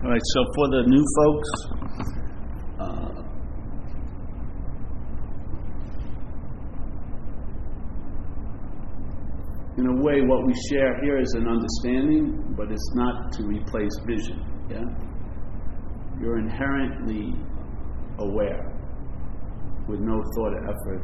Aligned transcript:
All 0.00 0.10
right, 0.10 0.20
so 0.22 0.44
for 0.54 0.68
the 0.68 0.82
new 0.86 1.04
folks, 1.16 1.50
uh, 2.78 3.22
in 9.76 9.86
a 9.88 10.02
way, 10.04 10.20
what 10.22 10.46
we 10.46 10.54
share 10.70 11.02
here 11.02 11.18
is 11.20 11.34
an 11.34 11.48
understanding, 11.48 12.54
but 12.56 12.70
it's 12.70 12.94
not 12.94 13.32
to 13.32 13.42
replace 13.42 13.90
vision. 14.06 14.40
Yeah, 14.70 14.84
you're 16.20 16.38
inherently 16.38 17.34
aware 18.20 18.72
with 19.88 19.98
no 19.98 20.22
thought 20.36 20.52
or 20.52 20.62
effort 20.62 21.02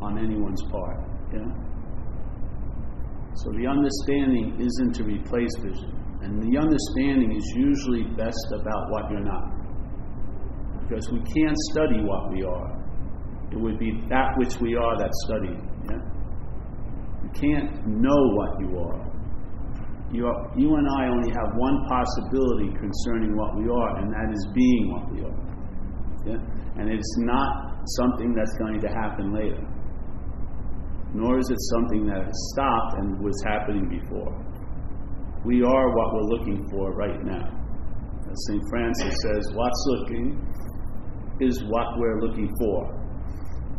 on 0.00 0.18
anyone's 0.18 0.62
part. 0.70 1.04
Yeah. 1.34 1.52
So 3.34 3.50
the 3.58 3.66
understanding 3.66 4.56
isn't 4.58 4.94
to 4.94 5.04
replace 5.04 5.54
vision. 5.60 5.93
And 6.24 6.40
the 6.40 6.56
understanding 6.56 7.36
is 7.36 7.44
usually 7.54 8.04
best 8.16 8.48
about 8.56 8.90
what 8.90 9.10
you're 9.10 9.24
not. 9.24 9.44
Because 10.80 11.04
we 11.12 11.20
can't 11.20 11.58
study 11.72 12.00
what 12.00 12.32
we 12.32 12.42
are. 12.44 12.68
It 13.52 13.60
would 13.60 13.78
be 13.78 13.92
that 14.08 14.32
which 14.38 14.56
we 14.60 14.74
are 14.74 14.96
that's 14.98 15.20
studied. 15.28 15.60
Yeah? 15.84 16.00
You 17.24 17.30
can't 17.36 17.86
know 17.86 18.20
what 18.40 18.60
you 18.60 18.70
are. 18.80 19.00
You, 20.12 20.26
are. 20.26 20.40
you 20.56 20.74
and 20.74 20.86
I 21.00 21.08
only 21.12 21.28
have 21.28 21.50
one 21.56 21.76
possibility 21.88 22.72
concerning 22.72 23.36
what 23.36 23.56
we 23.56 23.68
are, 23.68 23.96
and 24.00 24.08
that 24.12 24.28
is 24.32 24.46
being 24.54 24.84
what 24.92 25.12
we 25.12 25.20
are. 25.28 25.38
Yeah? 26.24 26.80
And 26.80 26.88
it's 26.88 27.14
not 27.18 27.84
something 28.00 28.34
that's 28.34 28.54
going 28.58 28.80
to 28.80 28.88
happen 28.88 29.34
later 29.34 29.60
nor 31.14 31.38
is 31.38 31.48
it 31.48 31.60
something 31.70 32.06
that 32.06 32.26
has 32.26 32.38
stopped 32.52 32.98
and 32.98 33.22
was 33.22 33.40
happening 33.46 33.88
before. 33.88 34.34
We 35.44 35.62
are 35.62 35.88
what 35.94 36.14
we're 36.14 36.38
looking 36.38 36.66
for 36.70 36.92
right 36.94 37.22
now. 37.22 37.44
As 38.30 38.46
St. 38.48 38.62
Francis 38.70 39.14
says, 39.22 39.52
what's 39.52 39.84
looking 39.88 40.40
is 41.40 41.62
what 41.64 41.86
we're 41.98 42.20
looking 42.20 42.48
for. 42.58 43.04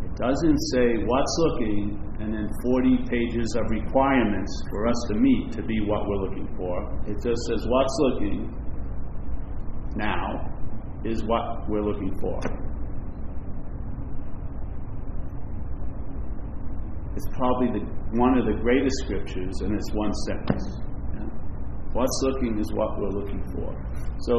It 0.06 0.16
doesn't 0.16 0.60
say 0.74 1.04
what's 1.06 1.36
looking 1.40 2.06
and 2.20 2.34
then 2.34 2.48
40 2.62 2.98
pages 3.10 3.56
of 3.58 3.70
requirements 3.72 4.52
for 4.70 4.88
us 4.88 4.96
to 5.10 5.16
meet 5.16 5.52
to 5.54 5.64
be 5.64 5.80
what 5.82 6.08
we're 6.08 6.30
looking 6.30 6.48
for. 6.56 7.02
It 7.10 7.16
just 7.16 7.42
says 7.50 7.66
what's 7.68 7.98
looking 8.00 8.54
now 9.96 10.54
is 11.04 11.24
what 11.24 11.68
we're 11.68 11.84
looking 11.84 12.16
for. 12.22 12.40
It's 17.16 17.28
probably 17.38 17.80
the, 17.80 17.86
one 18.20 18.38
of 18.38 18.46
the 18.46 18.62
greatest 18.62 18.98
scriptures, 19.06 19.56
and 19.62 19.74
it's 19.74 19.92
one 19.94 20.14
sentence. 20.28 20.86
What's 21.96 22.20
looking 22.24 22.60
is 22.60 22.68
what 22.74 23.00
we're 23.00 23.16
looking 23.24 23.42
for. 23.56 23.72
So 24.20 24.36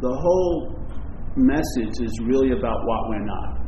the 0.00 0.08
whole 0.08 0.72
message 1.36 2.00
is 2.00 2.12
really 2.24 2.56
about 2.56 2.78
what 2.88 3.08
we're 3.10 3.26
not. 3.28 3.60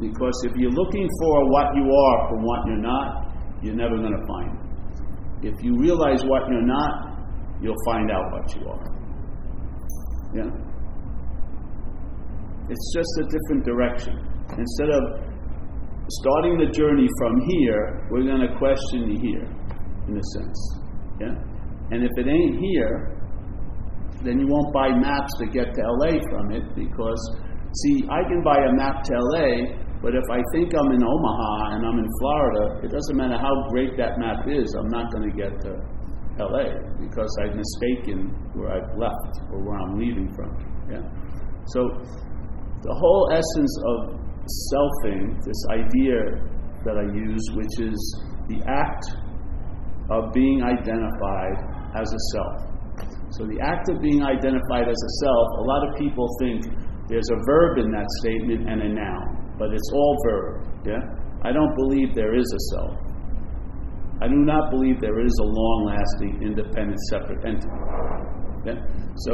Because 0.00 0.34
if 0.42 0.56
you're 0.56 0.74
looking 0.74 1.08
for 1.20 1.50
what 1.54 1.70
you 1.76 1.86
are 1.86 2.28
from 2.28 2.42
what 2.42 2.66
you're 2.66 2.82
not, 2.82 3.30
you're 3.62 3.76
never 3.76 3.96
going 3.96 4.10
to 4.10 4.26
find 4.26 4.58
it. 4.58 5.54
If 5.54 5.62
you 5.62 5.78
realize 5.78 6.24
what 6.24 6.50
you're 6.50 6.66
not, 6.66 7.14
you'll 7.62 7.84
find 7.86 8.10
out 8.10 8.24
what 8.32 8.54
you 8.56 8.66
are. 8.66 8.84
Yeah? 10.34 10.50
It's 12.70 12.92
just 12.92 13.12
a 13.20 13.24
different 13.30 13.64
direction. 13.64 14.18
Instead 14.58 14.90
of 14.90 15.02
starting 16.10 16.58
the 16.58 16.72
journey 16.74 17.06
from 17.18 17.40
here, 17.46 18.08
we're 18.10 18.24
going 18.24 18.40
to 18.50 18.58
question 18.58 19.14
here, 19.22 19.46
in 20.08 20.16
a 20.16 20.24
sense. 20.34 20.80
Yeah? 21.20 21.51
And 21.92 22.02
if 22.02 22.10
it 22.16 22.26
ain't 22.26 22.56
here, 22.56 23.20
then 24.24 24.40
you 24.40 24.46
won't 24.48 24.72
buy 24.72 24.88
maps 24.96 25.28
to 25.38 25.46
get 25.46 25.74
to 25.74 25.80
LA 26.00 26.16
from 26.30 26.52
it 26.56 26.64
because, 26.74 27.20
see, 27.84 28.08
I 28.08 28.24
can 28.24 28.40
buy 28.42 28.56
a 28.64 28.72
map 28.72 29.04
to 29.04 29.12
LA, 29.12 29.76
but 30.00 30.16
if 30.16 30.24
I 30.32 30.40
think 30.54 30.72
I'm 30.72 30.90
in 30.96 31.04
Omaha 31.04 31.76
and 31.76 31.86
I'm 31.86 31.98
in 31.98 32.08
Florida, 32.18 32.80
it 32.86 32.90
doesn't 32.90 33.16
matter 33.16 33.36
how 33.36 33.52
great 33.68 33.96
that 33.98 34.18
map 34.18 34.48
is, 34.48 34.72
I'm 34.78 34.88
not 34.88 35.12
going 35.12 35.30
to 35.30 35.36
get 35.36 35.52
to 35.68 35.72
LA 36.40 36.80
because 36.96 37.28
I've 37.44 37.54
mistaken 37.54 38.32
where 38.54 38.72
I've 38.72 38.96
left 38.96 39.52
or 39.52 39.60
where 39.60 39.76
I'm 39.76 39.98
leaving 39.98 40.32
from. 40.34 40.48
Yeah? 40.88 41.04
So, 41.76 41.80
the 42.82 42.94
whole 42.94 43.28
essence 43.30 43.74
of 43.86 44.18
selfing, 44.72 45.38
this 45.44 45.60
idea 45.70 46.18
that 46.84 46.96
I 46.98 47.06
use, 47.14 47.44
which 47.54 47.86
is 47.86 48.00
the 48.48 48.58
act 48.66 49.04
of 50.10 50.32
being 50.32 50.62
identified 50.62 51.71
as 51.94 52.08
a 52.08 52.20
self. 52.32 52.72
So, 53.36 53.46
the 53.48 53.60
act 53.64 53.88
of 53.88 54.00
being 54.00 54.22
identified 54.22 54.88
as 54.88 55.00
a 55.00 55.12
self, 55.24 55.46
a 55.58 55.64
lot 55.64 55.88
of 55.88 55.96
people 55.96 56.28
think 56.40 56.68
there's 57.08 57.28
a 57.32 57.40
verb 57.46 57.78
in 57.78 57.90
that 57.90 58.06
statement 58.20 58.68
and 58.68 58.82
a 58.82 58.88
noun, 58.92 59.56
but 59.58 59.72
it's 59.72 59.90
all 59.92 60.16
verb. 60.24 60.68
Yeah? 60.84 61.00
I 61.42 61.52
don't 61.52 61.74
believe 61.76 62.14
there 62.14 62.36
is 62.36 62.44
a 62.44 62.62
self. 62.76 62.96
I 64.20 64.28
do 64.28 64.36
not 64.36 64.70
believe 64.70 65.00
there 65.00 65.18
is 65.18 65.34
a 65.40 65.48
long 65.48 65.78
lasting, 65.90 66.42
independent, 66.42 67.00
separate 67.10 67.44
entity. 67.44 67.92
So, 69.26 69.32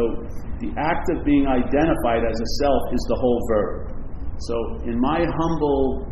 the 0.60 0.72
act 0.78 1.06
of 1.12 1.25
being 1.25 1.46
identified 1.46 2.25
as 2.25 2.40
a 2.40 2.48
self 2.64 2.82
is 2.94 3.02
the 3.08 3.19
whole 3.20 3.40
verb. 3.50 3.98
So, 4.40 4.54
in 4.88 4.98
my 4.98 5.20
humble 5.20 6.08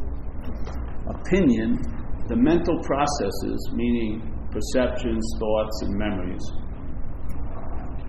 opinion, 1.08 1.80
the 2.28 2.36
mental 2.36 2.78
processes, 2.82 3.70
meaning 3.72 4.35
perceptions, 4.56 5.24
thoughts, 5.38 5.76
and 5.84 5.92
memories, 6.00 6.44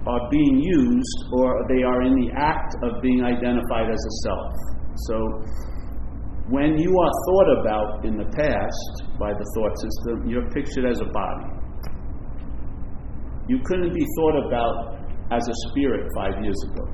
are 0.08 0.24
being 0.32 0.58
used 0.64 1.20
or 1.34 1.68
they 1.68 1.84
are 1.84 2.02
in 2.08 2.16
the 2.16 2.32
act 2.32 2.76
of 2.84 3.02
being 3.02 3.24
identified 3.24 3.92
as 3.92 4.00
a 4.00 4.14
self. 4.24 4.54
So, 5.12 5.16
when 6.48 6.80
you 6.80 6.96
are 6.96 7.14
thought 7.28 7.50
about 7.60 8.06
in 8.06 8.16
the 8.16 8.24
past 8.32 9.20
by 9.20 9.36
the 9.36 9.46
thought 9.54 9.76
system, 9.76 10.30
you're 10.32 10.50
pictured 10.52 10.86
as 10.88 11.02
a 11.02 11.10
body. 11.12 11.52
You 13.50 13.60
couldn't 13.66 13.94
be 13.94 14.06
thought 14.16 14.48
about 14.48 14.96
as 15.32 15.44
a 15.44 15.56
spirit 15.68 16.08
five 16.16 16.42
years 16.42 16.56
ago. 16.72 16.88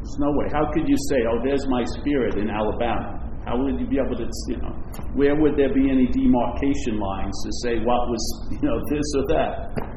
There's 0.00 0.16
no 0.18 0.32
way. 0.32 0.46
How 0.50 0.64
could 0.72 0.88
you 0.88 0.96
say, 1.10 1.20
oh, 1.28 1.38
there's 1.44 1.68
my 1.68 1.84
spirit 2.00 2.38
in 2.38 2.48
Alabama? 2.48 3.21
How 3.44 3.58
would 3.58 3.80
you 3.80 3.86
be 3.86 3.98
able 3.98 4.16
to, 4.16 4.26
you 4.46 4.56
know, 4.62 4.70
where 5.14 5.34
would 5.34 5.58
there 5.58 5.74
be 5.74 5.90
any 5.90 6.06
demarcation 6.06 6.98
lines 6.98 7.34
to 7.42 7.50
say 7.66 7.82
what 7.82 8.06
was, 8.06 8.22
you 8.50 8.62
know, 8.62 8.78
this 8.90 9.06
or 9.18 9.26
that? 9.34 9.52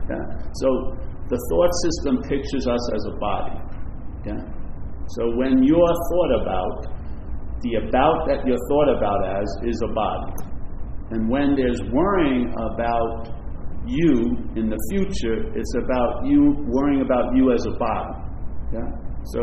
Yeah? 0.10 0.26
So 0.66 0.98
the 1.30 1.40
thought 1.50 1.74
system 1.86 2.22
pictures 2.26 2.66
us 2.66 2.84
as 2.94 3.04
a 3.06 3.16
body. 3.22 3.58
Yeah? 4.26 4.42
So 5.18 5.30
when 5.38 5.62
you're 5.62 5.96
thought 6.10 6.34
about, 6.42 6.78
the 7.62 7.86
about 7.86 8.26
that 8.28 8.42
you're 8.46 8.66
thought 8.70 8.90
about 8.98 9.42
as 9.42 9.48
is 9.70 9.82
a 9.86 9.94
body. 9.94 10.34
And 11.12 11.30
when 11.30 11.56
there's 11.56 11.82
worrying 11.94 12.50
about 12.50 13.30
you 13.86 14.42
in 14.58 14.70
the 14.70 14.80
future, 14.90 15.54
it's 15.54 15.74
about 15.86 16.26
you 16.26 16.66
worrying 16.66 17.02
about 17.02 17.36
you 17.36 17.54
as 17.54 17.64
a 17.66 17.78
body. 17.78 18.18
Yeah? 18.74 18.90
So 19.34 19.42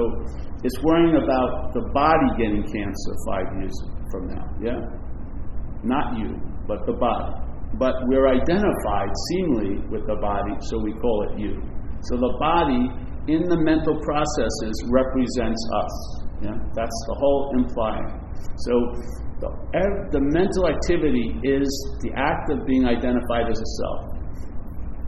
it's 0.63 0.79
worrying 0.83 1.17
about 1.17 1.75
the 1.75 1.83
body 1.95 2.29
getting 2.39 2.63
cancer 2.63 3.15
five 3.27 3.47
years 3.59 3.75
from 4.13 4.29
now, 4.29 4.45
yeah? 4.61 4.79
Not 5.83 6.21
you, 6.21 6.37
but 6.69 6.85
the 6.87 6.93
body. 6.93 7.33
But 7.81 7.97
we're 8.07 8.29
identified 8.29 9.11
seemingly 9.33 9.81
with 9.89 10.07
the 10.07 10.21
body, 10.21 10.53
so 10.69 10.79
we 10.79 10.93
call 10.93 11.27
it 11.33 11.41
you. 11.41 11.57
So 12.13 12.21
the 12.21 12.37
body 12.39 12.93
in 13.33 13.49
the 13.49 13.57
mental 13.57 13.97
processes 14.05 14.77
represents 14.93 15.63
us. 15.75 15.95
Yeah? 16.43 16.59
That's 16.77 16.99
the 17.09 17.17
whole 17.17 17.57
implying. 17.57 18.11
So 18.69 18.73
the, 19.41 19.49
the 20.13 20.21
mental 20.21 20.69
activity 20.69 21.35
is 21.43 21.67
the 22.03 22.13
act 22.15 22.51
of 22.53 22.67
being 22.67 22.85
identified 22.85 23.49
as 23.49 23.59
a 23.59 23.71
self. 23.81 24.13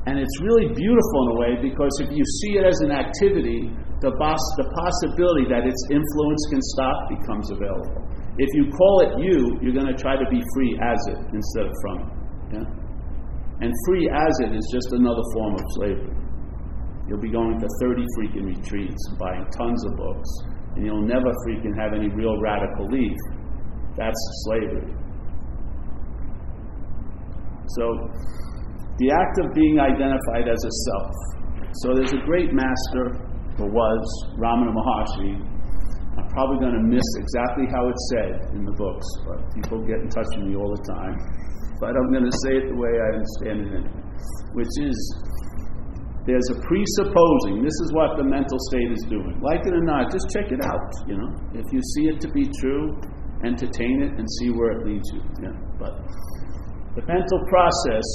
And 0.07 0.19
it's 0.19 0.37
really 0.43 0.69
beautiful 0.73 1.19
in 1.25 1.29
a 1.33 1.39
way 1.41 1.53
because 1.61 1.93
if 2.01 2.11
you 2.13 2.25
see 2.43 2.61
it 2.61 2.65
as 2.65 2.79
an 2.81 2.93
activity, 2.93 3.73
the, 4.05 4.13
the 4.13 4.67
possibility 4.69 5.49
that 5.49 5.65
its 5.65 5.83
influence 5.89 6.43
can 6.53 6.63
stop 6.77 6.97
becomes 7.09 7.51
available. 7.51 8.04
If 8.37 8.51
you 8.55 8.67
call 8.71 8.97
it 9.07 9.23
you, 9.23 9.59
you're 9.63 9.75
going 9.75 9.87
to 9.87 9.95
try 9.95 10.17
to 10.17 10.27
be 10.31 10.43
free 10.55 10.75
as 10.83 10.99
it 11.15 11.19
instead 11.33 11.67
of 11.67 11.75
from 11.83 11.97
it. 12.03 12.11
Yeah? 12.59 12.67
And 13.63 13.71
free 13.87 14.11
as 14.11 14.35
it 14.43 14.57
is 14.57 14.67
just 14.75 14.91
another 14.93 15.23
form 15.35 15.55
of 15.55 15.65
slavery. 15.79 16.17
You'll 17.07 17.21
be 17.21 17.31
going 17.31 17.61
to 17.61 17.69
30 17.81 18.03
freaking 18.19 18.47
retreats, 18.47 19.03
buying 19.21 19.47
tons 19.57 19.85
of 19.87 19.97
books, 19.97 20.31
and 20.75 20.85
you'll 20.87 21.07
never 21.07 21.31
freaking 21.47 21.79
have 21.79 21.93
any 21.95 22.09
real 22.09 22.41
radical 22.41 22.87
leaf. 22.91 23.17
That's 23.97 24.19
slavery. 24.45 24.91
So, 27.79 27.85
the 28.99 29.11
act 29.11 29.39
of 29.45 29.55
being 29.55 29.79
identified 29.79 30.49
as 30.49 30.59
a 30.65 30.73
self. 30.91 31.13
So, 31.83 31.95
there's 31.95 32.13
a 32.13 32.25
great 32.27 32.53
master 32.53 33.25
or 33.59 33.71
was 33.71 34.27
Ramana 34.39 34.75
Maharshi. 34.75 35.54
I'm 36.19 36.29
probably 36.31 36.59
going 36.63 36.79
to 36.79 36.85
miss 36.87 37.09
exactly 37.19 37.67
how 37.71 37.89
it's 37.91 38.05
said 38.15 38.55
in 38.55 38.63
the 38.65 38.75
books, 38.79 39.07
but 39.27 39.39
people 39.55 39.83
get 39.83 39.99
in 39.99 40.09
touch 40.11 40.31
with 40.39 40.47
me 40.47 40.55
all 40.55 40.71
the 40.71 40.85
time. 40.87 41.17
But 41.83 41.99
I'm 41.99 42.11
going 42.15 42.27
to 42.27 42.37
say 42.47 42.63
it 42.63 42.71
the 42.71 42.79
way 42.79 42.93
I 42.95 43.09
understand 43.19 43.57
it 43.67 43.71
anyway, 43.83 44.05
which 44.55 44.75
is 44.79 44.97
there's 46.25 46.49
a 46.55 46.59
presupposing. 46.63 47.61
This 47.61 47.77
is 47.85 47.89
what 47.93 48.17
the 48.17 48.25
mental 48.25 48.57
state 48.73 48.91
is 48.95 49.05
doing. 49.11 49.37
Like 49.43 49.67
it 49.67 49.75
or 49.75 49.85
not, 49.85 50.09
just 50.09 50.25
check 50.33 50.49
it 50.55 50.63
out. 50.65 50.91
You 51.05 51.19
know, 51.21 51.31
if 51.53 51.67
you 51.69 51.81
see 51.99 52.09
it 52.09 52.21
to 52.25 52.29
be 52.33 52.49
true, 52.63 52.97
entertain 53.45 54.01
it 54.07 54.17
and 54.17 54.25
see 54.41 54.49
where 54.55 54.81
it 54.81 54.87
leads 54.87 55.05
you. 55.13 55.21
Yeah, 55.43 55.53
but 55.77 56.01
the 56.97 57.05
mental 57.05 57.41
process 57.51 58.09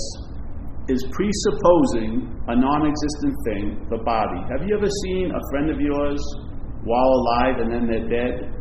is 0.89 1.05
presupposing 1.13 2.25
a 2.47 2.55
non-existent 2.57 3.35
thing, 3.45 3.85
the 3.93 4.01
body. 4.01 4.41
Have 4.49 4.65
you 4.65 4.73
ever 4.73 4.89
seen 5.05 5.29
a 5.29 5.41
friend 5.51 5.69
of 5.69 5.77
yours 5.79 6.17
while 6.83 7.09
alive 7.09 7.59
and 7.59 7.71
then 7.71 7.87
they're 7.87 8.09
dead? 8.09 8.55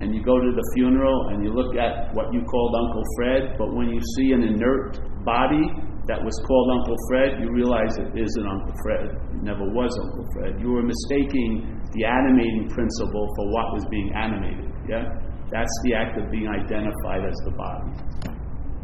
And 0.00 0.14
you 0.14 0.22
go 0.22 0.36
to 0.36 0.50
the 0.52 0.66
funeral 0.74 1.28
and 1.30 1.44
you 1.44 1.52
look 1.52 1.76
at 1.76 2.12
what 2.14 2.32
you 2.34 2.42
called 2.42 2.74
Uncle 2.74 3.04
Fred, 3.16 3.56
but 3.58 3.74
when 3.74 3.88
you 3.88 4.00
see 4.16 4.32
an 4.32 4.42
inert 4.42 4.98
body, 5.24 5.64
that 6.06 6.20
was 6.20 6.36
called 6.44 6.68
Uncle 6.68 6.96
Fred, 7.08 7.40
you 7.40 7.48
realize 7.48 7.96
it 7.96 8.12
isn't 8.12 8.46
Uncle 8.46 8.76
Fred. 8.84 9.08
It 9.08 9.40
never 9.40 9.64
was 9.64 9.88
Uncle 10.04 10.26
Fred. 10.36 10.60
You 10.60 10.76
were 10.76 10.84
mistaking 10.84 11.80
the 11.96 12.04
animating 12.04 12.68
principle 12.68 13.24
for 13.36 13.44
what 13.48 13.72
was 13.72 13.84
being 13.88 14.12
animated. 14.12 14.68
Yeah? 14.84 15.08
That's 15.48 15.74
the 15.84 15.94
act 15.94 16.20
of 16.20 16.30
being 16.30 16.48
identified 16.48 17.24
as 17.24 17.36
the 17.48 17.54
body. 17.56 17.88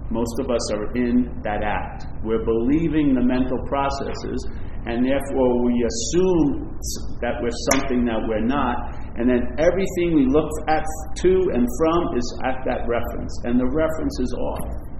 Most 0.08 0.32
of 0.40 0.50
us 0.50 0.64
are 0.72 0.96
in 0.96 1.28
that 1.44 1.62
act. 1.62 2.06
We're 2.24 2.44
believing 2.44 3.14
the 3.14 3.22
mental 3.22 3.58
processes, 3.68 4.40
and 4.86 5.04
therefore 5.04 5.64
we 5.64 5.74
assume 5.76 6.78
that 7.20 7.36
we're 7.42 7.60
something 7.76 8.04
that 8.08 8.20
we're 8.24 8.44
not, 8.44 8.76
and 9.20 9.28
then 9.28 9.42
everything 9.60 10.16
we 10.16 10.24
look 10.32 10.48
at 10.68 10.84
to 11.20 11.32
and 11.52 11.66
from 11.76 12.00
is 12.16 12.26
at 12.48 12.56
that 12.64 12.88
reference, 12.88 13.34
and 13.44 13.60
the 13.60 13.68
reference 13.68 14.16
is 14.20 14.32
off. 14.32 14.90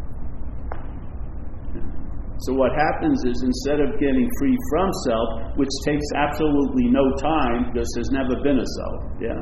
So 2.49 2.57
what 2.57 2.73
happens 2.73 3.21
is 3.25 3.37
instead 3.45 3.81
of 3.81 4.01
getting 4.01 4.29
free 4.41 4.57
from 4.73 4.89
self, 5.05 5.29
which 5.57 5.69
takes 5.85 6.05
absolutely 6.17 6.89
no 6.89 7.05
time 7.21 7.69
because 7.73 7.89
there's 7.95 8.13
never 8.13 8.37
been 8.41 8.57
a 8.61 8.69
self, 8.81 9.01
yeah. 9.21 9.41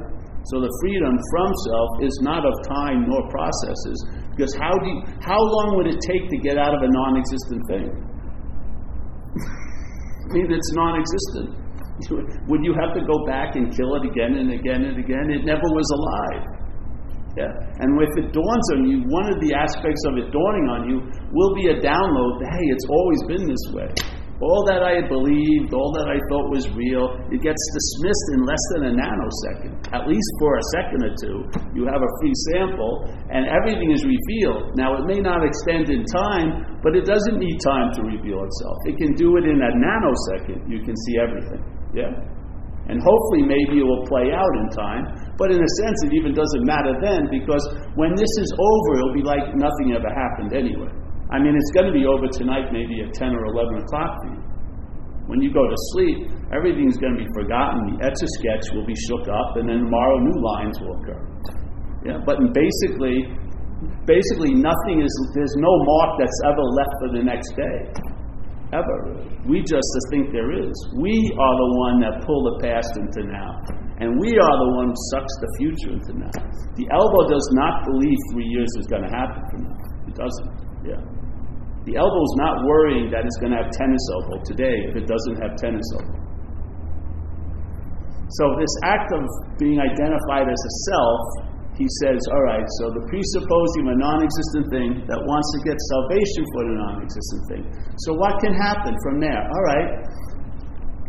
So 0.50 0.60
the 0.62 0.70
freedom 0.82 1.14
from 1.30 1.50
self 1.66 1.90
is 2.02 2.18
not 2.22 2.46
of 2.46 2.54
time 2.66 3.06
nor 3.06 3.22
processes, 3.30 3.98
because 4.34 4.54
how 4.54 4.74
do 4.78 4.86
you, 4.86 5.02
how 5.20 5.38
long 5.38 5.76
would 5.76 5.86
it 5.86 5.98
take 6.06 6.30
to 6.30 6.38
get 6.38 6.58
out 6.58 6.74
of 6.74 6.82
a 6.82 6.90
non-existent 6.90 7.62
thing? 7.70 7.90
Mean, 10.32 10.48
it's 10.52 10.72
non-existent. 10.76 11.68
Would 12.48 12.62
you 12.62 12.74
have 12.78 12.94
to 12.94 13.02
go 13.02 13.26
back 13.26 13.56
and 13.56 13.74
kill 13.74 13.96
it 13.96 14.04
again 14.06 14.38
and 14.38 14.52
again 14.52 14.84
and 14.84 14.96
again? 14.98 15.30
It 15.34 15.44
never 15.44 15.66
was 15.74 15.88
alive. 15.90 16.58
Yeah? 17.36 17.52
And 17.82 17.94
if 18.02 18.12
it 18.18 18.32
dawns 18.32 18.66
on 18.74 18.86
you, 18.86 19.02
one 19.06 19.26
of 19.30 19.38
the 19.40 19.54
aspects 19.54 20.02
of 20.10 20.18
it 20.18 20.30
dawning 20.30 20.66
on 20.74 20.80
you 20.90 20.98
will 21.30 21.54
be 21.54 21.70
a 21.70 21.76
download 21.78 22.42
hey, 22.42 22.66
it's 22.74 22.86
always 22.90 23.20
been 23.30 23.44
this 23.46 23.64
way. 23.74 23.88
All 24.38 24.62
that 24.70 24.86
I 24.86 25.02
had 25.02 25.10
believed, 25.10 25.74
all 25.74 25.90
that 25.98 26.06
I 26.06 26.14
thought 26.30 26.46
was 26.46 26.70
real, 26.78 27.10
it 27.34 27.42
gets 27.42 27.58
dismissed 27.58 28.26
in 28.38 28.46
less 28.46 28.64
than 28.70 28.82
a 28.86 28.92
nanosecond. 28.94 29.74
At 29.90 30.06
least 30.06 30.30
for 30.38 30.54
a 30.54 30.64
second 30.78 31.00
or 31.02 31.12
two, 31.18 31.38
you 31.74 31.82
have 31.90 31.98
a 31.98 32.10
free 32.22 32.36
sample, 32.54 33.02
and 33.34 33.50
everything 33.50 33.90
is 33.90 34.06
revealed. 34.06 34.78
Now, 34.78 34.94
it 34.94 35.10
may 35.10 35.18
not 35.18 35.42
extend 35.42 35.90
in 35.90 36.06
time, 36.06 36.78
but 36.86 36.94
it 36.94 37.02
doesn't 37.02 37.42
need 37.42 37.58
time 37.66 37.90
to 37.98 38.00
reveal 38.06 38.38
itself. 38.46 38.78
It 38.86 38.94
can 39.02 39.18
do 39.18 39.42
it 39.42 39.44
in 39.50 39.58
a 39.58 39.70
nanosecond. 39.74 40.70
You 40.70 40.86
can 40.86 40.94
see 40.94 41.18
everything. 41.18 41.62
Yeah? 41.90 42.14
And 42.88 43.02
hopefully, 43.02 43.42
maybe 43.42 43.82
it 43.82 43.86
will 43.90 44.06
play 44.06 44.30
out 44.30 44.54
in 44.62 44.70
time. 44.70 45.34
But 45.34 45.50
in 45.50 45.58
a 45.58 45.70
sense, 45.82 45.98
it 46.06 46.14
even 46.14 46.30
doesn't 46.30 46.62
matter 46.62 46.94
then 47.02 47.26
because 47.26 47.60
when 47.98 48.14
this 48.14 48.30
is 48.38 48.54
over, 48.54 48.90
it'll 49.02 49.18
be 49.18 49.26
like 49.26 49.50
nothing 49.58 49.98
ever 49.98 50.08
happened 50.08 50.54
anyway. 50.54 50.94
I 51.28 51.36
mean, 51.36 51.52
it's 51.52 51.72
going 51.76 51.86
to 51.86 51.92
be 51.92 52.08
over 52.08 52.24
tonight, 52.32 52.72
maybe 52.72 53.04
at 53.04 53.12
10 53.12 53.36
or 53.36 53.44
11 53.52 53.84
o'clock 53.84 54.16
for 54.24 54.28
you. 54.32 54.42
When 55.28 55.44
you 55.44 55.52
go 55.52 55.60
to 55.60 55.78
sleep, 55.92 56.32
everything's 56.56 56.96
going 56.96 57.12
to 57.12 57.20
be 57.20 57.28
forgotten. 57.36 57.84
The 57.92 58.08
etch 58.08 58.16
a 58.16 58.28
sketch 58.40 58.72
will 58.72 58.88
be 58.88 58.96
shook 58.96 59.28
up, 59.28 59.60
and 59.60 59.68
then 59.68 59.84
tomorrow 59.84 60.16
new 60.24 60.38
lines 60.40 60.80
will 60.80 60.96
occur. 60.96 61.20
Yeah, 62.08 62.24
but 62.24 62.40
basically, 62.56 63.28
basically 64.08 64.56
nothing 64.56 65.04
is. 65.04 65.12
There's 65.36 65.52
no 65.60 65.68
mark 65.68 66.16
that's 66.16 66.40
ever 66.48 66.64
left 66.64 66.94
for 66.96 67.08
the 67.12 67.22
next 67.28 67.52
day, 67.52 67.78
ever. 68.72 69.20
We 69.44 69.60
just 69.60 69.84
think 70.08 70.32
there 70.32 70.48
is. 70.48 70.72
We 70.96 71.12
are 71.12 71.54
the 71.60 71.70
one 71.76 72.00
that 72.08 72.24
pull 72.24 72.56
the 72.56 72.64
past 72.64 72.96
into 72.96 73.28
now. 73.28 73.52
And 74.00 74.14
we 74.16 74.30
are 74.38 74.56
the 74.64 74.70
one 74.78 74.94
who 74.94 74.98
sucks 75.10 75.34
the 75.42 75.50
future 75.58 75.92
into 75.92 76.24
now. 76.24 76.30
The 76.78 76.86
elbow 76.88 77.28
does 77.28 77.46
not 77.52 77.84
believe 77.84 78.16
three 78.32 78.46
years 78.46 78.70
is 78.78 78.86
going 78.86 79.02
to 79.02 79.10
happen 79.10 79.42
now. 79.60 79.76
It 80.06 80.14
doesn't. 80.14 80.68
Yeah. 80.86 81.17
The 81.86 81.96
elbow 81.96 82.22
is 82.22 82.36
not 82.36 82.64
worrying 82.66 83.10
that 83.10 83.24
it's 83.24 83.38
going 83.38 83.52
to 83.52 83.60
have 83.62 83.70
tennis 83.72 84.02
elbow 84.12 84.42
today 84.44 84.76
if 84.90 84.96
it 84.96 85.06
doesn't 85.06 85.36
have 85.40 85.56
tennis 85.56 85.86
elbow. 85.94 86.18
So 88.28 88.44
this 88.60 88.74
act 88.84 89.08
of 89.16 89.24
being 89.56 89.80
identified 89.80 90.50
as 90.52 90.60
a 90.60 90.72
self, 90.92 91.20
he 91.80 91.86
says, 92.04 92.20
all 92.28 92.44
right, 92.44 92.66
so 92.82 92.92
the 92.92 93.04
presupposing 93.08 93.88
of 93.88 93.90
a 93.94 93.98
non-existent 94.04 94.66
thing 94.68 94.90
that 95.08 95.16
wants 95.16 95.48
to 95.56 95.58
get 95.64 95.78
salvation 95.78 96.42
for 96.52 96.62
the 96.68 96.74
non-existent 96.76 97.42
thing. 97.48 97.62
So 98.04 98.18
what 98.18 98.36
can 98.44 98.52
happen 98.52 98.92
from 99.00 99.22
there? 99.22 99.40
All 99.40 99.64
right, 99.64 99.88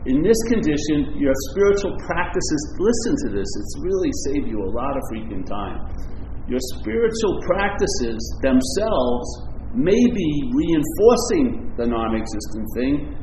in 0.07 0.23
this 0.23 0.39
condition, 0.47 1.19
your 1.19 1.35
spiritual 1.51 1.91
practices, 2.07 2.61
listen 2.79 3.13
to 3.27 3.35
this, 3.35 3.49
it's 3.51 3.75
really 3.83 4.13
saved 4.31 4.47
you 4.47 4.63
a 4.63 4.71
lot 4.71 4.95
of 4.95 5.03
freaking 5.11 5.43
time. 5.43 5.91
Your 6.47 6.61
spiritual 6.79 7.35
practices 7.43 8.17
themselves 8.39 9.27
may 9.75 10.07
be 10.13 10.51
reinforcing 10.53 11.73
the 11.77 11.85
non 11.85 12.15
existent 12.15 12.65
thing. 12.75 13.15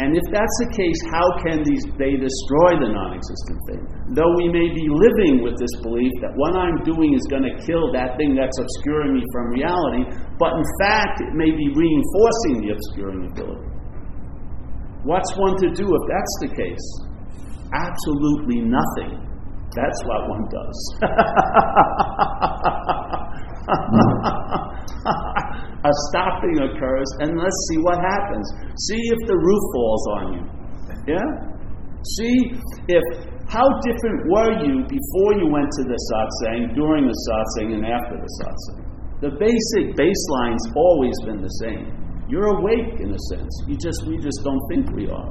And 0.00 0.16
if 0.16 0.24
that's 0.32 0.56
the 0.64 0.72
case, 0.72 0.96
how 1.12 1.28
can 1.44 1.60
these, 1.68 1.84
they 2.00 2.16
destroy 2.16 2.80
the 2.80 2.88
non 2.88 3.12
existent 3.12 3.60
thing? 3.68 3.84
Though 4.16 4.32
we 4.40 4.48
may 4.48 4.72
be 4.72 4.88
living 4.88 5.44
with 5.44 5.60
this 5.60 5.68
belief 5.84 6.08
that 6.24 6.32
what 6.32 6.56
I'm 6.56 6.80
doing 6.80 7.12
is 7.12 7.20
going 7.28 7.44
to 7.44 7.52
kill 7.60 7.92
that 7.92 8.16
thing 8.16 8.32
that's 8.32 8.56
obscuring 8.56 9.20
me 9.20 9.22
from 9.36 9.52
reality, 9.52 10.08
but 10.40 10.56
in 10.56 10.64
fact, 10.80 11.20
it 11.20 11.36
may 11.36 11.52
be 11.52 11.68
reinforcing 11.76 12.64
the 12.64 12.72
obscuring 12.72 13.28
ability. 13.36 13.68
What's 15.04 15.28
one 15.36 15.60
to 15.60 15.68
do 15.76 15.84
if 15.84 16.04
that's 16.08 16.34
the 16.40 16.48
case? 16.56 16.88
Absolutely 17.72 18.60
nothing. 18.64 19.20
That's 19.76 20.00
what 20.08 20.28
one 20.28 20.44
does. 20.48 20.78
Hmm. 23.62 24.41
Stopping 26.10 26.56
occurs, 26.62 27.10
and 27.20 27.38
let's 27.38 27.60
see 27.70 27.78
what 27.82 27.98
happens. 27.98 28.46
See 28.88 29.00
if 29.00 29.20
the 29.28 29.36
roof 29.36 29.62
falls 29.74 30.04
on 30.16 30.24
you. 30.36 30.42
Yeah? 31.06 31.28
See 32.18 32.36
if 32.88 33.04
how 33.48 33.68
different 33.84 34.18
were 34.32 34.52
you 34.64 34.80
before 34.88 35.30
you 35.36 35.46
went 35.52 35.68
to 35.68 35.82
the 35.84 35.98
satsang, 36.08 36.74
during 36.74 37.04
the 37.04 37.18
satsang, 37.28 37.74
and 37.74 37.84
after 37.84 38.16
the 38.16 38.30
satsang. 38.40 38.80
The 39.20 39.30
basic 39.38 39.94
baseline's 39.94 40.66
always 40.74 41.14
been 41.26 41.40
the 41.42 41.54
same. 41.62 41.94
You're 42.28 42.58
awake 42.58 42.98
in 42.98 43.12
a 43.12 43.20
sense. 43.30 43.52
You 43.68 43.76
just 43.76 44.02
we 44.08 44.16
just 44.18 44.40
don't 44.42 44.62
think 44.72 44.90
we 44.96 45.06
are. 45.06 45.30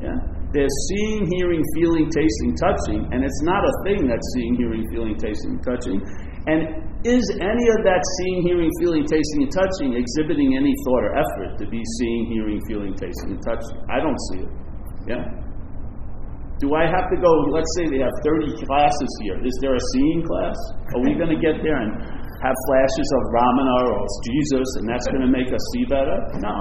Yeah? 0.00 0.16
There's 0.52 0.74
seeing, 0.88 1.30
hearing, 1.30 1.62
feeling, 1.74 2.10
tasting, 2.10 2.56
touching, 2.56 3.06
and 3.12 3.22
it's 3.22 3.42
not 3.42 3.62
a 3.62 3.74
thing 3.84 4.08
that's 4.08 4.26
seeing, 4.34 4.56
hearing, 4.56 4.82
feeling, 4.90 5.14
tasting, 5.14 5.60
touching. 5.62 6.02
And 6.46 6.89
is 7.04 7.24
any 7.40 7.66
of 7.72 7.80
that 7.88 8.02
seeing, 8.20 8.44
hearing, 8.44 8.70
feeling, 8.80 9.04
tasting, 9.08 9.48
and 9.48 9.52
touching 9.52 9.96
exhibiting 9.96 10.52
any 10.56 10.74
thought 10.84 11.04
or 11.08 11.12
effort 11.16 11.56
to 11.58 11.66
be 11.68 11.80
seeing, 11.96 12.28
hearing, 12.28 12.60
feeling, 12.68 12.92
tasting, 12.92 13.36
and 13.36 13.42
touching? 13.42 13.78
I 13.88 14.04
don't 14.04 14.20
see 14.28 14.40
it. 14.44 14.50
Yeah? 15.08 15.24
Do 16.60 16.76
I 16.76 16.84
have 16.84 17.08
to 17.08 17.16
go, 17.16 17.32
let's 17.56 17.72
say 17.80 17.88
they 17.88 18.04
have 18.04 18.12
30 18.20 18.52
classes 18.68 19.10
here. 19.24 19.40
Is 19.40 19.56
there 19.64 19.72
a 19.72 19.84
seeing 19.96 20.20
class? 20.28 20.56
Are 20.92 21.00
we 21.08 21.16
going 21.16 21.32
to 21.32 21.40
get 21.40 21.64
there 21.64 21.80
and 21.80 21.88
have 22.04 22.56
flashes 22.68 23.08
of 23.16 23.22
Ramana 23.32 23.76
or 23.88 24.04
Jesus, 24.28 24.68
and 24.76 24.84
that's 24.84 25.08
going 25.08 25.24
to 25.24 25.32
make 25.32 25.48
us 25.48 25.64
see 25.72 25.88
better? 25.88 26.20
No. 26.44 26.56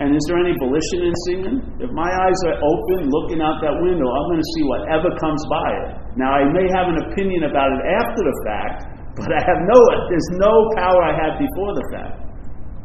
And 0.00 0.16
is 0.16 0.24
there 0.30 0.40
any 0.40 0.56
volition 0.56 1.12
in 1.12 1.14
seeing? 1.28 1.60
If 1.76 1.90
my 1.92 2.08
eyes 2.08 2.40
are 2.48 2.56
open, 2.56 3.12
looking 3.12 3.44
out 3.44 3.60
that 3.60 3.76
window, 3.84 4.08
I'm 4.08 4.26
going 4.32 4.40
to 4.40 4.50
see 4.56 4.64
whatever 4.64 5.12
comes 5.20 5.42
by 5.52 5.68
it. 5.84 5.88
Now, 6.16 6.32
I 6.32 6.48
may 6.48 6.64
have 6.72 6.88
an 6.88 6.98
opinion 7.12 7.50
about 7.50 7.68
it 7.68 7.82
after 7.84 8.22
the 8.24 8.36
fact, 8.48 8.97
but 9.18 9.30
I 9.34 9.42
have 9.42 9.60
no, 9.66 9.80
there's 10.08 10.30
no 10.38 10.52
power 10.78 11.00
I 11.02 11.14
had 11.14 11.32
before 11.38 11.72
the 11.74 11.86
fact. 11.92 12.16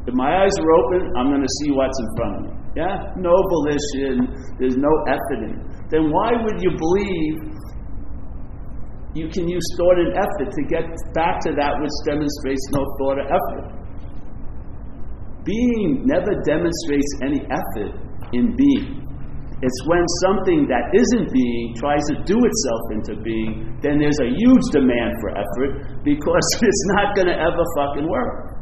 If 0.10 0.14
my 0.14 0.44
eyes 0.44 0.52
are 0.60 0.72
open, 0.84 1.14
I'm 1.16 1.30
going 1.30 1.46
to 1.46 1.54
see 1.64 1.72
what's 1.72 1.96
in 1.96 2.10
front 2.18 2.34
of 2.36 2.42
me. 2.44 2.52
Yeah? 2.76 3.14
No 3.16 3.32
volition, 3.32 4.34
there's 4.60 4.76
no 4.76 4.92
effort. 5.08 5.56
Then 5.94 6.12
why 6.12 6.34
would 6.34 6.60
you 6.60 6.74
believe 6.76 7.54
you 9.14 9.30
can 9.30 9.48
use 9.48 9.64
thought 9.78 9.98
and 10.00 10.14
effort 10.18 10.50
to 10.54 10.64
get 10.66 10.90
back 11.14 11.40
to 11.46 11.54
that 11.54 11.78
which 11.78 11.94
demonstrates 12.06 12.66
no 12.72 12.82
thought 12.98 13.22
or 13.22 13.28
effort. 13.30 13.66
Being 15.46 16.02
never 16.06 16.34
demonstrates 16.42 17.12
any 17.22 17.46
effort 17.46 17.94
in 18.34 18.56
being. 18.56 19.03
It's 19.64 19.80
when 19.88 20.04
something 20.28 20.68
that 20.68 20.92
isn't 20.92 21.32
being 21.32 21.72
tries 21.80 22.04
to 22.12 22.20
do 22.28 22.36
itself 22.36 22.84
into 22.92 23.16
being, 23.24 23.80
then 23.80 23.96
there's 23.96 24.20
a 24.20 24.28
huge 24.28 24.66
demand 24.76 25.16
for 25.24 25.32
effort 25.40 26.04
because 26.04 26.48
it's 26.68 26.84
not 27.00 27.16
going 27.16 27.32
to 27.32 27.38
ever 27.40 27.64
fucking 27.80 28.04
work. 28.04 28.60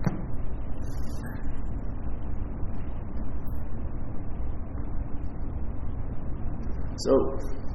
So, 7.01 7.17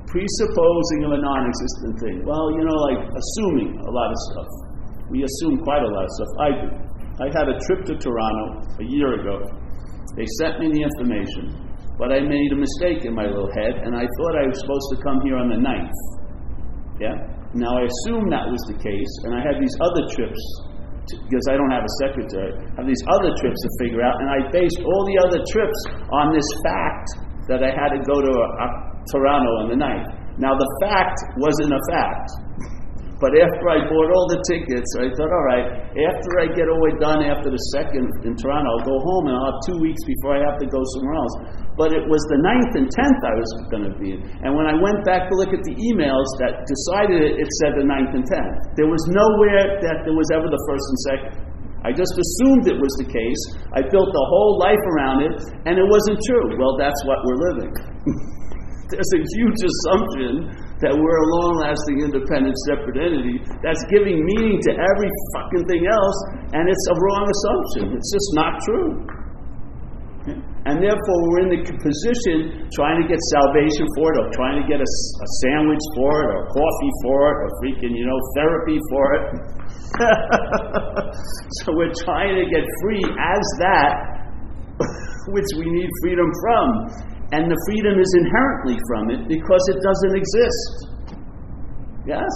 presupposing 0.07 1.01
of 1.03 1.11
a 1.11 1.19
non 1.19 1.51
existent 1.51 1.99
thing. 1.99 2.23
Well, 2.23 2.55
you 2.55 2.63
know, 2.63 2.79
like 2.95 3.11
assuming 3.11 3.75
a 3.75 3.91
lot 3.91 4.15
of 4.15 4.19
stuff. 4.31 4.51
We 5.11 5.27
assume 5.27 5.59
quite 5.67 5.83
a 5.83 5.91
lot 5.91 6.07
of 6.07 6.11
stuff. 6.15 6.31
I 6.39 6.49
do. 6.63 6.69
I 7.19 7.27
had 7.35 7.51
a 7.51 7.59
trip 7.67 7.91
to 7.91 7.99
Toronto 7.99 8.63
a 8.79 8.85
year 8.87 9.19
ago. 9.19 9.51
They 10.15 10.27
sent 10.39 10.61
me 10.61 10.71
the 10.71 10.83
information, 10.87 11.66
but 11.99 12.13
I 12.13 12.21
made 12.21 12.53
a 12.53 12.61
mistake 12.61 13.05
in 13.05 13.15
my 13.17 13.25
little 13.25 13.49
head, 13.57 13.81
and 13.85 13.97
I 13.97 14.05
thought 14.05 14.35
I 14.37 14.45
was 14.49 14.61
supposed 14.61 14.89
to 14.93 14.99
come 15.01 15.19
here 15.25 15.37
on 15.41 15.49
the 15.49 15.61
9th. 15.61 15.99
Yeah? 17.01 17.17
Now 17.57 17.73
I 17.73 17.89
assume 17.89 18.29
that 18.29 18.45
was 18.45 18.61
the 18.69 18.77
case, 18.77 19.13
and 19.25 19.33
I 19.33 19.41
had 19.41 19.57
these 19.57 19.73
other 19.81 20.05
trips 20.13 20.43
because 21.07 21.47
I 21.49 21.55
don't 21.55 21.71
have 21.71 21.87
a 21.87 21.95
secretary. 22.03 22.53
I 22.77 22.83
have 22.83 22.89
these 22.91 23.05
other 23.17 23.31
trips 23.39 23.59
to 23.63 23.71
figure 23.81 24.03
out, 24.03 24.19
and 24.21 24.29
I 24.29 24.39
based 24.51 24.83
all 24.83 25.03
the 25.07 25.19
other 25.25 25.41
trips 25.47 25.79
on 26.11 26.35
this 26.35 26.49
fact 26.67 27.07
that 27.49 27.61
I 27.63 27.71
had 27.71 27.95
to 27.95 28.01
go 28.03 28.19
to 28.19 28.33
uh, 28.35 28.65
Toronto 29.15 29.51
on 29.63 29.67
the 29.71 29.79
night. 29.79 30.05
Now 30.37 30.53
the 30.59 30.69
fact 30.83 31.17
wasn't 31.39 31.73
a 31.73 31.83
fact. 31.89 32.29
But 33.17 33.33
after 33.33 33.65
I 33.73 33.81
bought 33.89 34.09
all 34.13 34.29
the 34.29 34.45
tickets, 34.45 34.89
I 35.01 35.09
thought, 35.17 35.33
all 35.33 35.47
right, 35.49 35.67
after 35.89 36.31
I 36.37 36.53
get 36.53 36.69
all 36.69 36.85
done 37.01 37.25
after 37.25 37.49
the 37.49 37.63
second 37.73 38.05
in 38.29 38.37
Toronto, 38.37 38.69
I'll 38.69 38.85
go 38.85 38.97
home 39.01 39.25
and 39.33 39.35
I'll 39.41 39.49
have 39.57 39.61
two 39.65 39.81
weeks 39.81 40.05
before 40.05 40.37
I 40.37 40.45
have 40.45 40.61
to 40.61 40.69
go 40.69 40.85
somewhere 41.01 41.17
else. 41.17 41.35
But 41.81 41.97
it 41.97 42.05
was 42.05 42.21
the 42.29 42.41
9th 42.45 42.73
and 42.77 42.89
10th 42.93 43.21
I 43.25 43.35
was 43.41 43.51
going 43.73 43.85
to 43.89 43.95
be 43.97 44.17
in. 44.17 44.21
And 44.45 44.53
when 44.53 44.69
I 44.69 44.77
went 44.77 45.01
back 45.09 45.33
to 45.33 45.35
look 45.41 45.57
at 45.57 45.65
the 45.65 45.73
emails 45.73 46.29
that 46.45 46.69
decided 46.69 47.25
it, 47.25 47.41
it 47.41 47.49
said 47.65 47.81
the 47.81 47.89
9th 47.89 48.21
and 48.21 48.25
10th. 48.29 48.57
There 48.77 48.89
was 48.89 49.01
nowhere 49.09 49.81
that 49.81 50.05
there 50.05 50.17
was 50.17 50.29
ever 50.37 50.53
the 50.53 50.63
first 50.69 50.85
and 50.85 51.01
second. 51.09 51.35
I 51.89 51.97
just 51.97 52.13
assumed 52.21 52.69
it 52.69 52.77
was 52.77 52.93
the 53.01 53.09
case. 53.09 53.43
I 53.73 53.81
built 53.81 54.13
a 54.13 54.27
whole 54.29 54.61
life 54.61 54.85
around 54.93 55.25
it, 55.25 55.37
and 55.65 55.81
it 55.81 55.89
wasn't 55.89 56.21
true. 56.21 56.53
Well, 56.61 56.77
that's 56.77 57.01
what 57.09 57.17
we're 57.25 57.41
living. 57.49 57.73
There's 58.93 59.13
a 59.17 59.23
huge 59.25 59.61
assumption 59.65 60.66
that 60.85 60.93
we're 60.93 61.21
a 61.25 61.29
long 61.41 61.65
lasting, 61.65 62.05
independent, 62.05 62.53
separate 62.69 63.01
entity 63.01 63.41
that's 63.65 63.81
giving 63.89 64.21
meaning 64.21 64.61
to 64.61 64.73
every 64.77 65.11
fucking 65.33 65.65
thing 65.73 65.89
else, 65.89 66.19
and 66.53 66.69
it's 66.69 66.87
a 66.93 66.97
wrong 67.01 67.25
assumption. 67.25 67.85
It's 67.97 68.13
just 68.13 68.31
not 68.37 68.53
true. 68.61 68.93
And 70.67 70.83
therefore, 70.83 71.19
we're 71.31 71.47
in 71.47 71.53
the 71.55 71.63
position 71.63 72.67
trying 72.75 72.99
to 72.99 73.07
get 73.07 73.23
salvation 73.31 73.87
for 73.95 74.11
it, 74.11 74.17
or 74.19 74.29
trying 74.35 74.59
to 74.59 74.67
get 74.67 74.83
a, 74.83 74.91
a 74.91 75.29
sandwich 75.47 75.85
for 75.95 76.11
it, 76.11 76.29
or 76.35 76.41
coffee 76.51 76.93
for 77.07 77.19
it, 77.31 77.37
or 77.47 77.49
freaking, 77.63 77.95
you 77.95 78.03
know, 78.03 78.19
therapy 78.35 78.77
for 78.91 79.05
it. 79.15 79.25
so 81.63 81.71
we're 81.73 81.95
trying 82.03 82.35
to 82.35 82.45
get 82.51 82.67
free 82.83 83.07
as 83.07 83.45
that 83.63 84.17
which 85.33 85.47
we 85.57 85.71
need 85.71 85.89
freedom 86.03 86.29
from 86.43 87.16
and 87.33 87.51
the 87.51 87.59
freedom 87.67 87.99
is 87.99 88.11
inherently 88.23 88.79
from 88.87 89.11
it 89.11 89.27
because 89.27 89.63
it 89.75 89.79
doesn't 89.83 90.15
exist. 90.15 90.97
Yes? 92.07 92.31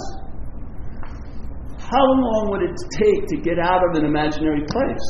How 1.79 2.03
long 2.03 2.51
would 2.51 2.63
it 2.63 2.75
take 2.91 3.27
to 3.27 3.37
get 3.39 3.59
out 3.59 3.79
of 3.83 3.95
an 3.95 4.05
imaginary 4.05 4.63
place? 4.67 5.07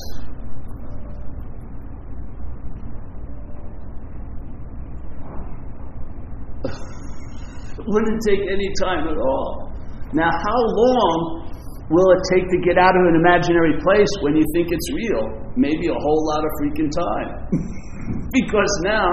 it 7.82 7.86
wouldn't 7.88 8.22
take 8.28 8.42
any 8.54 8.70
time 8.82 9.08
at 9.08 9.18
all. 9.18 9.74
Now, 10.14 10.30
how 10.30 10.62
long 10.78 11.50
will 11.90 12.12
it 12.14 12.22
take 12.34 12.46
to 12.46 12.60
get 12.62 12.78
out 12.78 12.94
of 12.94 13.04
an 13.10 13.16
imaginary 13.18 13.82
place 13.82 14.10
when 14.22 14.36
you 14.36 14.46
think 14.54 14.70
it's 14.72 14.90
real? 14.94 15.26
Maybe 15.58 15.88
a 15.88 15.98
whole 15.98 16.22
lot 16.30 16.46
of 16.46 16.52
freaking 16.62 16.92
time. 16.94 17.50
because 18.34 18.74
now 18.84 19.12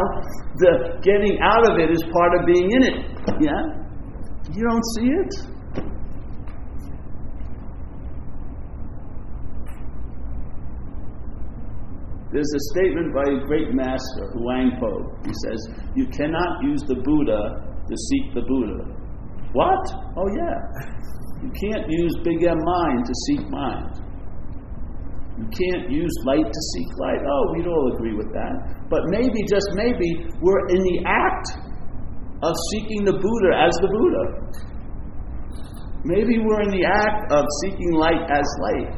the 0.56 0.98
getting 1.02 1.38
out 1.42 1.70
of 1.70 1.78
it 1.78 1.90
is 1.90 2.02
part 2.12 2.32
of 2.38 2.46
being 2.46 2.70
in 2.70 2.82
it. 2.82 2.98
Yeah? 3.40 3.62
You 4.54 4.62
don't 4.68 4.86
see 4.96 5.06
it? 5.06 5.58
There's 12.30 12.52
a 12.54 12.62
statement 12.76 13.14
by 13.14 13.24
a 13.24 13.46
great 13.46 13.72
master, 13.72 14.30
Huang 14.36 14.76
Po. 14.78 15.16
He 15.24 15.32
says, 15.32 15.60
You 15.96 16.06
cannot 16.08 16.62
use 16.62 16.82
the 16.86 16.96
Buddha 16.96 17.64
to 17.88 17.96
seek 17.96 18.34
the 18.34 18.42
Buddha. 18.42 18.84
What? 19.54 19.80
Oh, 20.14 20.28
yeah. 20.36 20.58
You 21.42 21.50
can't 21.50 21.88
use 21.88 22.12
big 22.22 22.44
M 22.44 22.58
mind 22.60 23.06
to 23.06 23.14
seek 23.26 23.48
mind. 23.48 24.08
You 25.38 25.46
can't 25.46 25.90
use 25.90 26.12
light 26.26 26.44
to 26.44 26.62
seek 26.74 26.88
light. 26.98 27.22
Oh, 27.24 27.52
we'd 27.54 27.66
all 27.66 27.92
agree 27.94 28.14
with 28.14 28.30
that. 28.34 28.77
But 28.90 29.00
maybe, 29.12 29.44
just 29.48 29.68
maybe, 29.74 30.26
we're 30.40 30.64
in 30.68 30.80
the 30.80 31.04
act 31.04 31.46
of 32.42 32.54
seeking 32.72 33.04
the 33.04 33.12
Buddha 33.12 33.50
as 33.52 33.72
the 33.84 33.90
Buddha. 33.92 34.24
Maybe 36.04 36.38
we're 36.38 36.62
in 36.62 36.70
the 36.70 36.86
act 36.86 37.32
of 37.32 37.44
seeking 37.64 37.92
light 37.92 38.22
as 38.30 38.46
light. 38.62 38.94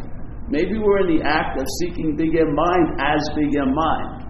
Maybe 0.48 0.78
we're 0.78 1.06
in 1.06 1.18
the 1.18 1.22
act 1.26 1.58
of 1.58 1.66
seeking 1.80 2.14
Big 2.16 2.36
M 2.36 2.54
mind 2.54 3.00
as 3.00 3.20
Big 3.34 3.50
M 3.56 3.74
mind. 3.74 4.20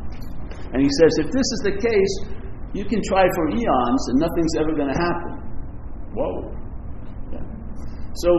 And 0.73 0.81
he 0.81 0.89
says, 1.01 1.27
if 1.27 1.33
this 1.33 1.43
is 1.43 1.61
the 1.65 1.77
case, 1.77 2.15
you 2.73 2.85
can 2.85 3.03
try 3.03 3.25
for 3.35 3.51
eons 3.51 4.03
and 4.09 4.21
nothing's 4.21 4.55
ever 4.61 4.73
going 4.73 4.93
to 4.93 5.01
happen. 5.01 5.33
Whoa. 6.15 6.55
Yeah. 7.33 7.43
So, 8.15 8.31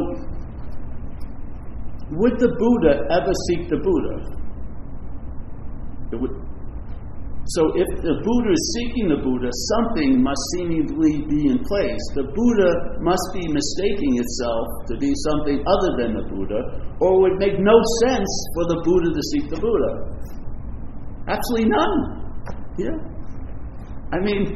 would 2.12 2.40
the 2.40 2.48
Buddha 2.48 3.04
ever 3.12 3.34
seek 3.50 3.68
the 3.68 3.78
Buddha? 3.78 4.16
It 6.14 6.22
would, 6.22 6.32
so 7.58 7.68
if 7.76 7.90
the 8.00 8.16
Buddha 8.24 8.52
is 8.56 8.64
seeking 8.80 9.12
the 9.12 9.20
Buddha, 9.20 9.52
something 9.76 10.24
must 10.24 10.40
seemingly 10.56 11.28
be 11.28 11.52
in 11.52 11.60
place. 11.68 12.00
The 12.16 12.32
Buddha 12.32 12.72
must 13.04 13.28
be 13.36 13.44
mistaking 13.44 14.24
itself 14.24 14.68
to 14.88 14.96
be 14.96 15.12
something 15.28 15.60
other 15.60 15.92
than 16.00 16.16
the 16.16 16.26
Buddha, 16.32 16.62
or 17.04 17.12
it 17.12 17.20
would 17.20 17.38
make 17.44 17.60
no 17.60 17.76
sense 18.08 18.32
for 18.56 18.72
the 18.72 18.80
Buddha 18.88 19.10
to 19.12 19.24
seek 19.36 19.46
the 19.52 19.60
Buddha. 19.60 19.92
Absolutely 21.28 21.68
none. 21.76 21.96
Yeah. 22.80 22.96
I 24.16 24.24
mean, 24.24 24.48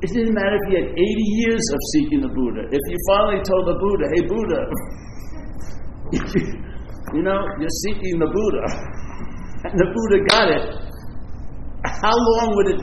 it 0.00 0.08
didn't 0.08 0.32
matter 0.32 0.56
if 0.56 0.64
you 0.72 0.76
had 0.80 0.88
80 0.88 1.00
years 1.44 1.64
of 1.68 1.80
seeking 1.92 2.20
the 2.24 2.32
Buddha. 2.32 2.64
If 2.72 2.80
you 2.80 2.98
finally 3.12 3.44
told 3.44 3.64
the 3.68 3.76
Buddha, 3.76 4.04
hey, 4.08 4.24
Buddha, 4.24 4.60
you 7.12 7.22
know, 7.28 7.44
you're 7.60 7.76
seeking 7.84 8.16
the 8.16 8.30
Buddha, 8.32 8.64
and 9.68 9.76
the 9.76 9.88
Buddha 9.92 10.18
got 10.32 10.48
it, 10.48 10.93
how 12.00 12.14
long 12.14 12.56
would 12.56 12.68
it 12.74 12.80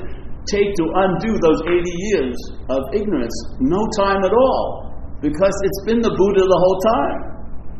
take 0.50 0.70
to 0.80 0.86
undo 1.08 1.32
those 1.40 1.62
80 1.68 1.84
years 2.12 2.38
of 2.70 2.82
ignorance? 2.94 3.36
No 3.60 3.82
time 3.98 4.24
at 4.24 4.34
all, 4.34 4.92
because 5.22 5.54
it's 5.64 5.82
been 5.86 6.02
the 6.02 6.14
Buddha 6.14 6.44
the 6.44 6.62
whole 6.62 6.80
time. 6.96 7.32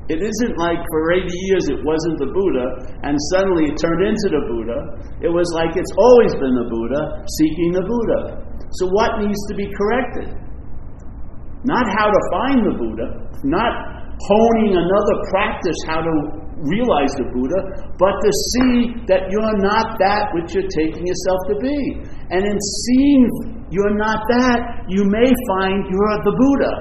It 0.10 0.20
isn't 0.20 0.56
like 0.60 0.82
for 0.92 1.02
80 1.14 1.24
years 1.48 1.72
it 1.72 1.80
wasn't 1.88 2.20
the 2.20 2.28
Buddha 2.36 2.66
and 3.08 3.16
suddenly 3.32 3.72
it 3.72 3.80
turned 3.80 4.04
into 4.04 4.28
the 4.34 4.44
Buddha. 4.44 4.80
It 5.24 5.32
was 5.32 5.48
like 5.56 5.72
it's 5.80 5.94
always 5.96 6.36
been 6.36 6.52
the 6.52 6.68
Buddha 6.68 7.02
seeking 7.40 7.72
the 7.72 7.86
Buddha. 7.86 8.44
So, 8.82 8.92
what 8.92 9.24
needs 9.24 9.40
to 9.48 9.56
be 9.56 9.72
corrected? 9.72 10.36
Not 11.64 11.86
how 11.96 12.12
to 12.12 12.22
find 12.34 12.60
the 12.66 12.76
Buddha, 12.76 13.08
not 13.48 13.74
honing 14.20 14.76
another 14.76 15.16
practice 15.30 15.78
how 15.88 16.02
to 16.02 16.14
realize 16.66 17.12
the 17.18 17.28
Buddha, 17.34 17.60
but 17.98 18.14
to 18.22 18.32
see 18.54 18.74
that 19.10 19.30
you're 19.30 19.58
not 19.62 19.98
that 19.98 20.30
which 20.38 20.54
you're 20.54 20.70
taking 20.70 21.06
yourself 21.06 21.40
to 21.50 21.56
be. 21.58 21.80
And 22.30 22.42
in 22.46 22.58
seeing 22.58 23.68
you're 23.74 23.98
not 23.98 24.20
that, 24.30 24.86
you 24.90 25.06
may 25.08 25.30
find 25.58 25.88
you're 25.90 26.18
the 26.22 26.36
Buddha. 26.36 26.74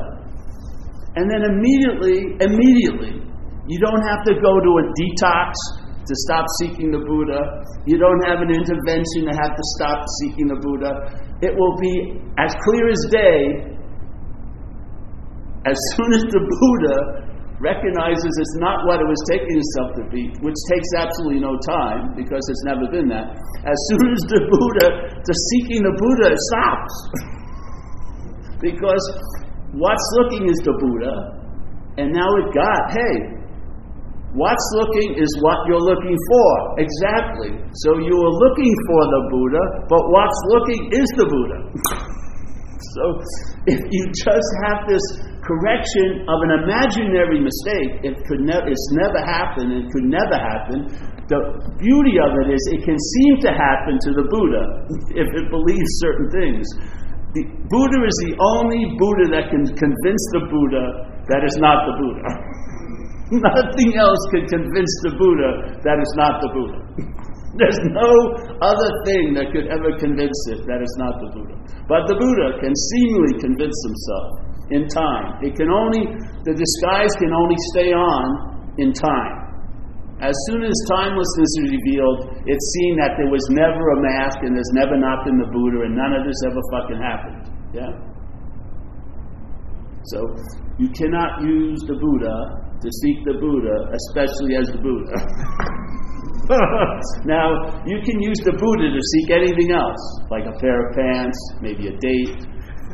And 1.17 1.27
then 1.27 1.43
immediately, 1.43 2.39
immediately, 2.39 3.25
you 3.67 3.79
don't 3.79 4.05
have 4.07 4.23
to 4.27 4.35
go 4.39 4.53
to 4.59 4.73
a 4.79 4.85
detox 4.99 5.55
to 6.07 6.15
stop 6.27 6.45
seeking 6.59 6.91
the 6.91 7.03
Buddha. 7.03 7.41
You 7.87 7.99
don't 7.99 8.23
have 8.27 8.43
an 8.43 8.51
intervention 8.51 9.31
to 9.31 9.35
have 9.39 9.55
to 9.55 9.65
stop 9.79 10.03
seeking 10.23 10.51
the 10.51 10.59
Buddha. 10.59 10.91
It 11.43 11.55
will 11.55 11.77
be 11.79 12.19
as 12.39 12.55
clear 12.67 12.85
as 12.91 13.01
day 13.11 13.71
as 15.67 15.77
soon 15.95 16.11
as 16.17 16.25
the 16.33 16.43
Buddha 16.43 17.30
recognizes 17.61 18.33
it's 18.40 18.57
not 18.57 18.88
what 18.88 19.05
it 19.05 19.09
was 19.09 19.21
taking 19.29 19.52
itself 19.52 19.93
to 20.00 20.05
be, 20.09 20.33
which 20.40 20.57
takes 20.73 20.90
absolutely 20.97 21.45
no 21.45 21.61
time 21.69 22.17
because 22.17 22.40
it's 22.49 22.64
never 22.64 22.88
been 22.88 23.09
that. 23.12 23.37
As 23.69 23.79
soon 23.93 24.05
as 24.17 24.23
the 24.33 24.40
Buddha, 24.49 24.88
the 25.21 25.37
seeking 25.52 25.85
the 25.85 25.95
Buddha 26.00 26.29
stops. 26.33 26.95
because 28.64 29.05
what's 29.76 30.07
looking 30.25 30.49
is 30.49 30.57
the 30.64 30.73
Buddha, 30.73 31.14
and 32.00 32.17
now 32.17 32.29
it 32.40 32.49
got, 32.57 32.81
hey, 32.97 33.17
what's 34.33 34.67
looking 34.81 35.21
is 35.21 35.29
what 35.45 35.61
you're 35.69 35.85
looking 35.85 36.17
for. 36.17 36.49
Exactly. 36.81 37.52
So 37.85 38.00
you 38.00 38.17
are 38.17 38.35
looking 38.40 38.73
for 38.88 39.02
the 39.05 39.23
Buddha, 39.29 39.64
but 39.85 40.02
what's 40.09 40.40
looking 40.57 40.81
is 40.97 41.09
the 41.21 41.26
Buddha. 41.29 41.59
so 42.97 43.05
if 43.69 43.81
you 43.85 44.02
just 44.17 44.49
have 44.64 44.88
this 44.88 45.05
correction 45.45 46.25
of 46.29 46.39
an 46.47 46.53
imaginary 46.65 47.41
mistake, 47.41 48.05
it 48.05 48.15
could 48.29 48.43
ne- 48.45 48.67
it's 48.69 48.89
never 48.97 49.21
happened 49.25 49.73
and 49.73 49.83
could 49.93 50.09
never 50.09 50.37
happen. 50.37 50.89
The 51.31 51.41
beauty 51.79 52.19
of 52.19 52.31
it 52.45 52.49
is 52.51 52.63
it 52.75 52.83
can 52.83 52.99
seem 52.99 53.33
to 53.47 53.51
happen 53.55 53.97
to 53.97 54.11
the 54.19 54.27
Buddha 54.27 54.65
if 55.15 55.29
it 55.31 55.47
believes 55.49 55.91
certain 56.03 56.29
things. 56.35 56.67
The 57.39 57.47
Buddha 57.71 57.99
is 58.03 58.17
the 58.27 58.35
only 58.43 58.83
Buddha 58.99 59.39
that 59.39 59.55
can 59.55 59.63
convince 59.63 60.25
the 60.35 60.45
Buddha 60.51 60.85
that 61.31 61.43
is 61.47 61.57
not 61.63 61.87
the 61.87 61.95
Buddha. 61.95 62.31
Nothing 63.47 63.95
else 63.95 64.23
can 64.35 64.45
convince 64.51 64.93
the 65.07 65.15
Buddha 65.15 65.79
that 65.87 65.99
is 66.03 66.13
not 66.19 66.43
the 66.43 66.51
Buddha. 66.51 66.81
There's 67.59 67.79
no 67.95 68.11
other 68.63 68.91
thing 69.07 69.35
that 69.39 69.55
could 69.55 69.71
ever 69.71 69.95
convince 69.99 70.39
it 70.51 70.67
that 70.67 70.83
is 70.83 70.95
not 70.99 71.15
the 71.23 71.31
Buddha. 71.35 71.55
But 71.87 72.11
the 72.11 72.19
Buddha 72.19 72.59
can 72.59 72.75
seemingly 72.75 73.39
convince 73.39 73.75
himself 73.87 74.50
in 74.71 74.87
time. 74.87 75.43
It 75.43 75.59
can 75.59 75.71
only, 75.71 76.07
the 76.47 76.55
disguise 76.55 77.12
can 77.19 77.35
only 77.35 77.59
stay 77.75 77.91
on 77.91 78.75
in 78.79 78.93
time. 78.95 79.41
As 80.21 80.37
soon 80.53 80.62
as 80.62 80.77
timelessness 80.93 81.53
is 81.65 81.73
revealed, 81.73 82.45
it's 82.45 82.67
seen 82.77 82.93
that 83.00 83.17
there 83.17 83.33
was 83.33 83.41
never 83.57 83.81
a 83.97 83.99
mask 84.05 84.39
and 84.45 84.53
there's 84.53 84.75
never 84.77 85.00
not 85.00 85.25
been 85.25 85.41
the 85.41 85.49
Buddha 85.49 85.89
and 85.89 85.97
none 85.97 86.12
of 86.12 86.29
this 86.29 86.37
ever 86.45 86.61
fucking 86.77 87.00
happened. 87.00 87.45
Yeah? 87.73 87.93
So, 90.12 90.21
you 90.77 90.93
cannot 90.93 91.41
use 91.41 91.81
the 91.89 91.97
Buddha 91.97 92.37
to 92.85 92.89
seek 93.00 93.19
the 93.25 93.37
Buddha, 93.41 93.77
especially 93.97 94.57
as 94.61 94.69
the 94.73 94.81
Buddha. 94.81 95.17
now, 97.25 97.81
you 97.89 98.00
can 98.05 98.21
use 98.21 98.41
the 98.45 98.53
Buddha 98.57 98.87
to 98.93 99.03
seek 99.17 99.29
anything 99.33 99.73
else, 99.73 100.03
like 100.29 100.45
a 100.45 100.57
pair 100.61 100.85
of 100.85 100.97
pants, 100.97 101.39
maybe 101.61 101.89
a 101.89 101.97
date, 101.97 102.45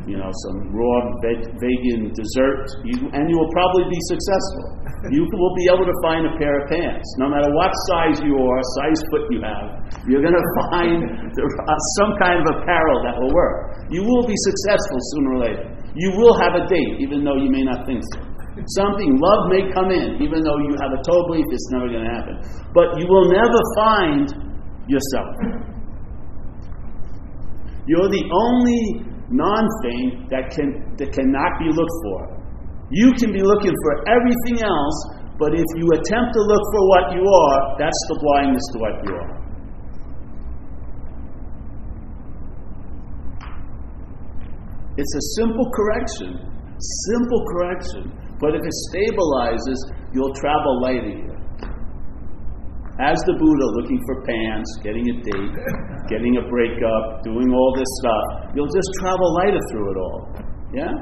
you 0.07 0.17
know, 0.17 0.31
some 0.47 0.57
raw 0.71 0.99
vegan 1.21 2.09
dessert, 2.15 2.65
you, 2.87 3.11
and 3.11 3.29
you 3.29 3.35
will 3.37 3.51
probably 3.51 3.85
be 3.91 3.99
successful 4.09 4.87
you 5.05 5.23
will 5.29 5.55
be 5.55 5.65
able 5.69 5.85
to 5.85 5.97
find 6.01 6.25
a 6.25 6.33
pair 6.41 6.57
of 6.57 6.69
pants. 6.73 7.05
No 7.21 7.29
matter 7.29 7.47
what 7.53 7.69
size 7.93 8.17
you 8.25 8.33
are, 8.33 8.61
size 8.81 8.99
foot 9.13 9.23
you 9.29 9.39
have, 9.45 9.65
you're 10.09 10.25
going 10.25 10.33
to 10.41 10.47
find 10.73 11.05
uh, 11.05 11.77
some 12.01 12.17
kind 12.17 12.41
of 12.41 12.45
apparel 12.57 12.97
that 13.05 13.13
will 13.21 13.33
work. 13.33 13.77
You 13.93 14.01
will 14.01 14.25
be 14.25 14.33
successful 14.35 14.97
sooner 15.13 15.31
or 15.37 15.39
later. 15.45 15.65
You 15.93 16.17
will 16.17 16.33
have 16.41 16.57
a 16.57 16.65
date, 16.65 16.97
even 16.99 17.23
though 17.23 17.37
you 17.37 17.49
may 17.49 17.63
not 17.63 17.85
think 17.85 18.01
so. 18.13 18.25
Something, 18.81 19.21
love 19.21 19.53
may 19.53 19.69
come 19.69 19.93
in, 19.93 20.17
even 20.17 20.41
though 20.41 20.57
you 20.65 20.73
have 20.81 20.89
a 20.89 21.01
total 21.05 21.29
belief 21.29 21.45
it's 21.45 21.69
never 21.69 21.87
going 21.93 22.03
to 22.03 22.09
happen. 22.09 22.35
But 22.73 22.97
you 22.97 23.05
will 23.05 23.29
never 23.29 23.59
find 23.77 24.25
yourself. 24.89 25.29
You're 27.85 28.09
the 28.09 28.25
only 28.33 29.05
non 29.29 29.63
thing 29.83 30.27
that, 30.29 30.51
can, 30.51 30.95
that 30.97 31.11
cannot 31.11 31.51
be 31.59 31.67
looked 31.71 31.97
for. 32.03 32.37
You 32.89 33.11
can 33.19 33.33
be 33.33 33.43
looking 33.43 33.75
for 33.83 33.93
everything 34.07 34.63
else, 34.63 34.97
but 35.37 35.53
if 35.53 35.67
you 35.75 35.85
attempt 35.91 36.33
to 36.33 36.41
look 36.41 36.63
for 36.71 36.83
what 36.87 37.05
you 37.13 37.23
are, 37.23 37.59
that's 37.77 38.01
the 38.09 38.17
blindness 38.23 38.63
to 38.73 38.77
what 38.79 38.95
you 39.03 39.13
are. 39.13 39.37
It's 44.97 45.13
a 45.13 45.23
simple 45.37 45.69
correction. 45.75 46.31
Simple 47.13 47.45
correction. 47.53 48.03
But 48.39 48.55
if 48.55 48.61
it 48.65 48.75
stabilizes, 48.89 49.79
you'll 50.13 50.33
travel 50.33 50.81
here. 50.87 51.26
As 52.97 53.17
the 53.29 53.37
Buddha 53.37 53.67
looking 53.77 54.01
for 54.09 54.25
pants, 54.25 54.69
getting 54.81 55.05
a 55.05 55.15
date, 55.21 55.53
getting 56.09 56.41
a 56.41 56.43
breakup, 56.49 57.21
doing 57.21 57.53
all 57.53 57.71
this 57.77 57.91
stuff, 58.01 58.25
you'll 58.57 58.73
just 58.73 58.89
travel 58.97 59.27
lighter 59.45 59.61
through 59.69 59.87
it 59.93 59.97
all. 60.01 60.21
Yeah? 60.73 60.93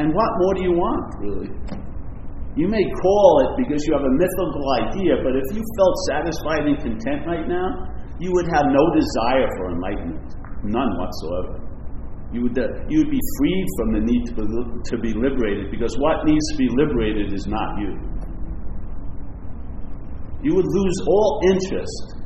And 0.00 0.08
what 0.16 0.30
more 0.40 0.54
do 0.56 0.62
you 0.64 0.72
want, 0.72 1.04
really? 1.20 1.52
You 2.56 2.66
may 2.66 2.80
call 2.80 3.30
it 3.44 3.62
because 3.62 3.84
you 3.84 3.92
have 3.92 4.08
a 4.08 4.14
mythical 4.16 4.64
idea, 4.88 5.20
but 5.20 5.36
if 5.36 5.46
you 5.52 5.60
felt 5.60 5.94
satisfied 6.08 6.64
and 6.64 6.76
content 6.80 7.28
right 7.28 7.44
now, 7.44 7.68
you 8.16 8.32
would 8.32 8.48
have 8.56 8.72
no 8.72 8.84
desire 8.96 9.48
for 9.60 9.76
enlightenment. 9.76 10.32
None 10.64 10.90
whatsoever. 10.96 11.60
You 12.32 12.48
would, 12.48 12.56
uh, 12.56 12.68
you 12.88 13.04
would 13.04 13.12
be 13.12 13.20
freed 13.36 13.66
from 13.76 13.88
the 13.92 14.00
need 14.00 14.22
to 14.28 14.32
be, 14.32 14.44
to 14.48 14.96
be 14.96 15.12
liberated 15.12 15.70
because 15.70 15.92
what 15.98 16.24
needs 16.24 16.46
to 16.52 16.56
be 16.56 16.68
liberated 16.72 17.32
is 17.32 17.46
not 17.46 17.68
you. 17.76 17.92
You 20.42 20.54
would 20.56 20.68
lose 20.68 20.96
all 21.06 21.40
interest 21.52 22.20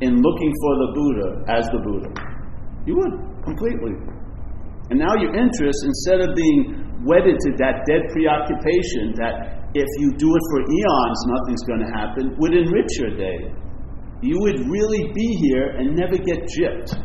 in 0.00 0.20
looking 0.20 0.52
for 0.60 0.72
the 0.76 0.88
Buddha 0.96 1.28
as 1.56 1.64
the 1.72 1.80
Buddha. 1.80 2.10
You 2.86 2.96
would, 2.96 3.14
completely. 3.44 3.96
And 4.90 4.98
now 4.98 5.14
your 5.16 5.36
interest, 5.36 5.78
instead 5.84 6.20
of 6.20 6.34
being 6.34 7.04
wedded 7.04 7.36
to 7.38 7.50
that 7.62 7.86
dead 7.88 8.08
preoccupation 8.12 9.16
that 9.16 9.60
if 9.72 9.88
you 10.02 10.12
do 10.18 10.28
it 10.28 10.44
for 10.50 10.60
eons, 10.66 11.20
nothing's 11.30 11.64
going 11.64 11.82
to 11.86 11.92
happen, 11.94 12.34
would 12.38 12.54
enrich 12.54 12.92
your 12.98 13.14
day. 13.16 13.54
You 14.20 14.36
would 14.42 14.60
really 14.68 15.12
be 15.14 15.28
here 15.48 15.78
and 15.78 15.96
never 15.96 16.18
get 16.18 16.44
gypped 16.44 16.98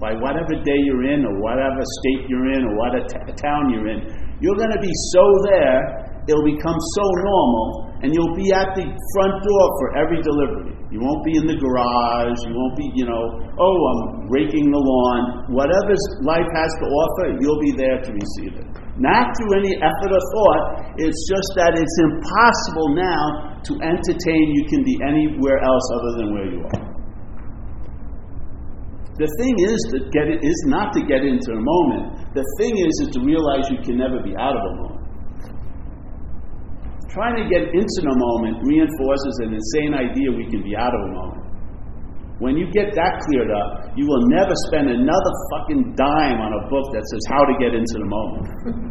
by 0.00 0.14
whatever 0.14 0.54
day 0.64 0.78
you're 0.86 1.04
in, 1.14 1.26
or 1.26 1.34
whatever 1.42 1.78
state 2.02 2.26
you're 2.28 2.52
in, 2.52 2.64
or 2.64 2.74
what 2.78 2.92
t- 3.06 3.32
town 3.38 3.70
you're 3.70 3.86
in. 3.86 4.02
You're 4.40 4.56
going 4.56 4.72
to 4.72 4.80
be 4.80 4.90
so 5.12 5.24
there, 5.46 6.11
it'll 6.28 6.46
become 6.46 6.78
so 6.94 7.04
normal 7.26 7.92
and 8.02 8.10
you'll 8.10 8.34
be 8.34 8.50
at 8.50 8.74
the 8.74 8.86
front 9.14 9.34
door 9.42 9.64
for 9.78 9.86
every 9.98 10.18
delivery. 10.22 10.74
You 10.90 10.98
won't 11.00 11.22
be 11.24 11.38
in 11.38 11.46
the 11.46 11.54
garage. 11.56 12.36
You 12.44 12.52
won't 12.52 12.76
be, 12.76 12.90
you 12.98 13.06
know, 13.06 13.24
oh, 13.56 13.78
I'm 13.88 14.28
raking 14.28 14.68
the 14.68 14.82
lawn. 14.82 15.54
Whatever 15.54 15.94
life 16.26 16.50
has 16.52 16.70
to 16.82 16.86
offer, 16.90 17.26
you'll 17.38 17.62
be 17.62 17.72
there 17.78 18.02
to 18.02 18.10
receive 18.10 18.58
it. 18.58 18.66
Not 18.98 19.32
through 19.38 19.52
any 19.56 19.72
effort 19.80 20.10
or 20.12 20.22
thought. 20.36 20.62
It's 21.00 21.20
just 21.30 21.50
that 21.56 21.72
it's 21.78 21.96
impossible 22.10 22.88
now 22.98 23.22
to 23.64 23.72
entertain 23.80 24.44
you 24.52 24.64
can 24.68 24.82
be 24.84 24.98
anywhere 25.00 25.62
else 25.64 25.86
other 25.96 26.12
than 26.20 26.28
where 26.34 26.48
you 26.50 26.60
are. 26.60 26.92
The 29.16 29.28
thing 29.38 29.54
is 29.64 29.78
to 29.94 29.98
get 30.10 30.26
it 30.26 30.40
is 30.42 30.60
not 30.66 30.92
to 30.96 31.00
get 31.04 31.22
into 31.24 31.52
a 31.52 31.62
moment. 31.62 32.34
The 32.34 32.44
thing 32.58 32.74
is 32.76 32.92
is 33.06 33.14
to 33.14 33.20
realize 33.20 33.70
you 33.70 33.78
can 33.84 33.96
never 33.96 34.20
be 34.20 34.34
out 34.36 34.56
of 34.56 34.64
a 34.66 34.74
moment. 34.76 35.01
Trying 37.12 37.36
to 37.36 37.44
get 37.44 37.68
into 37.68 38.00
the 38.08 38.16
moment 38.16 38.64
reinforces 38.64 39.34
an 39.44 39.52
insane 39.52 39.92
idea 39.92 40.32
we 40.32 40.48
can 40.48 40.64
be 40.64 40.72
out 40.72 40.96
of 40.96 41.00
a 41.04 41.12
moment. 41.12 41.44
When 42.40 42.56
you 42.56 42.64
get 42.72 42.96
that 42.96 43.20
cleared 43.28 43.52
up, 43.52 43.92
you 44.00 44.08
will 44.08 44.24
never 44.32 44.50
spend 44.72 44.88
another 44.88 45.32
fucking 45.52 45.92
dime 45.92 46.40
on 46.40 46.50
a 46.56 46.62
book 46.72 46.88
that 46.96 47.04
says 47.04 47.24
how 47.28 47.44
to 47.44 47.54
get 47.60 47.76
into 47.76 48.00
the 48.00 48.08
moment. 48.08 48.48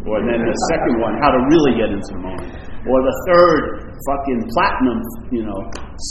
or 0.07 0.21
then 0.21 0.37
the 0.37 0.57
second 0.69 1.01
one, 1.01 1.17
how 1.17 1.33
to 1.33 1.41
really 1.49 1.73
get 1.81 1.89
into 1.89 2.13
the 2.13 2.21
moment. 2.21 2.47
Or 2.85 2.97
the 3.01 3.15
third 3.25 3.61
fucking 4.05 4.39
platinum, 4.53 4.99
you 5.33 5.41
know, 5.41 5.57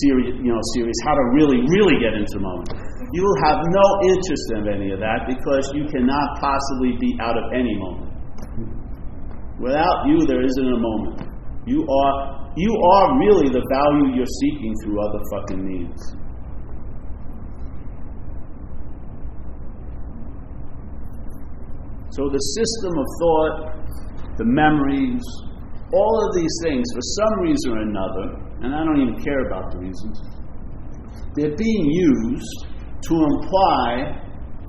series, 0.02 0.34
you 0.42 0.50
know, 0.50 0.60
series, 0.74 0.98
how 1.06 1.14
to 1.14 1.24
really, 1.38 1.62
really 1.62 1.96
get 2.02 2.18
into 2.18 2.42
the 2.42 2.44
moment. 2.44 2.74
You 3.14 3.22
will 3.22 3.38
have 3.46 3.62
no 3.70 3.86
interest 4.02 4.46
in 4.58 4.62
any 4.66 4.90
of 4.90 4.98
that 4.98 5.30
because 5.30 5.62
you 5.78 5.86
cannot 5.94 6.42
possibly 6.42 6.98
be 6.98 7.14
out 7.22 7.38
of 7.38 7.54
any 7.54 7.78
moment. 7.78 8.10
Without 9.62 10.10
you, 10.10 10.26
there 10.26 10.42
isn't 10.42 10.70
a 10.74 10.80
moment. 10.82 11.29
You 11.70 11.86
are 11.86 12.50
you 12.56 12.72
are 12.74 13.18
really 13.20 13.48
the 13.48 13.62
value 13.70 14.16
you're 14.16 14.34
seeking 14.42 14.74
through 14.82 14.98
other 15.06 15.22
fucking 15.30 15.62
means. 15.64 16.00
So 22.10 22.26
the 22.26 22.42
system 22.58 22.92
of 22.98 23.06
thought, 23.22 24.36
the 24.36 24.44
memories, 24.44 25.22
all 25.94 26.26
of 26.26 26.34
these 26.34 26.50
things, 26.64 26.82
for 26.92 27.02
some 27.22 27.34
reason 27.46 27.70
or 27.70 27.78
another, 27.86 28.26
and 28.66 28.74
I 28.74 28.82
don't 28.82 29.00
even 29.00 29.22
care 29.22 29.46
about 29.46 29.70
the 29.70 29.78
reasons, 29.78 30.18
they're 31.36 31.54
being 31.54 31.86
used 31.86 32.66
to 33.06 33.14
imply 33.14 34.18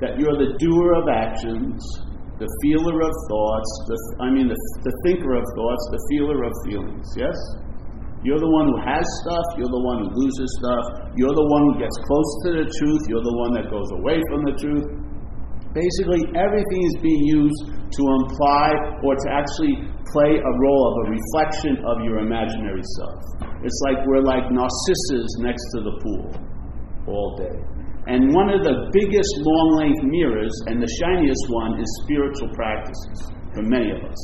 that 0.02 0.20
you're 0.20 0.38
the 0.38 0.54
doer 0.60 0.94
of 1.02 1.10
actions 1.10 1.82
the 2.42 2.50
feeler 2.66 2.98
of 3.06 3.14
thoughts, 3.30 3.72
the, 3.86 3.98
I 4.26 4.34
mean, 4.34 4.50
the, 4.50 4.58
the 4.82 4.94
thinker 5.06 5.38
of 5.38 5.46
thoughts, 5.54 5.84
the 5.94 6.02
feeler 6.10 6.42
of 6.42 6.54
feelings. 6.66 7.06
Yes? 7.14 7.38
You're 8.26 8.42
the 8.42 8.50
one 8.50 8.66
who 8.74 8.78
has 8.82 9.06
stuff, 9.22 9.46
you're 9.62 9.70
the 9.70 9.86
one 9.86 9.98
who 10.02 10.10
loses 10.10 10.50
stuff, 10.58 10.86
you're 11.14 11.38
the 11.38 11.50
one 11.54 11.64
who 11.70 11.76
gets 11.78 11.94
close 12.02 12.30
to 12.46 12.50
the 12.58 12.66
truth, 12.66 13.02
you're 13.06 13.22
the 13.22 13.38
one 13.46 13.52
that 13.62 13.70
goes 13.70 13.90
away 13.94 14.18
from 14.34 14.42
the 14.50 14.58
truth. 14.58 14.86
Basically, 15.78 16.26
everything 16.34 16.82
is 16.82 16.96
being 17.06 17.24
used 17.30 17.62
to 17.78 18.02
imply 18.26 18.74
or 19.06 19.14
to 19.14 19.28
actually 19.30 19.86
play 20.10 20.34
a 20.42 20.54
role 20.66 20.84
of 20.90 20.94
a 20.98 21.06
reflection 21.14 21.78
of 21.86 22.02
your 22.02 22.26
imaginary 22.26 22.84
self. 22.98 23.22
It's 23.62 23.80
like 23.86 24.02
we're 24.10 24.26
like 24.26 24.50
narcissus 24.50 25.30
next 25.46 25.62
to 25.78 25.80
the 25.86 25.94
pool 26.02 26.26
all 27.06 27.38
day. 27.38 27.71
And 28.10 28.34
one 28.34 28.50
of 28.50 28.66
the 28.66 28.90
biggest 28.90 29.34
long 29.46 29.70
length 29.78 30.02
mirrors, 30.10 30.56
and 30.66 30.82
the 30.82 30.90
shiniest 30.90 31.46
one, 31.54 31.78
is 31.78 31.86
spiritual 32.02 32.50
practices 32.58 33.30
for 33.54 33.62
many 33.62 33.94
of 33.94 34.02
us. 34.02 34.22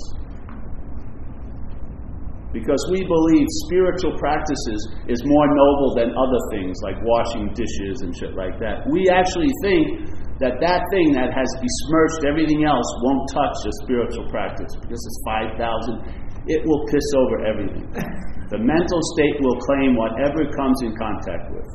Because 2.57 2.81
we 2.89 3.05
believe 3.05 3.45
spiritual 3.69 4.17
practices 4.17 4.81
is 5.05 5.21
more 5.21 5.47
noble 5.53 5.93
than 5.93 6.09
other 6.09 6.41
things 6.49 6.73
like 6.81 6.97
washing 7.05 7.53
dishes 7.53 8.01
and 8.01 8.15
shit 8.17 8.33
like 8.33 8.57
that. 8.57 8.81
We 8.89 9.13
actually 9.13 9.53
think 9.61 10.09
that 10.41 10.57
that 10.57 10.81
thing 10.89 11.13
that 11.13 11.29
has 11.29 11.49
besmirched 11.61 12.25
everything 12.25 12.65
else 12.65 12.87
won't 13.05 13.29
touch 13.29 13.57
a 13.61 13.73
spiritual 13.85 14.25
practice 14.33 14.73
because 14.81 14.97
it's 14.97 15.21
5,000. 15.53 16.49
It 16.49 16.65
will 16.65 16.81
piss 16.89 17.07
over 17.13 17.35
everything. 17.45 17.85
The 18.47 18.63
mental 18.63 19.01
state 19.11 19.35
will 19.43 19.59
claim 19.59 19.99
whatever 19.99 20.47
it 20.47 20.55
comes 20.55 20.79
in 20.79 20.95
contact 20.95 21.51
with. 21.51 21.67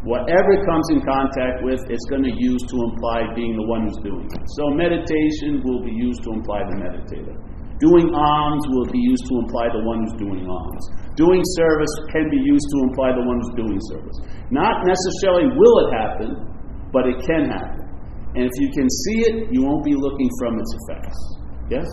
Whatever 0.00 0.48
it 0.56 0.64
comes 0.64 0.86
in 0.96 1.04
contact 1.04 1.60
with, 1.60 1.84
it's 1.92 2.06
going 2.08 2.24
to 2.24 2.32
use 2.32 2.62
to 2.72 2.76
imply 2.88 3.20
being 3.36 3.52
the 3.52 3.68
one 3.68 3.84
who's 3.84 4.00
doing 4.00 4.24
it. 4.24 4.42
So 4.56 4.72
meditation 4.72 5.60
will 5.60 5.84
be 5.84 5.92
used 5.92 6.24
to 6.24 6.32
imply 6.40 6.64
the 6.64 6.76
meditator. 6.80 7.36
Doing 7.84 8.08
alms 8.12 8.64
will 8.72 8.88
be 8.92 9.00
used 9.00 9.24
to 9.28 9.34
imply 9.44 9.68
the 9.72 9.84
one 9.84 10.04
who's 10.04 10.16
doing 10.16 10.44
alms. 10.48 10.84
Doing 11.20 11.40
service 11.56 11.94
can 12.16 12.28
be 12.32 12.40
used 12.40 12.64
to 12.64 12.78
imply 12.88 13.12
the 13.12 13.24
one 13.24 13.44
who's 13.44 13.56
doing 13.60 13.80
service. 13.92 14.16
Not 14.48 14.88
necessarily 14.88 15.52
will 15.52 15.76
it 15.84 15.90
happen, 15.92 16.30
but 16.92 17.04
it 17.04 17.20
can 17.24 17.52
happen. 17.52 17.84
And 18.36 18.48
if 18.48 18.54
you 18.56 18.72
can 18.72 18.88
see 18.88 19.18
it, 19.28 19.34
you 19.52 19.64
won't 19.68 19.84
be 19.84 19.92
looking 19.92 20.28
from 20.40 20.60
its 20.60 20.72
effects. 20.80 21.20
Yes? 21.68 21.88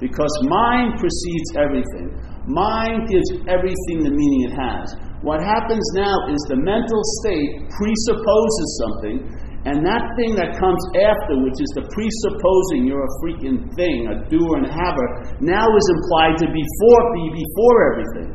Because 0.00 0.32
mind 0.44 1.00
precedes 1.00 1.50
everything. 1.56 2.20
Mind 2.44 3.08
gives 3.08 3.28
everything 3.48 4.04
the 4.04 4.12
meaning 4.12 4.52
it 4.52 4.54
has. 4.60 4.92
What 5.24 5.40
happens 5.40 5.84
now 5.96 6.16
is 6.28 6.40
the 6.52 6.60
mental 6.60 7.00
state 7.24 7.64
presupposes 7.72 8.68
something, 8.84 9.16
and 9.64 9.82
that 9.82 10.04
thing 10.14 10.36
that 10.36 10.54
comes 10.60 10.78
after, 10.94 11.40
which 11.40 11.58
is 11.58 11.70
the 11.74 11.88
presupposing 11.90 12.86
you're 12.86 13.02
a 13.02 13.14
freaking 13.24 13.66
thing, 13.74 14.12
a 14.12 14.22
doer 14.28 14.62
and 14.62 14.68
haver, 14.68 15.08
now 15.40 15.66
is 15.66 15.86
implied 15.90 16.36
to 16.44 16.46
before 16.46 17.02
be 17.16 17.24
before 17.32 17.76
everything. 17.90 18.30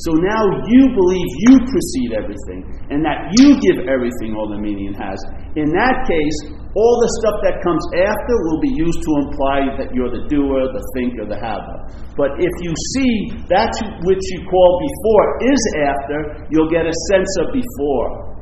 So 0.00 0.16
now 0.16 0.40
you 0.64 0.82
believe 0.96 1.28
you 1.50 1.54
precede 1.68 2.16
everything, 2.16 2.64
and 2.88 3.04
that 3.04 3.28
you 3.36 3.60
give 3.60 3.84
everything 3.84 4.32
all 4.32 4.48
the 4.48 4.56
meaning 4.56 4.94
it 4.94 4.98
has. 4.98 5.20
In 5.58 5.68
that 5.76 6.08
case, 6.08 6.38
all 6.72 6.94
the 7.04 7.10
stuff 7.20 7.36
that 7.44 7.60
comes 7.60 7.84
after 8.00 8.34
will 8.48 8.60
be 8.64 8.72
used 8.72 9.04
to 9.04 9.12
imply 9.28 9.76
that 9.76 9.92
you're 9.92 10.08
the 10.08 10.24
doer, 10.32 10.72
the 10.72 10.80
thinker, 10.96 11.28
the 11.28 11.36
haver. 11.36 11.78
But 12.16 12.40
if 12.40 12.54
you 12.64 12.72
see 12.96 13.44
that 13.52 13.76
which 14.08 14.24
you 14.32 14.40
call 14.48 14.70
before 14.80 15.26
is 15.52 15.62
after, 15.84 16.18
you'll 16.48 16.72
get 16.72 16.88
a 16.88 16.96
sense 17.12 17.28
of 17.44 17.52
before. 17.52 18.32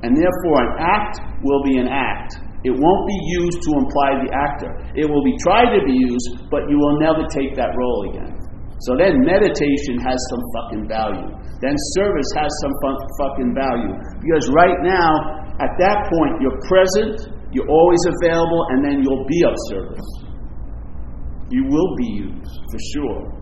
And 0.00 0.16
therefore, 0.16 0.56
an 0.64 0.72
act 0.80 1.20
will 1.44 1.60
be 1.60 1.76
an 1.76 1.92
act. 1.92 2.40
It 2.64 2.72
won't 2.72 3.04
be 3.04 3.20
used 3.44 3.60
to 3.60 3.70
imply 3.76 4.16
the 4.24 4.32
actor. 4.32 4.72
It 4.96 5.04
will 5.04 5.22
be 5.22 5.36
tried 5.44 5.76
to 5.76 5.84
be 5.84 5.92
used, 5.92 6.48
but 6.48 6.64
you 6.72 6.80
will 6.80 6.96
never 7.04 7.28
take 7.28 7.52
that 7.60 7.76
role 7.76 8.08
again. 8.08 8.32
So 8.80 8.96
then 8.96 9.20
meditation 9.24 10.00
has 10.00 10.16
some 10.32 10.42
fucking 10.56 10.84
value. 10.88 11.32
Then 11.60 11.72
service 11.96 12.28
has 12.36 12.52
some 12.60 12.74
fucking 13.20 13.52
value. 13.56 13.92
Because 14.20 14.48
right 14.52 14.76
now, 14.84 15.45
at 15.56 15.72
that 15.80 15.98
point, 16.12 16.34
you're 16.44 16.60
present, 16.68 17.16
you're 17.52 17.68
always 17.68 18.02
available, 18.20 18.62
and 18.70 18.84
then 18.84 19.00
you'll 19.00 19.24
be 19.24 19.40
of 19.48 19.54
service. 19.72 20.10
You 21.48 21.64
will 21.64 21.92
be 21.96 22.08
used, 22.28 22.54
for 22.68 22.80
sure. 22.92 23.36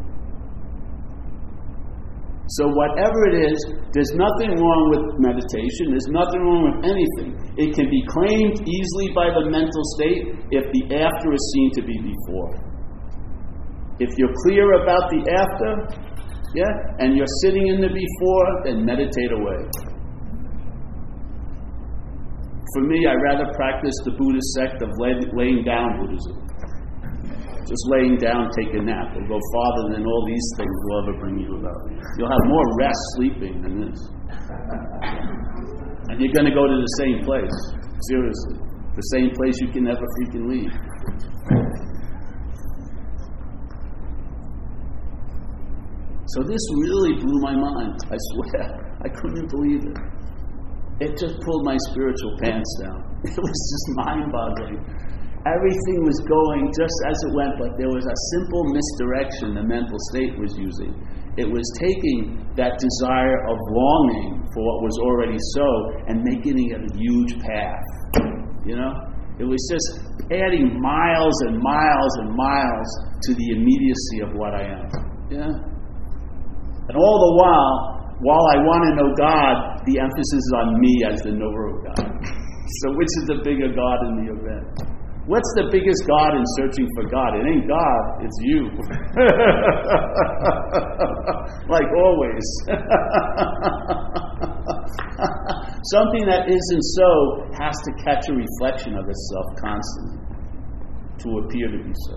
So, 2.61 2.68
whatever 2.68 3.18
it 3.33 3.50
is, 3.50 3.59
there's 3.90 4.12
nothing 4.14 4.53
wrong 4.61 4.83
with 4.92 5.16
meditation, 5.16 5.90
there's 5.90 6.12
nothing 6.12 6.44
wrong 6.44 6.62
with 6.70 6.79
anything. 6.87 7.35
It 7.57 7.74
can 7.74 7.88
be 7.88 8.05
claimed 8.07 8.62
easily 8.62 9.09
by 9.16 9.33
the 9.33 9.48
mental 9.48 9.83
state 9.96 10.38
if 10.53 10.64
the 10.70 10.83
after 10.94 11.33
is 11.33 11.44
seen 11.57 11.68
to 11.81 11.83
be 11.83 11.96
before. 11.98 12.53
If 13.98 14.12
you're 14.20 14.35
clear 14.44 14.85
about 14.85 15.09
the 15.09 15.24
after, 15.35 15.70
yeah, 16.55 16.70
and 17.00 17.16
you're 17.16 17.35
sitting 17.42 17.66
in 17.66 17.81
the 17.81 17.88
before, 17.88 18.48
then 18.62 18.85
meditate 18.85 19.33
away. 19.33 19.93
For 22.72 22.83
me, 22.88 23.05
I 23.05 23.12
rather 23.12 23.53
practice 23.53 23.92
the 24.05 24.16
Buddhist 24.16 24.48
sect 24.57 24.81
of 24.81 24.88
lay, 24.96 25.20
laying 25.37 25.64
down 25.64 26.00
Buddhism. 26.00 26.40
Just 27.68 27.85
laying 27.92 28.16
down, 28.16 28.48
take 28.57 28.72
a 28.72 28.83
nap. 28.83 29.12
It'll 29.16 29.29
go 29.29 29.40
farther 29.53 29.96
than 29.96 30.05
all 30.05 30.22
these 30.27 30.48
things 30.57 30.77
will 30.85 30.98
ever 31.05 31.14
bring 31.20 31.38
you 31.40 31.53
about. 31.61 31.81
You'll 32.16 32.33
have 32.33 32.44
more 32.48 32.66
rest 32.81 33.03
sleeping 33.16 33.61
than 33.61 33.74
this. 33.85 34.00
And 36.09 36.20
you're 36.20 36.33
going 36.33 36.48
to 36.48 36.57
go 36.57 36.64
to 36.64 36.77
the 36.81 36.92
same 37.00 37.24
place. 37.24 37.57
Seriously. 38.09 38.57
The 38.96 39.07
same 39.12 39.31
place 39.37 39.61
you 39.61 39.68
can 39.68 39.85
never 39.85 40.05
freaking 40.16 40.48
leave. 40.48 40.72
So 46.33 46.42
this 46.48 46.64
really 46.81 47.20
blew 47.20 47.38
my 47.44 47.57
mind. 47.57 47.96
I 48.09 48.16
swear. 48.16 48.96
I 49.05 49.09
couldn't 49.09 49.50
believe 49.50 49.85
it 49.85 50.13
it 51.00 51.18
just 51.18 51.40
pulled 51.42 51.64
my 51.64 51.76
spiritual 51.90 52.37
pants 52.42 52.70
down. 52.83 53.00
It 53.24 53.40
was 53.40 53.61
just 53.72 53.87
mind 54.04 54.28
boggling. 54.30 54.85
Everything 55.48 55.98
was 56.04 56.20
going 56.28 56.72
just 56.76 56.98
as 57.09 57.16
it 57.24 57.33
went, 57.37 57.57
but 57.57 57.72
there 57.80 57.88
was 57.88 58.04
a 58.04 58.16
simple 58.37 58.64
misdirection 58.68 59.54
the 59.57 59.64
mental 59.64 59.96
state 60.12 60.37
was 60.37 60.52
using. 60.57 60.92
It 61.37 61.48
was 61.48 61.64
taking 61.80 62.44
that 62.57 62.76
desire 62.76 63.38
of 63.48 63.57
longing 63.72 64.44
for 64.52 64.61
what 64.61 64.78
was 64.85 64.96
already 65.00 65.40
so 65.57 65.68
and 66.09 66.22
making 66.22 66.57
it 66.68 66.76
a 66.76 66.90
huge 66.96 67.40
path. 67.40 67.85
You 68.64 68.76
know? 68.76 68.92
It 69.40 69.44
was 69.44 69.61
just 69.66 70.04
adding 70.30 70.80
miles 70.80 71.37
and 71.48 71.59
miles 71.59 72.12
and 72.22 72.37
miles 72.37 72.88
to 73.24 73.35
the 73.35 73.48
immediacy 73.57 74.20
of 74.22 74.30
what 74.38 74.54
I 74.54 74.62
am. 74.68 74.87
Yeah? 75.28 75.50
And 76.88 76.94
all 76.96 77.18
the 77.18 77.33
while, 77.42 77.93
while 78.24 78.40
I 78.40 78.56
want 78.64 78.88
to 78.88 78.92
know 78.96 79.12
God, 79.20 79.84
the 79.84 80.00
emphasis 80.00 80.40
is 80.40 80.52
on 80.56 80.80
me 80.80 80.94
as 81.12 81.20
the 81.28 81.37
knower 81.37 81.76
of 81.76 81.84
God. 81.92 82.08
so, 82.80 82.96
which 82.96 83.12
is 83.20 83.28
the 83.28 83.44
bigger 83.44 83.68
God 83.68 84.00
in 84.08 84.24
the 84.24 84.32
event? 84.32 84.64
What's 85.28 85.52
the 85.56 85.68
biggest 85.72 86.04
God 86.08 86.37
in 86.37 86.44
searching 86.56 86.88
for 86.96 87.04
God? 87.08 87.34
It 87.37 87.46
ain't 87.48 87.68
God, 87.68 88.24
it's 88.24 88.38
you. 88.44 88.68
like 91.68 91.88
always. 91.96 92.44
Something 95.92 96.24
that 96.28 96.48
isn't 96.48 96.84
so 96.96 97.44
has 97.60 97.72
to 97.72 97.92
catch 98.04 98.28
a 98.28 98.34
reflection 98.37 98.96
of 98.96 99.08
itself 99.08 99.46
constantly 99.60 100.20
to 101.24 101.28
appear 101.44 101.68
to 101.72 101.78
be 101.84 101.92
so. 102.08 102.16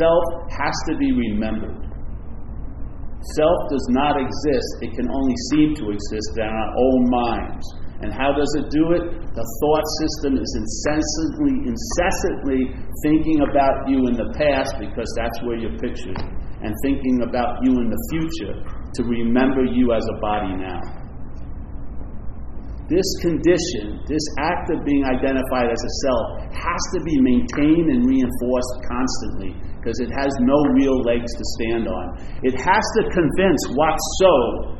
Self 0.00 0.24
has 0.52 0.74
to 0.88 0.96
be 0.96 1.12
remembered. 1.12 1.91
Self 3.22 3.70
does 3.70 3.86
not 3.94 4.18
exist, 4.18 4.70
it 4.82 4.98
can 4.98 5.06
only 5.06 5.36
seem 5.54 5.78
to 5.78 5.94
exist 5.94 6.30
in 6.34 6.42
our 6.42 6.70
own 6.74 7.00
minds. 7.06 7.62
And 8.02 8.10
how 8.10 8.34
does 8.34 8.50
it 8.58 8.66
do 8.74 8.98
it? 8.98 9.14
The 9.30 9.46
thought 9.62 9.86
system 10.02 10.34
is 10.34 10.50
incessantly, 10.58 11.70
incessantly 11.70 12.60
thinking 13.06 13.46
about 13.46 13.86
you 13.86 14.10
in 14.10 14.18
the 14.18 14.34
past 14.34 14.74
because 14.82 15.06
that's 15.14 15.38
where 15.46 15.54
you're 15.54 15.78
pictured, 15.78 16.18
and 16.18 16.74
thinking 16.82 17.22
about 17.22 17.62
you 17.62 17.78
in 17.78 17.86
the 17.86 18.02
future 18.10 18.58
to 18.58 19.00
remember 19.06 19.62
you 19.62 19.94
as 19.94 20.02
a 20.02 20.18
body 20.18 20.58
now. 20.58 20.82
This 22.90 23.06
condition, 23.22 24.02
this 24.10 24.26
act 24.42 24.66
of 24.74 24.82
being 24.84 25.06
identified 25.06 25.70
as 25.70 25.78
a 25.78 25.92
self, 26.02 26.26
has 26.58 26.82
to 26.98 27.00
be 27.06 27.22
maintained 27.22 27.86
and 27.86 28.02
reinforced 28.02 28.74
constantly 28.90 29.54
because 29.82 29.98
it 29.98 30.14
has 30.14 30.30
no 30.46 30.54
real 30.78 31.02
legs 31.02 31.26
to 31.26 31.44
stand 31.58 31.90
on. 31.90 32.06
It 32.46 32.54
has 32.54 32.84
to 32.96 33.02
convince 33.10 33.62
what's 33.74 34.06
so 34.22 34.34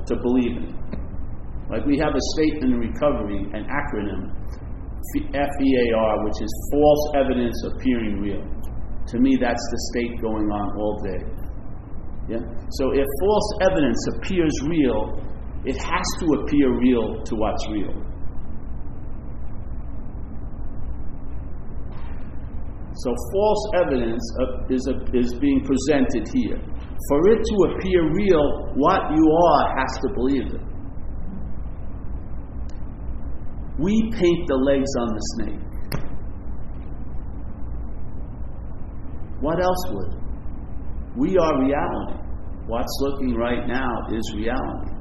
to 0.06 0.14
believe 0.22 0.56
in 0.62 0.64
it. 0.70 0.82
Like 1.66 1.84
we 1.86 1.98
have 1.98 2.14
a 2.14 2.24
statement 2.38 2.74
in 2.74 2.78
recovery, 2.78 3.42
an 3.50 3.66
acronym, 3.66 4.30
FEAR, 5.34 6.24
which 6.24 6.38
is 6.38 6.52
false 6.70 7.04
evidence 7.16 7.58
appearing 7.74 8.20
real. 8.20 8.46
To 9.08 9.18
me, 9.18 9.36
that's 9.40 9.58
the 9.58 9.80
state 9.90 10.22
going 10.22 10.46
on 10.46 10.76
all 10.78 11.02
day. 11.02 11.42
Yeah? 12.28 12.38
So 12.78 12.92
if 12.94 13.06
false 13.18 13.48
evidence 13.62 13.98
appears 14.14 14.54
real, 14.70 15.18
it 15.64 15.76
has 15.82 16.06
to 16.20 16.26
appear 16.42 16.78
real 16.78 17.24
to 17.24 17.34
what's 17.34 17.66
real. 17.70 17.90
So 22.94 23.14
false 23.32 23.70
evidence 23.80 24.22
is, 24.68 24.86
a, 24.88 25.16
is 25.16 25.34
being 25.40 25.64
presented 25.64 26.28
here. 26.34 26.60
For 27.08 27.28
it 27.30 27.40
to 27.42 27.56
appear 27.72 28.12
real, 28.12 28.72
what 28.74 29.00
you 29.16 29.32
are 29.32 29.78
has 29.78 29.98
to 29.98 30.08
believe 30.14 30.54
it. 30.54 30.60
We 33.78 34.12
paint 34.12 34.46
the 34.46 34.56
legs 34.56 34.90
on 35.00 35.08
the 35.08 35.20
snake. 35.34 35.60
What 39.40 39.60
else 39.60 39.84
would? 39.90 40.20
We 41.16 41.36
are 41.38 41.64
reality. 41.64 42.18
What's 42.66 42.96
looking 43.00 43.34
right 43.34 43.66
now 43.66 43.90
is 44.12 44.34
reality. 44.36 44.92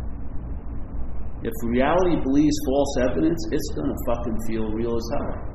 If 1.44 1.54
reality 1.66 2.22
believes 2.24 2.56
false 2.66 2.98
evidence, 3.02 3.46
it's 3.52 3.70
going 3.76 3.90
to 3.90 3.96
fucking 4.08 4.38
feel 4.48 4.72
real 4.72 4.96
as 4.96 5.10
hell 5.14 5.51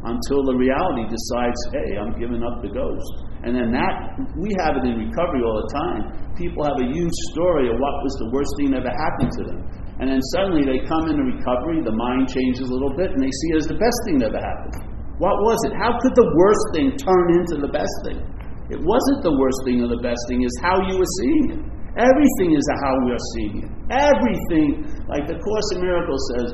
until 0.00 0.40
the 0.48 0.56
reality 0.56 1.04
decides, 1.12 1.60
hey, 1.76 2.00
I'm 2.00 2.16
giving 2.16 2.40
up 2.40 2.64
the 2.64 2.72
ghost. 2.72 3.12
And 3.44 3.52
then 3.52 3.68
that, 3.72 3.94
we 4.36 4.48
have 4.64 4.80
it 4.80 4.84
in 4.88 4.96
recovery 4.96 5.44
all 5.44 5.60
the 5.60 5.70
time. 5.76 6.02
People 6.40 6.64
have 6.64 6.80
a 6.80 6.88
huge 6.88 7.12
story 7.32 7.68
of 7.68 7.76
what 7.76 7.94
was 8.00 8.14
the 8.20 8.28
worst 8.32 8.52
thing 8.56 8.72
that 8.72 8.80
ever 8.84 8.94
happened 8.96 9.32
to 9.36 9.42
them. 9.44 9.60
And 10.00 10.08
then 10.08 10.20
suddenly 10.32 10.64
they 10.64 10.80
come 10.88 11.12
into 11.12 11.20
recovery, 11.20 11.84
the 11.84 11.92
mind 11.92 12.32
changes 12.32 12.64
a 12.64 12.72
little 12.72 12.96
bit, 12.96 13.12
and 13.12 13.20
they 13.20 13.28
see 13.28 13.48
it 13.52 13.58
as 13.60 13.68
the 13.68 13.76
best 13.76 13.98
thing 14.08 14.16
that 14.24 14.32
ever 14.32 14.40
happened. 14.40 14.90
What 15.20 15.36
was 15.44 15.60
it? 15.68 15.76
How 15.76 15.92
could 16.00 16.16
the 16.16 16.28
worst 16.32 16.64
thing 16.72 16.96
turn 16.96 17.26
into 17.36 17.60
the 17.60 17.68
best 17.68 17.92
thing? 18.08 18.24
It 18.72 18.80
wasn't 18.80 19.20
the 19.20 19.36
worst 19.36 19.60
thing 19.68 19.84
or 19.84 19.92
the 19.92 20.00
best 20.00 20.22
thing, 20.32 20.40
it's 20.40 20.56
how 20.64 20.80
you 20.88 20.96
were 20.96 21.12
seeing 21.20 21.44
it. 21.52 21.60
Everything 22.00 22.54
is 22.54 22.64
how 22.80 22.94
we 23.04 23.10
are 23.12 23.26
seeing 23.36 23.54
it. 23.66 23.70
Everything, 23.90 24.86
like 25.10 25.26
the 25.26 25.36
Course 25.36 25.68
in 25.74 25.82
Miracles 25.82 26.22
says, 26.32 26.48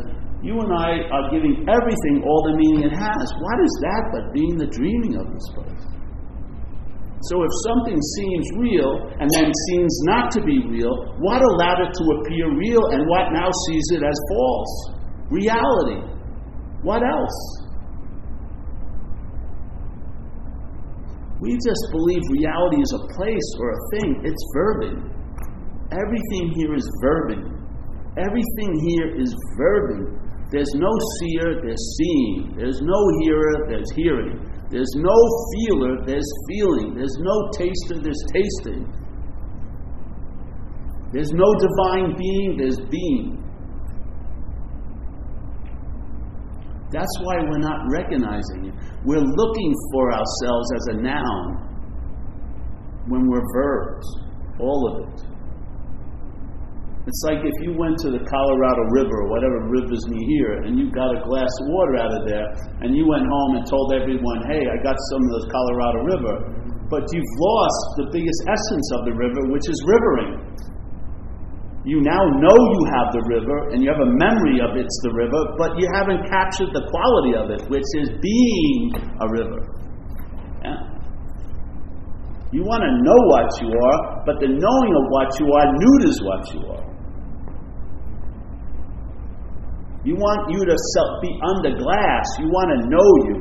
you 0.46 0.54
and 0.62 0.70
I 0.70 1.02
are 1.10 1.26
giving 1.34 1.66
everything 1.66 2.22
all 2.22 2.40
the 2.46 2.54
meaning 2.54 2.86
it 2.86 2.94
has. 2.94 3.26
What 3.42 3.58
is 3.58 3.72
that 3.82 4.02
but 4.14 4.24
being 4.32 4.54
the 4.54 4.70
dreaming 4.70 5.18
of 5.18 5.26
this 5.26 5.46
place? 5.50 5.84
So 7.26 7.42
if 7.42 7.50
something 7.66 7.98
seems 7.98 8.46
real 8.62 9.10
and 9.18 9.26
then 9.34 9.50
seems 9.50 9.94
not 10.06 10.30
to 10.38 10.40
be 10.46 10.62
real, 10.70 10.94
what 11.18 11.42
allowed 11.42 11.82
it 11.82 11.90
to 11.90 12.04
appear 12.22 12.46
real 12.54 12.84
and 12.94 13.02
what 13.10 13.34
now 13.34 13.50
sees 13.66 13.86
it 13.90 14.02
as 14.06 14.16
false? 14.30 14.72
Reality. 15.30 16.06
What 16.82 17.02
else? 17.02 17.38
We 21.40 21.52
just 21.58 21.84
believe 21.90 22.22
reality 22.38 22.80
is 22.80 22.92
a 22.94 23.02
place 23.18 23.48
or 23.58 23.68
a 23.74 23.80
thing. 23.90 24.22
It's 24.22 24.44
verbing. 24.54 24.98
Everything 25.90 26.54
here 26.54 26.74
is 26.74 26.86
verbing. 27.02 27.44
Everything 28.16 28.70
here 28.86 29.20
is 29.20 29.34
verbing. 29.58 30.25
There's 30.50 30.72
no 30.74 30.90
seer, 31.18 31.60
there's 31.62 31.96
seeing. 31.98 32.54
There's 32.56 32.80
no 32.80 33.00
hearer, 33.22 33.66
there's 33.68 33.90
hearing. 33.92 34.38
There's 34.70 34.92
no 34.96 35.16
feeler, 35.52 36.06
there's 36.06 36.30
feeling. 36.48 36.94
There's 36.94 37.16
no 37.18 37.50
taster, 37.52 38.02
there's 38.02 38.24
tasting. 38.32 38.86
There's 41.12 41.32
no 41.32 41.46
divine 41.58 42.16
being, 42.16 42.56
there's 42.58 42.78
being. 42.90 43.42
That's 46.92 47.18
why 47.22 47.42
we're 47.42 47.58
not 47.58 47.80
recognizing 47.90 48.66
it. 48.66 48.74
We're 49.04 49.18
looking 49.18 49.74
for 49.92 50.12
ourselves 50.12 50.68
as 50.76 50.86
a 50.94 51.02
noun 51.02 51.66
when 53.08 53.26
we're 53.28 53.42
verbs, 53.52 54.06
all 54.60 54.88
of 54.92 55.08
it. 55.08 55.35
It's 57.06 57.22
like 57.22 57.38
if 57.38 57.54
you 57.62 57.70
went 57.78 57.94
to 58.02 58.10
the 58.10 58.18
Colorado 58.18 58.82
River 58.90 59.14
or 59.22 59.28
whatever 59.30 59.62
river's 59.70 60.02
near 60.10 60.26
here 60.26 60.54
and 60.66 60.74
you 60.74 60.90
got 60.90 61.14
a 61.14 61.22
glass 61.22 61.46
of 61.62 61.66
water 61.70 62.02
out 62.02 62.10
of 62.10 62.26
there 62.26 62.50
and 62.82 62.98
you 62.98 63.06
went 63.06 63.22
home 63.22 63.52
and 63.54 63.62
told 63.62 63.94
everyone, 63.94 64.42
hey, 64.50 64.66
I 64.66 64.76
got 64.82 64.98
some 65.14 65.22
of 65.22 65.32
the 65.38 65.42
Colorado 65.46 66.00
River, 66.02 66.34
but 66.90 67.06
you've 67.14 67.32
lost 67.38 67.82
the 68.02 68.06
biggest 68.10 68.40
essence 68.50 68.86
of 68.98 69.00
the 69.06 69.14
river, 69.14 69.38
which 69.54 69.70
is 69.70 69.78
rivering. 69.86 70.50
You 71.86 72.02
now 72.02 72.26
know 72.42 72.58
you 72.58 72.82
have 72.98 73.14
the 73.14 73.22
river 73.30 73.70
and 73.70 73.78
you 73.78 73.86
have 73.86 74.02
a 74.02 74.10
memory 74.18 74.58
of 74.58 74.74
it's 74.74 74.98
the 75.06 75.14
river, 75.14 75.38
but 75.54 75.78
you 75.78 75.86
haven't 75.94 76.26
captured 76.26 76.74
the 76.74 76.90
quality 76.90 77.38
of 77.38 77.54
it, 77.54 77.62
which 77.70 77.86
is 78.02 78.18
being 78.18 78.98
a 79.22 79.26
river. 79.30 79.62
Yeah? 80.58 80.90
You 82.50 82.66
want 82.66 82.82
to 82.82 82.90
know 82.98 83.20
what 83.30 83.46
you 83.62 83.70
are, 83.70 83.98
but 84.26 84.42
the 84.42 84.50
knowing 84.50 84.92
of 84.98 85.04
what 85.14 85.38
you 85.38 85.46
are 85.54 85.66
neuters 85.70 86.18
what 86.26 86.42
you 86.50 86.62
are. 86.74 86.85
You 90.06 90.14
want 90.14 90.54
you 90.54 90.62
to 90.62 90.76
be 91.18 91.30
under 91.42 91.74
glass. 91.82 92.26
You 92.38 92.46
want 92.46 92.68
to 92.70 92.78
know 92.86 93.10
you. 93.26 93.36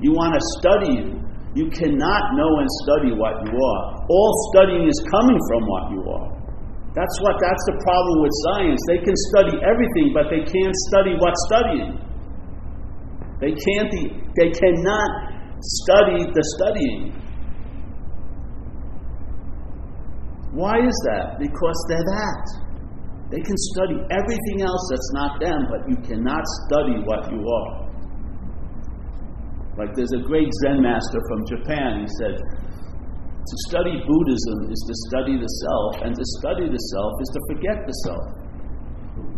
You 0.00 0.16
want 0.16 0.32
to 0.32 0.42
study 0.56 0.92
you. 0.96 1.08
You 1.52 1.68
cannot 1.68 2.22
know 2.40 2.52
and 2.56 2.68
study 2.88 3.12
what 3.12 3.36
you 3.44 3.52
are. 3.52 3.82
All 4.08 4.32
studying 4.52 4.88
is 4.88 4.96
coming 5.12 5.36
from 5.52 5.62
what 5.68 5.84
you 5.92 6.00
are. 6.08 6.28
That's 6.96 7.16
what 7.20 7.36
that's 7.36 7.64
the 7.68 7.76
problem 7.84 8.16
with 8.24 8.32
science. 8.48 8.80
They 8.88 9.00
can 9.04 9.16
study 9.28 9.60
everything, 9.60 10.16
but 10.16 10.32
they 10.32 10.40
can't 10.40 10.76
study 10.88 11.12
what's 11.20 11.40
studying. 11.52 12.00
They 13.36 13.52
can't 13.52 13.92
they 14.40 14.48
cannot 14.56 15.10
study 15.60 16.24
the 16.32 16.44
studying. 16.56 17.12
Why 20.56 20.80
is 20.80 20.96
that? 21.12 21.36
Because 21.36 21.78
they're 21.92 22.08
that. 22.08 22.65
They 23.30 23.42
can 23.42 23.58
study 23.74 23.98
everything 24.14 24.58
else 24.62 24.84
that's 24.90 25.12
not 25.18 25.40
them, 25.42 25.60
but 25.66 25.80
you 25.90 25.96
cannot 26.06 26.44
study 26.66 27.02
what 27.02 27.26
you 27.30 27.42
are. 27.42 27.72
Like 29.76 29.92
there's 29.98 30.14
a 30.14 30.22
great 30.22 30.48
Zen 30.62 30.80
master 30.80 31.20
from 31.28 31.40
Japan, 31.44 32.06
he 32.06 32.08
said, 32.22 32.38
to 32.38 33.56
study 33.70 33.94
Buddhism 34.02 34.58
is 34.74 34.80
to 34.90 34.94
study 35.06 35.38
the 35.38 35.46
self, 35.46 35.92
and 36.02 36.10
to 36.14 36.24
study 36.42 36.66
the 36.66 36.82
self 36.94 37.12
is 37.22 37.30
to 37.30 37.40
forget 37.54 37.78
the 37.86 37.94
self. 38.06 38.26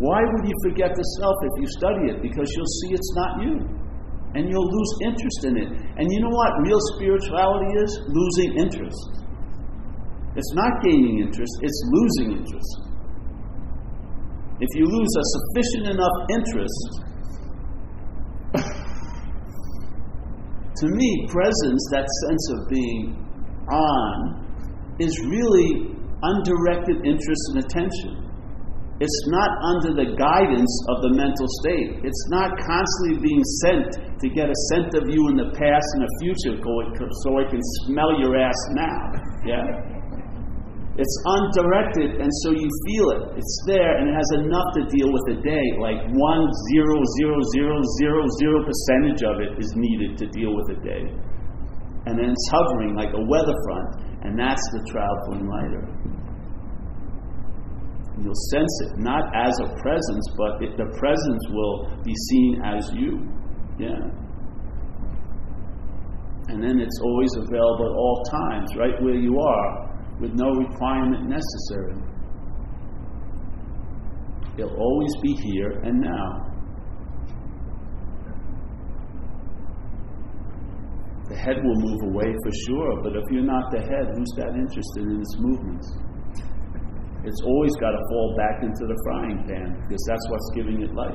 Why 0.01 0.21
would 0.25 0.45
you 0.49 0.57
forget 0.65 0.97
the 0.97 1.07
self 1.21 1.37
if 1.45 1.55
you 1.61 1.69
study 1.77 2.03
it? 2.13 2.17
Because 2.25 2.49
you'll 2.57 2.75
see 2.81 2.91
it's 2.97 3.13
not 3.17 3.33
you. 3.45 3.55
And 4.37 4.49
you'll 4.49 4.69
lose 4.69 4.93
interest 5.05 5.41
in 5.45 5.55
it. 5.61 5.69
And 5.97 6.05
you 6.09 6.21
know 6.21 6.33
what 6.33 6.53
real 6.65 6.81
spirituality 6.97 7.69
is? 7.85 7.91
Losing 8.09 8.51
interest. 8.65 9.29
It's 10.37 10.53
not 10.55 10.73
gaining 10.85 11.21
interest, 11.25 11.53
it's 11.61 11.81
losing 11.93 12.39
interest. 12.41 12.88
If 14.61 14.71
you 14.75 14.85
lose 14.85 15.13
a 15.15 15.25
sufficient 15.39 15.95
enough 15.95 16.17
interest, 16.35 17.09
to 20.79 20.87
me, 20.87 21.27
presence, 21.29 21.83
that 21.91 22.07
sense 22.27 22.45
of 22.55 22.69
being 22.71 23.15
on, 23.71 24.97
is 24.99 25.15
really 25.27 25.95
undirected 26.23 27.07
interest 27.07 27.43
and 27.55 27.65
attention. 27.65 28.29
It's 29.01 29.23
not 29.31 29.51
under 29.63 29.95
the 29.95 30.11
guidance 30.19 30.75
of 30.91 31.03
the 31.07 31.15
mental 31.15 31.47
state. 31.63 32.03
It's 32.03 32.25
not 32.31 32.51
constantly 32.59 33.23
being 33.23 33.45
sent 33.63 34.19
to 34.19 34.27
get 34.29 34.51
a 34.51 34.59
scent 34.71 34.91
of 34.99 35.07
you 35.07 35.23
in 35.31 35.37
the 35.39 35.55
past 35.55 35.87
and 35.95 36.03
the 36.03 36.13
future 36.19 36.59
so 36.59 37.39
I 37.39 37.47
can 37.47 37.63
smell 37.87 38.19
your 38.19 38.35
ass 38.35 38.59
now. 38.75 38.99
Yeah? 39.47 39.98
It's 40.99 41.15
undirected, 41.23 42.19
and 42.19 42.31
so 42.43 42.51
you 42.51 42.67
feel 42.91 43.07
it. 43.15 43.39
It's 43.39 43.57
there, 43.71 44.03
and 44.03 44.11
it 44.11 44.15
has 44.19 44.43
enough 44.43 44.67
to 44.75 44.83
deal 44.91 45.07
with 45.15 45.39
a 45.39 45.39
day. 45.47 45.67
Like 45.79 46.03
one 46.11 46.43
zero 46.75 46.99
zero 47.23 47.39
zero 47.55 47.79
zero 48.03 48.21
zero 48.43 48.59
percentage 48.67 49.23
of 49.23 49.39
it 49.39 49.63
is 49.63 49.71
needed 49.79 50.19
to 50.19 50.27
deal 50.35 50.51
with 50.51 50.75
a 50.75 50.79
day, 50.83 51.07
and 52.11 52.19
then 52.19 52.35
it's 52.35 52.49
hovering 52.51 52.99
like 52.99 53.15
a 53.15 53.23
weather 53.31 53.55
front, 53.63 53.91
and 54.27 54.35
that's 54.35 54.67
the 54.75 54.83
traveling 54.91 55.47
lighter. 55.47 55.87
You'll 58.19 58.43
sense 58.51 58.75
it 58.91 58.99
not 58.99 59.23
as 59.39 59.55
a 59.63 59.79
presence, 59.79 60.27
but 60.35 60.59
it, 60.67 60.75
the 60.75 60.91
presence 60.99 61.43
will 61.55 61.95
be 62.03 62.15
seen 62.27 62.61
as 62.67 62.91
you. 62.91 63.23
Yeah. 63.79 64.03
And 66.51 66.59
then 66.59 66.81
it's 66.81 66.99
always 67.05 67.31
available 67.37 67.87
at 67.87 67.95
all 67.95 68.23
times, 68.27 68.75
right 68.75 69.01
where 69.01 69.15
you 69.15 69.39
are 69.39 69.88
with 70.21 70.33
no 70.35 70.51
requirement 70.51 71.29
necessary. 71.29 71.95
It'll 74.59 74.77
always 74.77 75.13
be 75.23 75.35
here 75.35 75.71
and 75.85 76.01
now. 76.01 76.45
The 81.29 81.37
head 81.37 81.57
will 81.63 81.77
move 81.77 82.15
away 82.15 82.35
for 82.43 82.53
sure, 82.67 83.03
but 83.03 83.15
if 83.15 83.23
you're 83.31 83.45
not 83.45 83.71
the 83.71 83.81
head, 83.81 84.07
who's 84.17 84.33
that 84.37 84.55
interested 84.55 85.05
in 85.05 85.21
its 85.21 85.37
movements? 85.39 85.87
It's 87.25 87.43
always 87.45 87.77
got 87.77 87.91
to 87.91 88.03
fall 88.11 88.35
back 88.37 88.63
into 88.63 88.87
the 88.87 88.97
frying 89.05 89.45
pan 89.47 89.85
because 89.87 90.05
that's 90.09 90.31
what's 90.31 90.51
giving 90.57 90.83
it 90.83 90.95
life. 90.95 91.15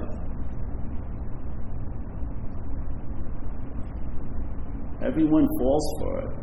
Everyone 5.01 5.47
falls 5.59 5.95
for 5.99 6.19
it 6.19 6.42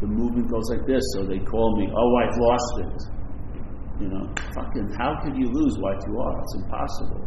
the 0.00 0.06
movement 0.06 0.46
goes 0.50 0.66
like 0.70 0.86
this, 0.86 1.02
so 1.14 1.26
they 1.26 1.42
call 1.42 1.74
me, 1.78 1.90
oh, 1.90 2.10
I've 2.22 2.38
lost 2.38 2.74
it. 2.86 2.98
You 3.98 4.08
know, 4.14 4.24
fucking, 4.54 4.94
how 4.94 5.18
could 5.22 5.34
you 5.34 5.50
lose 5.50 5.74
what 5.82 5.98
you 6.06 6.14
are? 6.22 6.38
It's 6.38 6.54
impossible. 6.62 7.26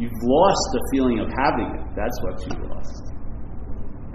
You've 0.00 0.20
lost 0.24 0.64
the 0.72 0.82
feeling 0.92 1.20
of 1.20 1.28
having 1.28 1.68
it. 1.76 1.84
That's 1.92 2.16
what 2.24 2.36
you 2.48 2.52
lost. 2.68 3.04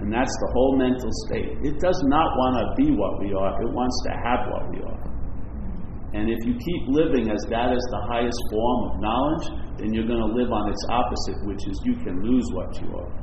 And 0.02 0.10
that's 0.10 0.34
the 0.34 0.50
whole 0.50 0.74
mental 0.74 1.10
state. 1.30 1.62
It 1.62 1.78
does 1.78 2.02
not 2.10 2.26
want 2.34 2.58
to 2.58 2.66
be 2.74 2.90
what 2.90 3.22
we 3.22 3.30
are, 3.30 3.54
it 3.62 3.70
wants 3.70 3.94
to 4.06 4.12
have 4.26 4.40
what 4.50 4.64
we 4.74 4.82
are. 4.82 5.02
And 6.18 6.28
if 6.28 6.42
you 6.44 6.58
keep 6.58 6.82
living 6.90 7.30
as 7.30 7.40
that 7.48 7.70
is 7.70 7.86
the 7.94 8.02
highest 8.10 8.36
form 8.50 8.78
of 8.90 8.92
knowledge, 8.98 9.46
then 9.78 9.94
you're 9.94 10.06
going 10.06 10.20
to 10.20 10.32
live 10.34 10.50
on 10.50 10.68
its 10.68 10.82
opposite, 10.90 11.38
which 11.46 11.62
is 11.70 11.78
you 11.86 11.94
can 12.02 12.18
lose 12.26 12.44
what 12.52 12.74
you 12.82 12.90
are. 12.98 13.21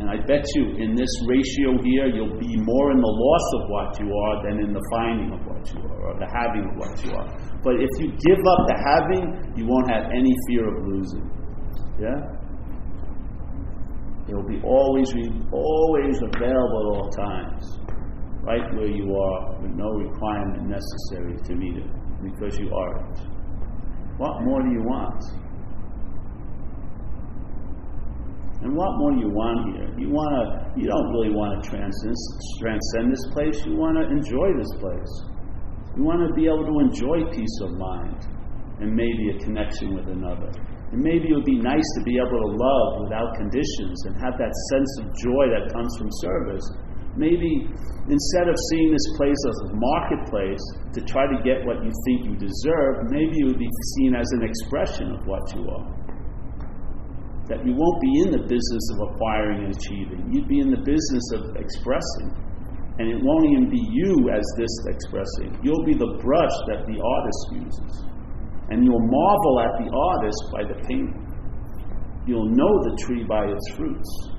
And 0.00 0.10
I 0.10 0.18
bet 0.26 0.42
you 0.58 0.74
in 0.82 0.96
this 0.98 1.12
ratio 1.30 1.78
here, 1.78 2.10
you'll 2.10 2.34
be 2.34 2.50
more 2.58 2.90
in 2.90 2.98
the 2.98 3.14
loss 3.14 3.46
of 3.54 3.62
what 3.70 3.88
you 4.02 4.10
are 4.10 4.42
than 4.42 4.58
in 4.66 4.72
the 4.74 4.82
finding 4.90 5.30
of 5.30 5.46
what 5.46 5.62
you 5.70 5.78
are, 5.86 6.10
or 6.10 6.18
the 6.18 6.26
having 6.26 6.66
of 6.66 6.74
what 6.74 6.98
you 7.04 7.14
are. 7.14 7.30
But 7.62 7.78
if 7.78 7.90
you 8.02 8.10
give 8.10 8.42
up 8.42 8.60
the 8.66 8.78
having, 8.82 9.54
you 9.54 9.66
won't 9.66 9.88
have 9.90 10.10
any 10.10 10.34
fear 10.48 10.66
of 10.66 10.82
losing. 10.82 11.30
Yeah? 12.02 12.18
It'll 14.26 14.48
be 14.48 14.58
always, 14.66 15.14
always 15.52 16.16
available 16.18 16.80
at 16.82 16.86
all 16.90 17.08
times, 17.14 17.78
right 18.42 18.66
where 18.74 18.90
you 18.90 19.14
are, 19.14 19.62
with 19.62 19.78
no 19.78 19.90
requirement 19.94 20.74
necessary 20.74 21.38
to 21.44 21.54
meet 21.54 21.76
it, 21.78 21.90
because 22.20 22.58
you 22.58 22.66
are 22.74 22.98
it. 22.98 23.18
What 24.18 24.42
more 24.42 24.60
do 24.62 24.70
you 24.70 24.82
want? 24.82 25.22
And 28.62 28.76
what 28.76 28.96
more 28.96 29.12
do 29.12 29.20
you 29.20 29.32
want 29.32 29.74
here? 29.74 29.88
You 29.98 30.08
want 30.14 30.32
to, 30.36 30.44
you 30.78 30.86
don't 30.86 31.08
really 31.12 31.34
want 31.34 31.58
to 31.58 31.60
transcend, 31.68 32.14
transcend 32.60 33.12
this 33.12 33.26
place. 33.34 33.58
You 33.66 33.76
want 33.76 33.98
to 33.98 34.04
enjoy 34.06 34.54
this 34.56 34.72
place. 34.78 35.12
You 35.98 36.02
want 36.02 36.22
to 36.26 36.30
be 36.34 36.46
able 36.46 36.66
to 36.66 36.76
enjoy 36.82 37.28
peace 37.34 37.56
of 37.62 37.74
mind 37.76 38.18
and 38.80 38.90
maybe 38.90 39.30
a 39.30 39.36
connection 39.38 39.94
with 39.94 40.08
another. 40.08 40.50
And 40.90 41.02
maybe 41.02 41.30
it 41.30 41.34
would 41.34 41.48
be 41.48 41.58
nice 41.58 41.86
to 41.98 42.02
be 42.06 42.18
able 42.18 42.38
to 42.38 42.50
love 42.54 42.90
without 43.06 43.34
conditions 43.34 43.96
and 44.06 44.14
have 44.22 44.38
that 44.38 44.54
sense 44.70 44.90
of 45.02 45.04
joy 45.18 45.44
that 45.54 45.74
comes 45.74 45.90
from 45.98 46.08
service. 46.22 46.66
Maybe 47.16 47.70
instead 48.10 48.46
of 48.50 48.56
seeing 48.70 48.90
this 48.90 49.06
place 49.16 49.38
as 49.48 49.56
a 49.70 49.74
marketplace 49.74 50.64
to 50.94 51.00
try 51.02 51.26
to 51.30 51.38
get 51.42 51.62
what 51.66 51.82
you 51.82 51.92
think 52.06 52.26
you 52.26 52.34
deserve, 52.34 53.10
maybe 53.10 53.42
it 53.42 53.46
would 53.46 53.58
be 53.58 53.70
seen 53.96 54.14
as 54.14 54.26
an 54.34 54.42
expression 54.42 55.14
of 55.14 55.26
what 55.26 55.42
you 55.54 55.62
are. 55.68 56.03
That 57.48 57.60
you 57.60 57.76
won't 57.76 58.00
be 58.00 58.12
in 58.24 58.30
the 58.32 58.44
business 58.48 58.84
of 58.96 59.12
acquiring 59.12 59.68
and 59.68 59.70
achieving, 59.76 60.32
you'd 60.32 60.48
be 60.48 60.60
in 60.60 60.70
the 60.70 60.80
business 60.80 61.26
of 61.36 61.56
expressing. 61.60 62.32
And 62.96 63.10
it 63.10 63.18
won't 63.20 63.44
even 63.50 63.68
be 63.68 63.82
you 63.90 64.30
as 64.30 64.44
this 64.56 64.70
expressing. 64.86 65.58
You'll 65.62 65.84
be 65.84 65.94
the 65.94 66.16
brush 66.22 66.56
that 66.72 66.86
the 66.86 66.96
artist 66.96 67.42
uses. 67.52 67.92
And 68.70 68.84
you'll 68.86 69.02
marvel 69.02 69.60
at 69.60 69.72
the 69.82 69.88
artist 69.92 70.40
by 70.54 70.62
the 70.64 70.78
painting. 70.86 71.20
You'll 72.26 72.48
know 72.48 72.72
the 72.88 72.96
tree 73.04 73.24
by 73.24 73.44
its 73.44 73.76
fruits. 73.76 74.33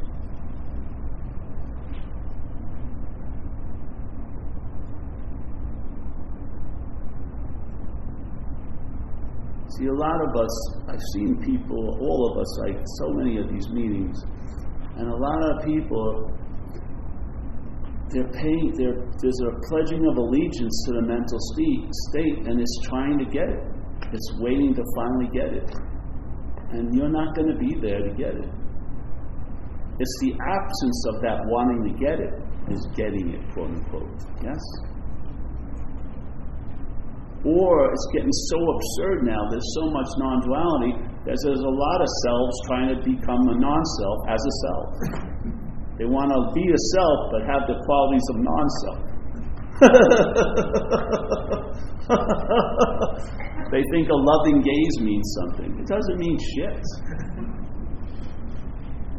See, 9.78 9.88
a 9.88 9.94
lot 9.94 10.20
of 10.24 10.32
us, 10.36 10.56
I've 10.88 11.06
seen 11.14 11.42
people, 11.44 11.98
all 12.00 12.32
of 12.32 12.40
us, 12.40 12.60
like 12.60 12.80
so 13.00 13.10
many 13.12 13.38
of 13.38 13.50
these 13.52 13.68
meetings, 13.70 14.24
and 14.98 15.10
a 15.10 15.16
lot 15.16 15.42
of 15.52 15.66
people 15.66 16.32
they're 18.16 18.32
paying, 18.32 18.72
they're, 18.78 19.04
there's 19.20 19.42
a 19.44 19.52
pledging 19.68 20.06
of 20.08 20.16
allegiance 20.16 20.76
to 20.88 20.92
the 20.94 21.02
mental 21.02 21.40
state, 22.08 22.48
and 22.48 22.62
it's 22.62 22.80
trying 22.88 23.18
to 23.20 23.26
get 23.26 23.50
it. 23.50 23.64
It's 24.14 24.32
waiting 24.40 24.74
to 24.76 24.84
finally 24.96 25.30
get 25.34 25.52
it. 25.52 25.70
And 26.72 26.94
you're 26.96 27.10
not 27.10 27.36
going 27.36 27.50
to 27.50 27.58
be 27.60 27.76
there 27.82 28.00
to 28.00 28.14
get 28.16 28.36
it. 28.36 28.50
It's 30.00 30.18
the 30.22 30.32
absence 30.32 31.00
of 31.12 31.22
that 31.22 31.40
wanting 31.48 31.92
to 31.92 32.00
get 32.00 32.20
it 32.20 32.34
is 32.72 32.88
getting 32.96 33.34
it, 33.34 33.42
quote 33.54 33.70
unquote. 33.70 34.08
Yes? 34.44 34.62
Or 37.46 37.94
it's 37.94 38.10
getting 38.10 38.34
so 38.50 38.58
absurd 38.58 39.22
now, 39.22 39.38
there's 39.54 39.70
so 39.78 39.86
much 39.94 40.10
non 40.18 40.42
duality, 40.42 40.98
that 41.30 41.38
there's 41.46 41.62
a 41.62 41.76
lot 41.78 42.02
of 42.02 42.10
selves 42.26 42.56
trying 42.66 42.90
to 42.90 42.98
become 43.06 43.38
a 43.38 43.58
non 43.62 43.86
self 44.02 44.18
as 44.34 44.42
a 44.42 44.54
self. 44.66 44.90
They 46.02 46.10
want 46.10 46.34
to 46.34 46.42
be 46.58 46.66
a 46.66 46.82
self 46.98 47.20
but 47.30 47.46
have 47.46 47.70
the 47.70 47.78
qualities 47.86 48.26
of 48.34 48.42
non 48.42 48.66
self. 48.82 49.14
they 53.72 53.82
think 53.92 54.10
a 54.10 54.16
loving 54.16 54.62
gaze 54.62 55.00
means 55.02 55.38
something. 55.42 55.78
It 55.78 55.88
doesn't 55.88 56.18
mean 56.18 56.38
shit. 56.56 56.82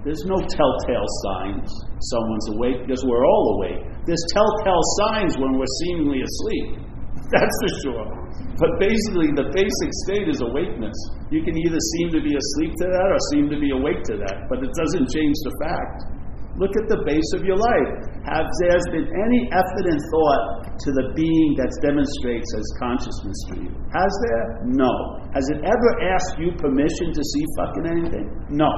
There's 0.03 0.25
no 0.25 0.39
telltale 0.39 1.09
signs 1.27 1.69
someone's 1.99 2.49
awake 2.55 2.87
because 2.87 3.05
we're 3.05 3.27
all 3.27 3.59
awake. 3.59 3.85
There's 4.07 4.25
telltale 4.33 4.83
signs 5.03 5.37
when 5.37 5.59
we're 5.59 5.67
seemingly 5.87 6.23
asleep. 6.23 6.86
That's 7.35 7.57
for 7.59 7.73
sure. 7.83 8.07
But 8.55 8.71
basically, 8.79 9.35
the 9.35 9.51
basic 9.51 9.91
state 10.07 10.31
is 10.31 10.39
awakeness. 10.41 10.95
You 11.35 11.43
can 11.43 11.59
either 11.59 11.81
seem 11.99 12.15
to 12.15 12.23
be 12.23 12.39
asleep 12.39 12.73
to 12.79 12.87
that 12.87 13.09
or 13.11 13.21
seem 13.35 13.51
to 13.51 13.59
be 13.59 13.75
awake 13.75 14.07
to 14.12 14.17
that, 14.23 14.47
but 14.47 14.62
it 14.62 14.71
doesn't 14.71 15.11
change 15.11 15.35
the 15.43 15.55
fact. 15.59 16.17
Look 16.57 16.73
at 16.73 16.89
the 16.89 17.05
base 17.05 17.31
of 17.37 17.45
your 17.45 17.59
life. 17.61 17.93
Has 18.25 18.47
there 18.65 18.81
been 18.89 19.09
any 19.12 19.41
effort 19.53 19.87
and 19.93 20.01
thought 20.09 20.73
to 20.73 20.89
the 20.89 21.12
being 21.12 21.53
that 21.61 21.69
demonstrates 21.85 22.49
as 22.57 22.65
consciousness 22.81 23.39
for 23.51 23.57
you? 23.61 23.71
Has 23.93 24.12
there? 24.25 24.65
No. 24.73 24.89
Has 25.37 25.45
it 25.53 25.61
ever 25.61 25.91
asked 26.09 26.41
you 26.41 26.57
permission 26.57 27.12
to 27.12 27.23
see 27.23 27.45
fucking 27.61 27.87
anything? 27.93 28.27
No. 28.49 28.73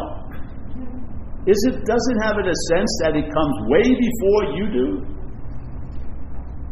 Is 1.47 1.61
it 1.71 1.87
doesn't 1.87 2.19
have 2.27 2.43
it 2.43 2.51
a 2.51 2.59
sense 2.75 2.93
that 3.07 3.15
it 3.15 3.31
comes 3.31 3.55
way 3.71 3.87
before 3.95 4.43
you 4.59 4.65
do? 4.75 4.89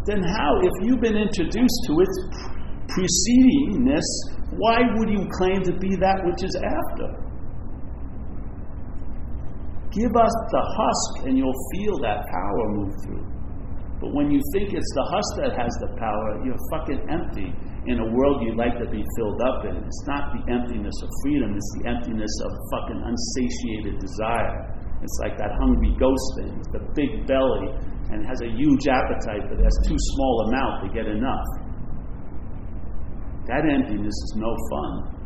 Then 0.07 0.23
how, 0.23 0.51
if 0.63 0.75
you've 0.87 1.01
been 1.01 1.19
introduced 1.19 1.79
to 1.91 1.93
its 1.99 2.17
precedingness, 2.95 4.07
why 4.55 4.79
would 4.95 5.11
you 5.11 5.27
claim 5.35 5.63
to 5.67 5.75
be 5.83 5.99
that 5.99 6.23
which 6.23 6.47
is 6.47 6.55
after? 6.55 7.27
Give 9.91 10.15
us 10.15 10.35
the 10.55 10.63
husk 10.63 11.27
and 11.27 11.37
you'll 11.37 11.63
feel 11.75 11.99
that 12.07 12.23
power 12.31 12.65
move 12.79 12.95
through. 13.03 13.27
But 13.99 14.13
when 14.13 14.31
you 14.31 14.39
think 14.53 14.77
it's 14.77 14.93
the 14.95 15.07
husk 15.11 15.31
that 15.43 15.53
has 15.59 15.73
the 15.81 15.91
power, 15.99 16.45
you're 16.45 16.61
fucking 16.71 17.01
empty 17.09 17.51
in 17.89 17.99
a 17.99 18.09
world 18.13 18.45
you'd 18.45 18.61
like 18.61 18.77
to 18.79 18.87
be 18.87 19.03
filled 19.17 19.41
up 19.43 19.65
in. 19.65 19.75
It's 19.75 20.05
not 20.07 20.37
the 20.37 20.43
emptiness 20.53 20.95
of 21.03 21.09
freedom, 21.25 21.57
it's 21.57 21.73
the 21.81 21.91
emptiness 21.91 22.35
of 22.45 22.51
fucking 22.71 23.01
unsatiated 23.03 23.99
desire. 23.99 24.77
It's 25.03 25.19
like 25.25 25.39
that 25.39 25.51
hungry 25.59 25.97
ghost 25.99 26.29
thing 26.39 26.55
the 26.73 26.83
big 26.95 27.27
belly 27.27 27.73
and 28.11 28.27
has 28.27 28.41
a 28.43 28.49
huge 28.49 28.87
appetite, 28.87 29.43
but 29.49 29.59
has 29.59 29.79
too 29.87 29.97
small 29.99 30.47
a 30.47 30.51
mouth 30.53 30.83
to 30.83 30.89
get 30.95 31.07
enough. 31.07 31.47
That 33.49 33.65
emptiness 33.65 34.15
is 34.15 34.35
no 34.37 34.57
fun. 34.71 35.17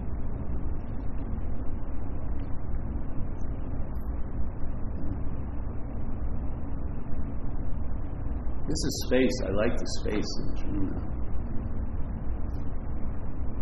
This 8.68 8.84
is 8.84 9.04
space. 9.06 9.36
I 9.46 9.50
like 9.50 9.76
the 9.76 9.86
space 10.00 10.30
in 10.38 10.46
this. 10.54 10.62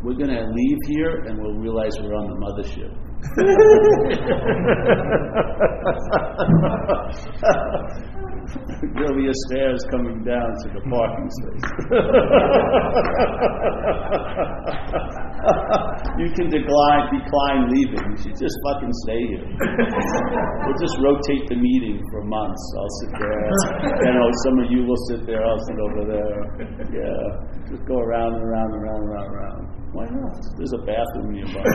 We're 0.03 0.15
going 0.15 0.31
to 0.31 0.45
leave 0.53 0.79
here 0.87 1.25
and 1.27 1.41
we'll 1.41 1.55
realize 1.55 1.99
we're 2.01 2.15
on 2.15 2.29
the 2.29 2.37
mothership. 2.37 2.93
Be 8.79 9.27
a 9.27 9.35
stairs 9.51 9.83
coming 9.91 10.23
down 10.23 10.55
to 10.63 10.67
the 10.71 10.79
parking 10.87 11.27
space. 11.43 11.67
you 16.23 16.31
can 16.39 16.47
decline, 16.47 17.11
decline 17.11 17.75
leaving. 17.75 18.07
You 18.15 18.19
should 18.23 18.39
just 18.39 18.55
fucking 18.63 18.95
stay 19.03 19.19
here. 19.35 19.43
we'll 20.63 20.79
just 20.79 20.95
rotate 21.03 21.43
the 21.51 21.59
meeting 21.59 21.99
for 22.15 22.23
months. 22.23 22.63
I'll 22.79 22.95
sit 23.03 23.19
there. 23.19 23.51
You 23.99 24.15
know, 24.15 24.31
some 24.47 24.63
of 24.63 24.71
you 24.71 24.87
will 24.87 25.03
sit 25.11 25.27
there. 25.27 25.43
I'll 25.43 25.65
sit 25.67 25.79
over 25.83 26.15
there. 26.15 26.39
Yeah, 26.95 27.75
just 27.75 27.83
go 27.83 27.99
around 27.99 28.39
and 28.39 28.47
around 28.47 28.79
and 28.79 28.87
around 28.87 29.03
and 29.03 29.11
around 29.11 29.27
and 29.27 29.35
around. 29.35 29.75
Why 29.91 30.07
not? 30.07 30.39
There's 30.55 30.71
a 30.79 30.87
bathroom 30.87 31.35
nearby. 31.35 31.67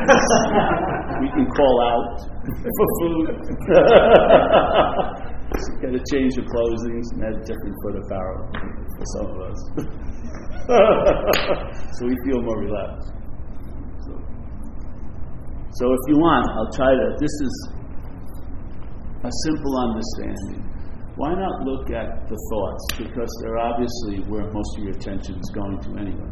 we 1.20 1.28
can 1.36 1.52
call 1.52 1.76
out 1.84 2.16
for 2.64 2.88
food. 3.04 3.28
Got 5.54 5.94
to 5.94 6.02
change 6.10 6.34
your 6.36 6.46
closings 6.50 7.06
and 7.14 7.24
add 7.30 7.46
different 7.46 7.76
the 7.84 8.02
apparel 8.06 8.50
for 8.98 9.06
some 9.14 9.28
of 9.30 9.38
us. 9.46 9.60
so 11.98 12.08
we 12.08 12.16
feel 12.26 12.42
more 12.42 12.58
relaxed. 12.58 13.14
So, 14.02 14.12
so 15.78 15.94
if 15.94 16.00
you 16.08 16.18
want, 16.18 16.50
I'll 16.58 16.74
try 16.74 16.90
to. 16.90 17.06
This 17.20 17.30
is 17.30 17.70
a 19.24 19.32
simple 19.46 19.78
understanding. 19.78 20.74
Why 21.16 21.36
not 21.36 21.62
look 21.62 21.92
at 21.92 22.28
the 22.28 22.38
thoughts? 22.50 22.86
Because 22.98 23.30
they're 23.44 23.60
obviously 23.60 24.26
where 24.26 24.50
most 24.50 24.78
of 24.78 24.84
your 24.84 24.94
attention 24.98 25.36
is 25.38 25.52
going 25.54 25.80
to 25.82 25.90
anyway. 26.02 26.32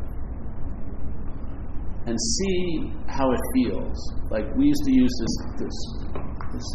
And 2.08 2.18
see 2.18 2.92
how 3.08 3.32
it 3.32 3.40
feels. 3.54 3.98
Like 4.32 4.50
we 4.58 4.66
used 4.66 4.84
to 4.86 4.92
use 4.92 5.14
this, 5.22 5.36
this 5.62 5.78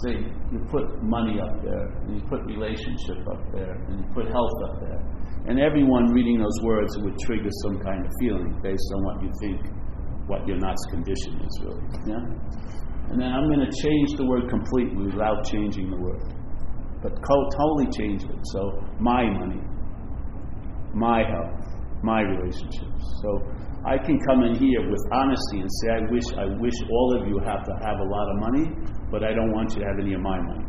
thing. 0.04 0.32
You 0.52 0.58
put 0.70 1.02
money 1.02 1.40
up 1.40 1.62
there, 1.62 1.86
and 2.04 2.16
you 2.16 2.22
put 2.28 2.44
relationship 2.44 3.26
up 3.28 3.40
there, 3.52 3.72
and 3.72 4.00
you 4.00 4.06
put 4.14 4.26
health 4.26 4.58
up 4.70 4.80
there. 4.80 5.00
And 5.48 5.60
everyone 5.60 6.12
reading 6.12 6.38
those 6.38 6.58
words 6.62 6.98
would 6.98 7.18
trigger 7.20 7.50
some 7.62 7.78
kind 7.80 8.04
of 8.04 8.10
feeling 8.20 8.58
based 8.62 8.88
on 8.94 9.04
what 9.04 9.22
you 9.22 9.30
think, 9.40 9.60
what 10.26 10.46
your 10.46 10.58
Knox 10.58 10.76
condition 10.90 11.38
is, 11.40 11.60
really. 11.62 11.84
Yeah? 12.06 12.24
And 13.10 13.20
then 13.20 13.30
I'm 13.30 13.46
going 13.46 13.62
to 13.62 13.70
change 13.70 14.18
the 14.18 14.26
word 14.26 14.50
completely 14.50 15.06
without 15.06 15.46
changing 15.46 15.90
the 15.90 15.96
word. 15.96 16.34
But 17.02 17.14
totally 17.22 17.86
change 17.96 18.24
it. 18.24 18.40
So, 18.50 18.82
my 18.98 19.22
money, 19.30 19.62
my 20.94 21.22
health, 21.22 21.62
my 22.02 22.22
relationships. 22.22 23.04
So, 23.22 23.46
I 23.86 23.98
can 23.98 24.18
come 24.26 24.42
in 24.42 24.58
here 24.58 24.82
with 24.90 24.98
honesty 25.12 25.60
and 25.62 25.70
say, 25.70 25.88
I 25.94 26.02
wish, 26.10 26.26
I 26.34 26.46
wish 26.58 26.74
all 26.90 27.22
of 27.22 27.28
you 27.28 27.38
have 27.46 27.62
to 27.62 27.74
have 27.86 27.98
a 28.02 28.08
lot 28.10 28.26
of 28.34 28.36
money, 28.42 28.66
but 29.10 29.24
I 29.24 29.32
don't 29.32 29.52
want 29.52 29.74
you 29.74 29.82
to 29.82 29.86
have 29.86 29.98
any 30.00 30.14
of 30.14 30.20
my 30.20 30.38
money. 30.40 30.66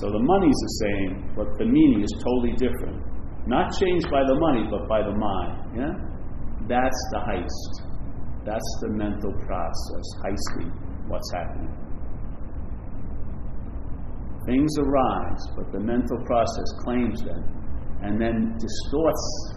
So 0.00 0.10
the 0.10 0.18
money's 0.20 0.60
the 0.60 0.74
same, 0.82 1.32
but 1.36 1.46
the 1.56 1.64
meaning 1.64 2.02
is 2.02 2.12
totally 2.18 2.52
different. 2.58 3.00
Not 3.46 3.72
changed 3.78 4.10
by 4.10 4.24
the 4.26 4.34
money, 4.34 4.66
but 4.68 4.88
by 4.88 5.02
the 5.02 5.14
mind. 5.14 5.78
Yeah? 5.78 5.94
That's 6.66 7.00
the 7.12 7.20
heist. 7.24 7.72
That's 8.44 8.70
the 8.82 8.90
mental 8.90 9.32
process, 9.46 10.06
heisting 10.24 10.72
what's 11.08 11.30
happening. 11.32 11.72
Things 14.46 14.72
arise, 14.78 15.42
but 15.56 15.72
the 15.72 15.80
mental 15.80 16.18
process 16.26 16.68
claims 16.84 17.22
them 17.22 17.42
and 18.02 18.20
then 18.20 18.56
distorts 18.60 19.54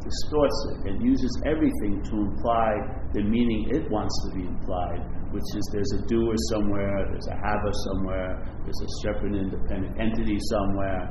distorts 0.00 0.58
it. 0.70 0.90
and 0.90 1.02
uses 1.04 1.30
everything 1.46 2.02
to 2.02 2.16
imply 2.16 2.72
the 3.14 3.22
meaning 3.22 3.68
it 3.70 3.90
wants 3.90 4.14
to 4.26 4.36
be 4.36 4.46
implied, 4.46 5.00
which 5.30 5.46
is 5.54 5.64
there's 5.72 5.92
a 5.98 6.02
doer 6.06 6.34
somewhere, 6.50 7.06
there's 7.10 7.28
a 7.30 7.38
haver 7.38 7.74
somewhere, 7.90 8.42
there's 8.66 8.82
a 8.82 8.90
separate 9.06 9.34
independent 9.34 9.94
entity 9.98 10.38
somewhere, 10.50 11.06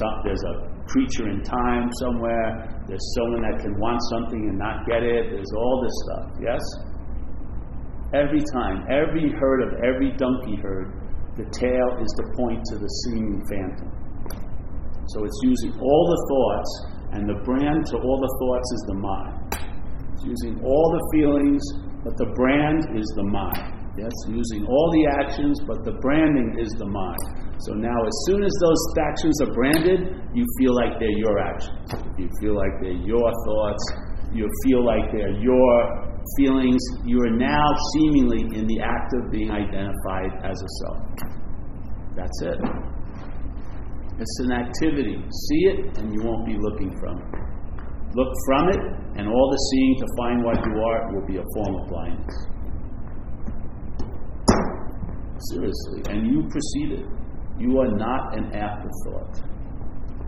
some, 0.00 0.14
there's 0.24 0.42
a 0.42 0.54
creature 0.86 1.28
in 1.28 1.42
time 1.42 1.90
somewhere, 2.00 2.70
there's 2.86 3.06
someone 3.18 3.42
that 3.42 3.60
can 3.60 3.74
want 3.78 4.00
something 4.10 4.48
and 4.48 4.58
not 4.58 4.86
get 4.86 5.02
it, 5.02 5.34
there's 5.34 5.52
all 5.56 5.82
this 5.82 5.96
stuff, 6.06 6.26
yes? 6.40 6.64
Every 8.14 8.42
time, 8.54 8.86
every 8.86 9.34
herd 9.34 9.60
of 9.66 9.70
every 9.82 10.14
donkey 10.16 10.56
herd, 10.62 10.94
the 11.36 11.44
tail 11.50 11.88
is 11.98 12.10
the 12.14 12.26
point 12.38 12.62
to 12.70 12.78
the 12.78 12.86
seeming 13.02 13.42
phantom. 13.50 13.90
So 15.08 15.24
it's 15.24 15.40
using 15.42 15.74
all 15.82 16.04
the 16.08 16.20
thoughts, 16.30 16.70
and 17.12 17.28
the 17.28 17.42
brand 17.44 17.86
to 17.90 17.96
all 17.98 18.18
the 18.22 18.32
thoughts 18.38 18.68
is 18.72 18.82
the 18.86 18.98
mind. 19.02 19.34
It's 20.14 20.24
using 20.24 20.62
all 20.62 20.86
the 20.94 21.02
feelings, 21.12 21.62
but 22.04 22.16
the 22.16 22.28
brand 22.36 22.84
is 22.96 23.06
the 23.16 23.24
mind. 23.24 23.80
Yes, 23.96 24.12
using 24.28 24.66
all 24.66 24.88
the 24.92 25.06
actions, 25.22 25.60
but 25.66 25.84
the 25.84 25.96
branding 26.02 26.58
is 26.60 26.68
the 26.78 26.86
mind. 26.86 27.18
So 27.62 27.72
now, 27.72 27.94
as 27.94 28.16
soon 28.26 28.42
as 28.42 28.52
those 28.60 28.82
actions 29.00 29.40
are 29.40 29.52
branded, 29.54 30.00
you 30.34 30.44
feel 30.58 30.74
like 30.74 30.98
they're 30.98 31.18
your 31.18 31.38
actions. 31.38 31.94
You 32.18 32.28
feel 32.40 32.56
like 32.56 32.74
they're 32.82 33.02
your 33.06 33.30
thoughts. 33.46 33.84
You 34.34 34.48
feel 34.66 34.84
like 34.84 35.12
they're 35.12 35.38
your 35.38 35.74
feelings. 36.36 36.82
You 37.04 37.20
are 37.22 37.36
now 37.38 37.66
seemingly 37.94 38.42
in 38.58 38.66
the 38.66 38.80
act 38.82 39.14
of 39.14 39.30
being 39.30 39.50
identified 39.50 40.42
as 40.42 40.60
a 40.60 40.70
self. 40.82 40.98
That's 42.16 42.42
it. 42.42 42.58
It's 44.18 44.40
an 44.40 44.52
activity. 44.52 45.22
See 45.48 45.64
it, 45.70 45.98
and 45.98 46.12
you 46.12 46.20
won't 46.22 46.46
be 46.46 46.56
looking 46.58 46.92
from 46.98 47.18
it. 47.18 47.43
Look 48.14 48.32
from 48.46 48.68
it, 48.68 48.78
and 49.18 49.26
all 49.28 49.50
the 49.50 49.58
seeing 49.70 49.98
to 49.98 50.06
find 50.16 50.44
what 50.44 50.56
you 50.64 50.74
are 50.82 51.12
will 51.12 51.26
be 51.26 51.36
a 51.36 51.44
form 51.54 51.74
of 51.82 51.88
blindness. 51.88 52.36
Seriously. 55.50 56.00
And 56.10 56.26
you 56.30 56.48
proceeded. 56.48 57.06
You 57.58 57.80
are 57.80 57.90
not 57.90 58.38
an 58.38 58.54
afterthought. 58.54 59.42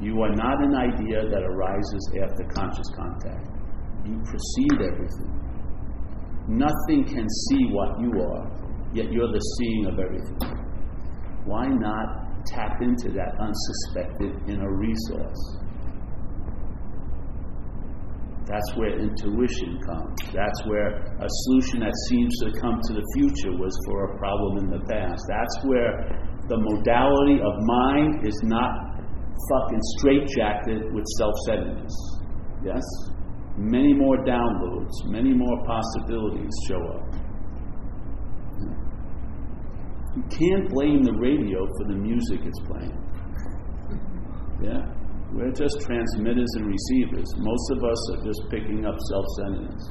You 0.01 0.21
are 0.21 0.35
not 0.35 0.63
an 0.63 0.75
idea 0.75 1.31
that 1.31 1.43
arises 1.43 2.11
after 2.23 2.45
conscious 2.55 2.87
contact. 2.97 3.49
You 4.05 4.21
precede 4.23 4.83
everything. 4.83 5.33
Nothing 6.49 7.05
can 7.07 7.27
see 7.29 7.71
what 7.71 8.01
you 8.01 8.13
are, 8.21 8.47
yet 8.93 9.13
you're 9.13 9.33
the 9.33 9.41
seeing 9.59 9.87
of 9.87 9.99
everything. 9.99 10.39
Why 11.45 11.67
not 11.67 12.45
tap 12.47 12.83
into 12.83 13.11
that 13.15 13.35
unsuspected 13.41 14.49
inner 14.49 14.77
resource? 14.77 15.66
That's 18.47 18.71
where 18.77 18.95
intuition 18.95 19.83
comes. 19.83 20.15
That's 20.31 20.61
where 20.67 21.03
a 21.19 21.29
solution 21.47 21.81
that 21.81 21.95
seems 22.09 22.31
to 22.47 22.61
come 22.61 22.79
to 22.79 22.93
the 22.95 23.05
future 23.19 23.51
was 23.59 23.75
for 23.87 24.15
a 24.15 24.19
problem 24.19 24.65
in 24.65 24.71
the 24.71 24.87
past. 24.87 25.19
That's 25.27 25.57
where 25.67 25.91
the 26.47 26.57
modality 26.57 27.43
of 27.43 27.53
mind 27.59 28.27
is 28.27 28.39
not 28.45 28.71
fucking 29.51 29.83
straitjacketed 29.99 30.95
with 30.95 31.05
self 31.19 31.35
centeredness. 31.47 31.95
Yes? 32.65 32.83
Many 33.59 33.95
more 33.95 34.19
downloads, 34.25 34.95
many 35.07 35.35
more 35.35 35.65
possibilities 35.67 36.53
show 36.69 36.83
up. 36.87 37.15
You 40.15 40.23
can't 40.31 40.71
blame 40.71 41.03
the 41.03 41.13
radio 41.13 41.67
for 41.67 41.89
the 41.89 41.99
music 41.99 42.41
it's 42.45 42.61
playing. 42.65 42.97
Yeah? 44.63 44.87
We're 45.33 45.53
just 45.53 45.81
transmitters 45.81 46.49
and 46.57 46.67
receivers. 46.67 47.29
Most 47.37 47.71
of 47.73 47.85
us 47.85 48.11
are 48.13 48.25
just 48.25 48.41
picking 48.51 48.87
up 48.87 48.97
self 49.11 49.25
centeredness. 49.39 49.91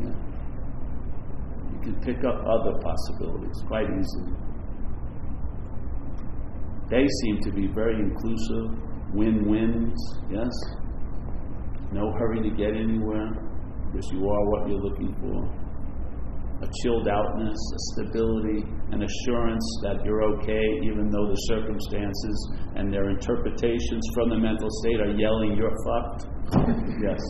Yeah. 0.00 0.16
You 1.72 1.78
can 1.82 2.00
pick 2.00 2.24
up 2.24 2.42
other 2.46 2.78
possibilities 2.80 3.62
quite 3.66 3.86
easily. 3.86 4.32
They 6.90 7.06
seem 7.22 7.40
to 7.42 7.52
be 7.52 7.68
very 7.68 7.94
inclusive, 7.94 8.78
win 9.14 9.48
wins, 9.48 9.98
yes? 10.30 10.50
No 11.92 12.10
hurry 12.18 12.42
to 12.42 12.50
get 12.56 12.74
anywhere 12.74 13.30
because 13.86 14.10
you 14.12 14.26
are 14.28 14.50
what 14.50 14.68
you're 14.68 14.80
looking 14.80 15.14
for. 15.20 15.61
A 16.62 16.68
chilled 16.82 17.08
outness, 17.08 17.58
a 17.58 17.80
stability, 17.92 18.62
an 18.94 19.02
assurance 19.02 19.66
that 19.82 20.04
you're 20.04 20.22
okay, 20.38 20.66
even 20.86 21.10
though 21.10 21.26
the 21.26 21.40
circumstances 21.50 22.36
and 22.76 22.92
their 22.92 23.10
interpretations 23.10 24.02
from 24.14 24.30
the 24.30 24.38
mental 24.38 24.68
state 24.82 25.00
are 25.00 25.10
yelling, 25.18 25.56
You're 25.58 25.74
fucked. 25.82 26.26
yes. 27.02 27.22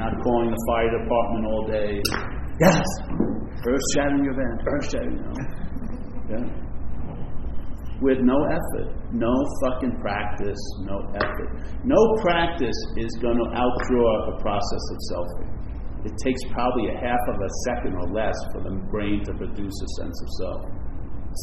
Not 0.00 0.14
calling 0.24 0.50
the 0.50 0.62
fire 0.66 0.90
department 0.96 1.44
all 1.46 1.66
day. 1.68 2.00
Yes! 2.60 2.80
Earth 3.68 3.86
shattering 3.94 4.24
event, 4.24 4.60
earth 4.66 4.90
shattering, 4.90 5.16
know. 5.16 5.32
Yeah 6.30 6.62
with 8.02 8.18
no 8.18 8.34
effort. 8.50 8.90
No 9.14 9.30
fucking 9.62 9.94
practice, 10.02 10.58
no 10.82 10.98
effort. 11.14 11.50
No 11.84 11.96
practice 12.20 12.74
is 12.98 13.10
going 13.22 13.38
to 13.38 13.48
outdraw 13.54 14.36
a 14.36 14.42
process 14.42 14.84
of 14.90 14.98
selfing. 15.14 15.61
It 16.04 16.14
takes 16.18 16.42
probably 16.50 16.90
a 16.90 16.98
half 16.98 17.22
of 17.30 17.38
a 17.38 17.50
second 17.66 17.94
or 17.94 18.08
less 18.10 18.34
for 18.52 18.62
the 18.62 18.74
brain 18.90 19.22
to 19.24 19.32
produce 19.34 19.76
a 19.82 19.88
sense 20.02 20.16
of 20.22 20.28
self. 20.42 20.62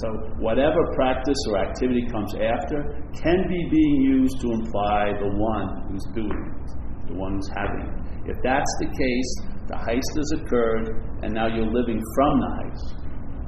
So, 0.04 0.08
whatever 0.38 0.78
practice 0.94 1.38
or 1.50 1.58
activity 1.58 2.06
comes 2.12 2.36
after 2.36 3.02
can 3.24 3.40
be 3.48 3.62
being 3.72 4.02
used 4.02 4.40
to 4.42 4.52
imply 4.52 5.14
the 5.18 5.32
one 5.34 5.90
who's 5.90 6.06
doing 6.14 6.30
it, 6.30 7.10
the 7.10 7.18
one 7.18 7.36
who's 7.36 7.50
having 7.58 7.88
it. 7.88 8.30
If 8.30 8.38
that's 8.44 8.74
the 8.82 8.90
case, 8.94 9.32
the 9.66 9.78
heist 9.82 10.12
has 10.14 10.30
occurred, 10.38 11.24
and 11.24 11.34
now 11.34 11.48
you're 11.48 11.72
living 11.72 12.04
from 12.14 12.40
the 12.40 12.52
heist. 12.62 13.00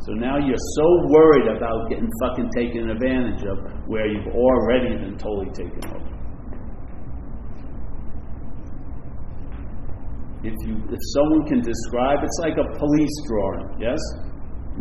So 0.02 0.14
now 0.14 0.38
you're 0.42 0.66
so 0.82 0.88
worried 1.14 1.58
about 1.58 1.90
getting 1.90 2.10
fucking 2.24 2.50
taken 2.58 2.90
advantage 2.90 3.44
of 3.46 3.58
where 3.86 4.08
you've 4.08 4.34
already 4.34 4.98
been 4.98 5.18
totally 5.18 5.52
taken 5.54 5.78
over. 5.94 6.01
If 10.42 10.58
you 10.66 10.74
if 10.90 11.02
someone 11.14 11.46
can 11.46 11.62
describe 11.62 12.26
it's 12.26 12.40
like 12.42 12.58
a 12.58 12.66
police 12.78 13.16
drawing, 13.30 13.78
yes? 13.78 14.02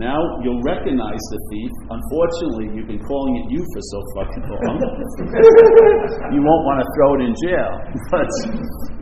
Now 0.00 0.16
you'll 0.40 0.62
recognize 0.62 1.18
the 1.18 1.40
thief. 1.50 1.72
Unfortunately, 1.90 2.72
you've 2.72 2.86
been 2.88 3.02
calling 3.04 3.36
it 3.42 3.50
you 3.52 3.60
for 3.60 3.82
so 3.84 3.98
fucking 4.16 4.44
long. 4.48 4.78
you 6.32 6.40
won't 6.40 6.64
want 6.64 6.80
to 6.80 6.86
throw 6.96 7.10
it 7.18 7.28
in 7.28 7.34
jail. 7.44 7.72
But 8.08 8.30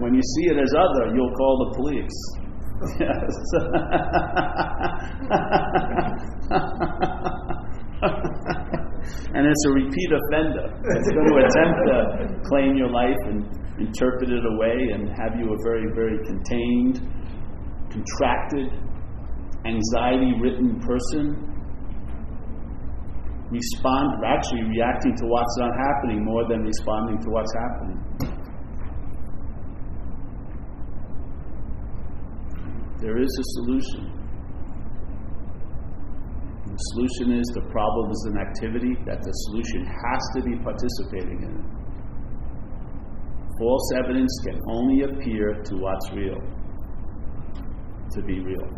when 0.03 0.15
you 0.15 0.23
see 0.23 0.51
it 0.51 0.59
as 0.59 0.73
other, 0.75 1.15
you'll 1.15 1.35
call 1.37 1.55
the 1.63 1.71
police. 1.79 2.19
Yes. 2.99 3.33
and 9.35 9.47
it's 9.47 9.65
a 9.67 9.73
repeat 9.73 10.11
offender. 10.15 10.67
It's 10.73 11.11
going 11.11 11.27
to 11.27 11.37
attempt 11.43 11.79
to 11.87 11.97
claim 12.49 12.77
your 12.77 12.91
life 12.91 13.19
and 13.27 13.45
interpret 13.79 14.31
it 14.31 14.45
away 14.45 14.93
and 14.93 15.09
have 15.09 15.39
you 15.39 15.53
a 15.53 15.59
very, 15.65 15.87
very 15.95 16.19
contained, 16.27 17.01
contracted, 17.91 18.69
anxiety 19.65 20.33
ridden 20.41 20.81
person. 20.81 21.45
Respond, 23.51 24.25
actually 24.27 24.65
reacting 24.65 25.17
to 25.17 25.25
what's 25.27 25.57
not 25.59 25.73
happening 25.73 26.25
more 26.25 26.47
than 26.49 26.63
responding 26.63 27.19
to 27.19 27.31
what's 27.31 27.55
happening. 27.55 27.99
There 33.01 33.17
is 33.17 33.31
a 33.41 33.45
solution. 33.63 34.13
The 36.67 36.77
solution 36.93 37.41
is 37.41 37.47
the 37.55 37.71
problem 37.71 38.11
is 38.11 38.29
an 38.33 38.39
activity 38.39 38.95
that 39.07 39.23
the 39.23 39.33
solution 39.33 39.87
has 39.87 40.23
to 40.35 40.43
be 40.43 40.57
participating 40.63 41.43
in. 41.43 41.78
False 43.59 43.91
evidence 43.99 44.41
can 44.45 44.61
only 44.69 45.03
appear 45.03 45.63
to 45.65 45.75
what's 45.77 46.13
real, 46.13 46.41
to 48.13 48.23
be 48.23 48.39
real. 48.39 48.69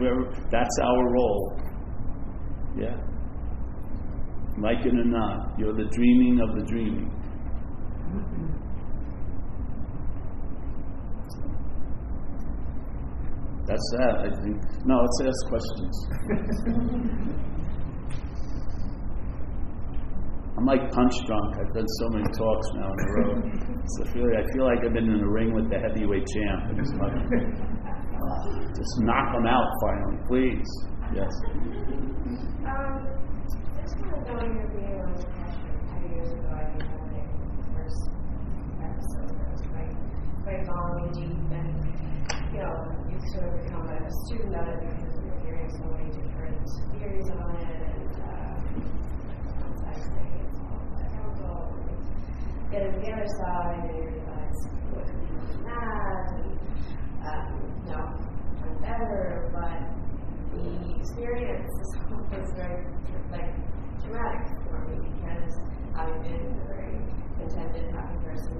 We're, 0.00 0.30
that's 0.50 0.78
our 0.82 1.12
role. 1.12 1.60
Yeah. 2.76 2.96
Like 4.60 4.84
it 4.84 4.94
or 4.94 5.04
not, 5.04 5.56
you're 5.56 5.72
the 5.72 5.88
dreaming 5.92 6.40
of 6.40 6.56
the 6.58 6.64
dreaming. 6.66 7.14
That's 13.66 13.94
that, 13.98 14.14
I 14.20 14.30
think. 14.42 14.62
No, 14.84 14.98
let's 14.98 15.20
ask 15.28 15.46
questions. 15.46 16.08
I'm 20.58 20.66
like 20.66 20.90
punch 20.90 21.14
drunk. 21.26 21.54
I've 21.54 21.72
done 21.72 21.86
so 21.86 22.08
many 22.10 22.26
talks 22.34 22.66
now 22.74 22.90
in 22.90 22.98
a 22.98 23.08
row. 23.14 23.34
So 23.86 24.02
I 24.02 24.12
feel, 24.12 24.26
like, 24.26 24.42
I 24.42 24.44
feel 24.52 24.64
like 24.66 24.80
I've 24.84 24.92
been 24.92 25.08
in 25.08 25.22
a 25.22 25.30
ring 25.30 25.54
with 25.54 25.70
the 25.70 25.78
heavyweight 25.78 26.26
champ. 26.26 26.74
just, 26.74 26.94
uh, 26.98 27.14
just 28.74 29.00
knock 29.06 29.32
them 29.32 29.46
out 29.46 29.70
finally, 29.80 30.18
please. 30.26 30.66
Yes. 31.14 31.32
Um, 32.66 33.18
you 42.58 42.64
know, 42.64 42.74
you 43.08 43.16
sort 43.30 43.46
of 43.46 43.62
become 43.62 43.86
a 43.86 44.10
student 44.26 44.54
of 44.56 44.66
it 44.66 44.80
because 44.80 45.14
you're 45.22 45.40
hearing 45.46 45.70
so 45.70 45.84
many 45.94 46.10
different 46.10 46.58
theories 46.90 47.30
on 47.30 47.54
it, 47.54 47.70
and 47.86 48.10
uh, 48.18 48.58
one 49.62 49.74
side 49.78 50.02
saying 50.02 50.42
it's 50.42 50.58
all 50.66 50.82
chemical, 50.98 51.70
and 51.86 52.02
get 52.70 52.84
to 52.84 53.00
the 53.00 53.12
other 53.12 53.28
side, 53.40 53.80
and 53.88 53.96
you 53.96 54.04
realize 54.12 54.60
what 54.92 55.06
people 55.08 55.40
do 55.48 55.58
that, 55.64 56.26
and 56.36 56.58
um, 57.24 57.48
you 57.86 57.96
I'm 57.96 58.76
better, 58.84 59.48
but 59.56 59.80
the 60.52 61.00
experience 61.00 61.72
is 61.80 61.90
always 62.12 62.50
very 62.56 62.84
like 63.32 63.52
traumatic 64.04 64.44
for 64.68 64.84
me 64.84 65.00
because 65.16 65.52
having 65.96 66.20
been 66.22 66.44
a 66.44 66.66
very 66.68 67.00
contented, 67.40 67.88
happy 67.94 68.16
person 68.24 68.52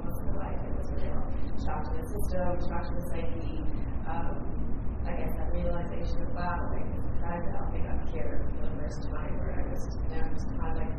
most 0.00 0.20
of 0.20 0.34
my 0.34 0.48
life, 0.48 0.60
it 0.64 0.72
was 0.76 0.88
a 0.90 0.96
real 1.04 1.20
shock 1.60 1.84
to 1.84 1.92
the 1.92 2.04
system, 2.08 2.56
shock 2.68 2.88
to 2.88 2.94
the 2.94 3.04
psyche. 3.12 3.60
Um, 4.08 4.56
I 5.04 5.12
guess 5.12 5.30
that 5.36 5.52
realization 5.52 6.22
of 6.22 6.34
wow, 6.34 6.72
like 6.72 6.88
I 7.26 7.36
don't 7.52 7.70
think 7.70 7.84
I'm 7.84 8.00
here 8.12 8.48
for 8.60 8.66
the 8.66 8.74
first 8.80 9.02
time, 9.10 9.36
where 9.38 9.54
I 9.54 9.62
was, 9.68 9.82
you 10.10 10.18
know, 10.18 10.26
just 10.32 10.48
kind 10.56 10.72
of 10.72 10.78
like 10.78 10.94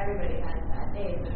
everybody 0.00 0.40
had 0.40 0.62
that 0.72 0.94
day, 0.94 1.18
but 1.20 1.32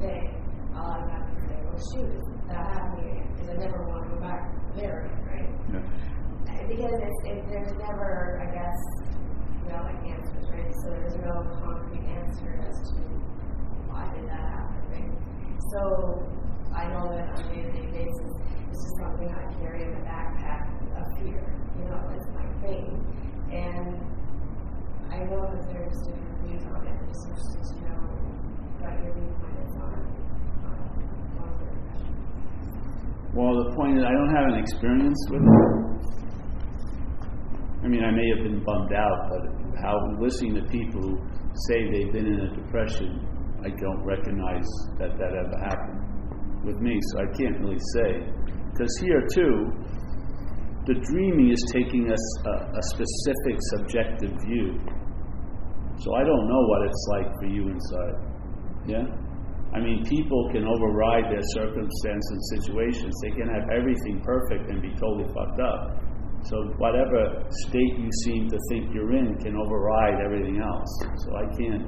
day, 0.00 0.32
all 0.74 0.96
I'm 0.96 1.08
having 1.08 1.34
to 1.36 1.40
say, 1.44 1.56
well, 1.64 1.80
shoot, 1.92 2.24
that 2.48 2.64
happened 2.72 3.20
because 3.36 3.48
I 3.50 3.56
never 3.60 3.84
want 3.84 4.04
to 4.04 4.16
go 4.16 4.20
back 4.20 4.42
there, 4.74 5.12
right? 5.28 5.48
Yeah. 5.72 6.66
because 6.68 6.96
it's, 6.96 7.20
it, 7.28 7.44
there's 7.48 7.72
never, 7.78 8.40
I 8.40 8.48
guess, 8.52 8.78
you 9.62 9.68
know, 9.72 9.82
like 9.84 10.00
answers, 10.08 10.48
right? 10.50 10.72
So 10.82 10.90
there's 10.90 11.16
no 11.20 11.44
concrete 11.60 12.04
answer 12.16 12.64
as 12.64 12.76
to 12.90 13.00
why 13.92 14.08
did 14.16 14.24
that 14.28 14.40
happen, 14.40 14.80
right? 14.88 15.12
So 15.72 15.80
I 16.74 16.88
know 16.88 17.12
that 17.12 17.28
on 17.36 17.44
a 17.44 17.54
day-to-day 17.54 17.86
basis, 17.92 18.32
this 18.72 18.80
is 18.80 18.92
something 19.02 19.28
I 19.28 19.44
carry 19.60 19.84
in 19.84 19.90
the 19.90 20.04
backpack 20.06 20.64
of 20.96 21.04
fear. 21.18 21.44
You 21.78 21.84
know, 21.90 22.00
it's 22.14 22.28
my 22.32 22.46
thing, 22.62 22.88
and 23.52 23.98
I 25.12 25.18
know 25.26 25.42
that 25.50 25.66
there's 25.72 25.96
different 26.06 26.38
views 26.46 26.64
on 26.70 26.86
it. 26.86 26.94
Just 27.08 27.26
interested 27.28 27.62
to 27.68 27.90
know 27.90 28.00
what 28.78 28.94
your 29.02 29.12
viewpoint 29.12 29.59
Well, 33.32 33.54
the 33.62 33.70
point 33.76 33.96
is, 33.98 34.04
I 34.04 34.10
don't 34.10 34.34
have 34.34 34.46
an 34.52 34.58
experience 34.58 35.20
with 35.30 35.42
it. 35.42 35.80
I 37.84 37.88
mean, 37.88 38.04
I 38.04 38.10
may 38.10 38.26
have 38.34 38.42
been 38.44 38.62
bummed 38.64 38.92
out, 38.92 39.30
but 39.30 39.42
how 39.80 39.96
listening 40.20 40.54
to 40.56 40.62
people 40.68 41.00
who 41.00 41.16
say 41.70 41.88
they've 41.90 42.12
been 42.12 42.26
in 42.26 42.40
a 42.40 42.54
depression, 42.54 43.24
I 43.64 43.70
don't 43.70 44.02
recognize 44.04 44.66
that 44.98 45.16
that 45.16 45.32
ever 45.32 45.56
happened 45.62 46.66
with 46.66 46.76
me, 46.82 46.98
so 47.12 47.20
I 47.20 47.26
can't 47.38 47.58
really 47.60 47.78
say. 47.94 48.26
Because 48.72 48.92
here, 49.00 49.22
too, 49.32 49.72
the 50.86 50.94
dreaming 50.94 51.50
is 51.52 51.62
taking 51.72 52.10
us 52.10 52.24
a, 52.46 52.54
a 52.76 52.82
specific 52.92 53.56
subjective 53.78 54.32
view. 54.44 54.74
So 56.00 56.14
I 56.14 56.24
don't 56.24 56.48
know 56.48 56.62
what 56.66 56.82
it's 56.88 57.06
like 57.10 57.28
for 57.38 57.46
you 57.46 57.68
inside. 57.68 58.16
Yeah? 58.86 59.04
I 59.72 59.78
mean, 59.78 60.04
people 60.04 60.50
can 60.50 60.66
override 60.66 61.30
their 61.30 61.44
circumstance 61.54 62.26
and 62.30 62.40
situations. 62.58 63.14
They 63.22 63.30
can 63.30 63.48
have 63.48 63.70
everything 63.70 64.20
perfect 64.24 64.68
and 64.68 64.82
be 64.82 64.90
totally 64.98 65.30
fucked 65.32 65.60
up. 65.60 66.00
So 66.42 66.56
whatever 66.78 67.44
state 67.68 67.94
you 67.98 68.10
seem 68.24 68.48
to 68.48 68.58
think 68.70 68.94
you're 68.94 69.14
in 69.14 69.36
can 69.38 69.56
override 69.56 70.20
everything 70.24 70.60
else. 70.60 70.90
So 71.24 71.36
I 71.36 71.46
can't. 71.54 71.86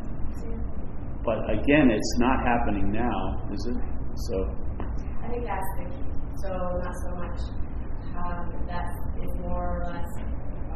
But 1.24 1.39
again, 1.51 1.91
it's 1.91 2.14
not 2.18 2.39
happening 2.45 2.93
now, 2.93 3.49
is 3.53 3.66
it? 3.66 3.76
So 4.28 4.35
I 5.22 5.28
think 5.28 5.47
that's 5.47 5.70
the 5.78 5.85
key. 5.91 6.12
So 6.43 6.51
not 6.83 6.95
so 7.07 7.14
much 7.16 7.39
um, 8.18 8.66
that 8.68 8.87
is 9.22 9.30
more 9.41 9.80
or 9.80 9.87
less 9.87 10.11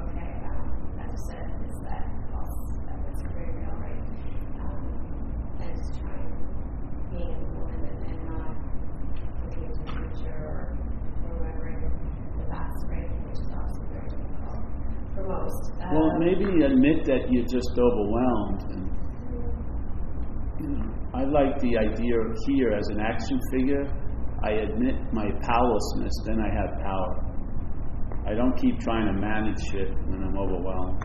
okay. 0.08 0.32
Um, 0.46 0.98
as 1.02 1.10
you 1.10 1.20
said, 1.30 1.46
is 1.66 1.76
that 1.84 2.06
false? 2.32 2.78
That 2.86 2.98
it's 3.10 3.22
very 3.34 3.52
real, 3.52 3.74
right? 3.76 4.02
Um, 4.62 5.58
and 5.60 5.76
just 5.76 6.00
trying 6.00 6.32
being 7.16 7.32
in 7.32 7.80
the 7.80 7.92
and, 8.12 8.20
not 8.28 8.54
looking 9.44 9.64
into 9.64 9.80
the 9.80 9.90
future 9.90 10.38
or 10.44 10.76
remembering 11.24 11.80
the 12.38 12.44
past, 12.52 12.78
right? 12.92 13.08
Which 13.24 13.40
is 13.40 13.48
obviously 13.56 13.86
very 13.92 14.08
difficult 14.12 14.60
for 15.14 15.24
most. 15.24 15.62
well, 15.92 16.10
Um, 16.12 16.18
maybe 16.20 16.46
admit 16.64 17.04
that 17.06 17.32
you're 17.32 17.48
just 17.48 17.72
overwhelmed. 17.78 18.62
And, 18.72 18.84
you 20.60 20.68
know, 20.76 20.88
I 21.14 21.24
like 21.24 21.58
the 21.60 21.78
idea 21.78 22.16
here 22.46 22.72
as 22.72 22.86
an 22.88 23.00
action 23.00 23.40
figure. 23.52 23.84
I 24.44 24.50
admit 24.68 24.94
my 25.12 25.30
powerlessness, 25.40 26.12
then 26.26 26.38
I 26.40 26.50
have 26.54 26.78
power. 26.84 27.22
I 28.26 28.34
don't 28.34 28.56
keep 28.58 28.78
trying 28.80 29.06
to 29.06 29.12
manage 29.20 29.58
shit 29.72 29.88
when 30.08 30.22
I'm 30.22 30.36
overwhelmed. 30.36 31.00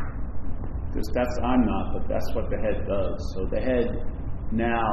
Because 0.88 1.08
that's, 1.14 1.40
I'm 1.44 1.66
not, 1.66 1.94
but 1.94 2.08
that's 2.10 2.30
what 2.36 2.50
the 2.50 2.58
head 2.58 2.86
does. 2.86 3.34
So 3.34 3.46
the 3.50 3.62
head 3.62 4.04
now 4.52 4.92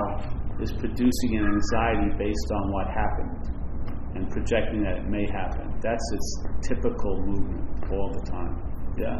is 0.60 0.72
producing 0.72 1.38
an 1.38 1.46
anxiety 1.46 2.10
based 2.18 2.50
on 2.50 2.72
what 2.72 2.86
happened 2.90 3.58
and 4.14 4.30
projecting 4.30 4.82
that 4.82 4.98
it 4.98 5.06
may 5.06 5.26
happen. 5.30 5.70
That's 5.82 6.02
its 6.12 6.28
typical 6.66 7.22
movement 7.22 7.68
all 7.92 8.10
the 8.10 8.24
time. 8.30 8.54
Yeah? 8.98 9.18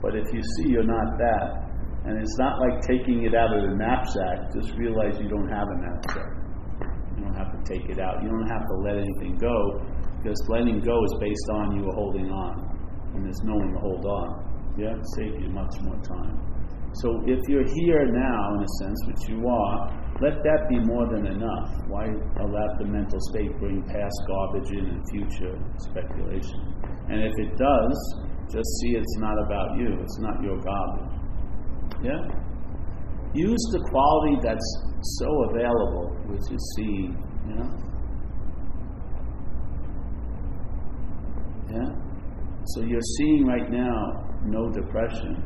But 0.00 0.16
if 0.16 0.24
you 0.32 0.40
see 0.40 0.70
you're 0.70 0.88
not 0.88 1.18
that, 1.18 1.68
and 2.06 2.16
it's 2.16 2.38
not 2.38 2.56
like 2.60 2.80
taking 2.80 3.24
it 3.24 3.34
out 3.34 3.52
of 3.52 3.68
the 3.68 3.74
knapsack, 3.76 4.54
just 4.54 4.72
realize 4.78 5.18
you 5.20 5.28
don't 5.28 5.50
have 5.50 5.68
a 5.68 5.76
knapsack. 5.84 6.30
You 7.16 7.24
don't 7.26 7.36
have 7.36 7.52
to 7.52 7.60
take 7.68 7.90
it 7.90 7.98
out. 7.98 8.22
You 8.22 8.30
don't 8.30 8.48
have 8.48 8.64
to 8.64 8.76
let 8.86 8.96
anything 8.96 9.36
go 9.36 9.84
because 10.22 10.38
letting 10.48 10.80
go 10.80 10.96
is 11.04 11.14
based 11.20 11.48
on 11.52 11.76
you 11.76 11.84
holding 11.92 12.30
on. 12.30 12.64
And 13.14 13.24
there's 13.24 13.42
no 13.42 13.54
one 13.54 13.72
to 13.74 13.80
hold 13.80 14.04
on. 14.06 14.74
Yeah? 14.78 14.94
Save 15.16 15.42
you 15.42 15.50
much 15.50 15.74
more 15.82 16.00
time. 16.00 16.38
So 17.02 17.20
if 17.26 17.40
you're 17.48 17.66
here 17.66 18.06
now, 18.06 18.54
in 18.54 18.62
a 18.62 18.70
sense, 18.80 18.98
which 19.06 19.28
you 19.28 19.46
are, 19.46 19.97
let 20.20 20.42
that 20.42 20.66
be 20.68 20.80
more 20.80 21.06
than 21.14 21.26
enough. 21.26 21.70
Why 21.86 22.06
allow 22.42 22.68
the 22.78 22.86
mental 22.86 23.20
state 23.30 23.56
bring 23.60 23.82
past 23.86 24.18
garbage 24.26 24.70
in 24.72 24.84
and 24.90 25.02
future 25.10 25.54
speculation? 25.78 26.74
And 27.08 27.22
if 27.22 27.32
it 27.38 27.56
does, 27.56 27.98
just 28.50 28.68
see 28.80 28.96
it's 28.98 29.16
not 29.18 29.38
about 29.46 29.78
you. 29.78 29.94
It's 30.00 30.18
not 30.18 30.42
your 30.42 30.58
garbage. 30.58 31.14
Yeah? 32.02 32.18
Use 33.34 33.64
the 33.72 33.80
quality 33.90 34.36
that's 34.42 34.68
so 35.20 35.28
available, 35.50 36.16
which 36.26 36.50
is 36.50 36.74
seeing, 36.76 37.14
you 37.46 37.54
know? 37.54 37.70
Yeah? 41.70 41.94
So 42.74 42.82
you're 42.82 43.08
seeing 43.18 43.46
right 43.46 43.70
now 43.70 44.28
no 44.44 44.68
depression. 44.72 45.44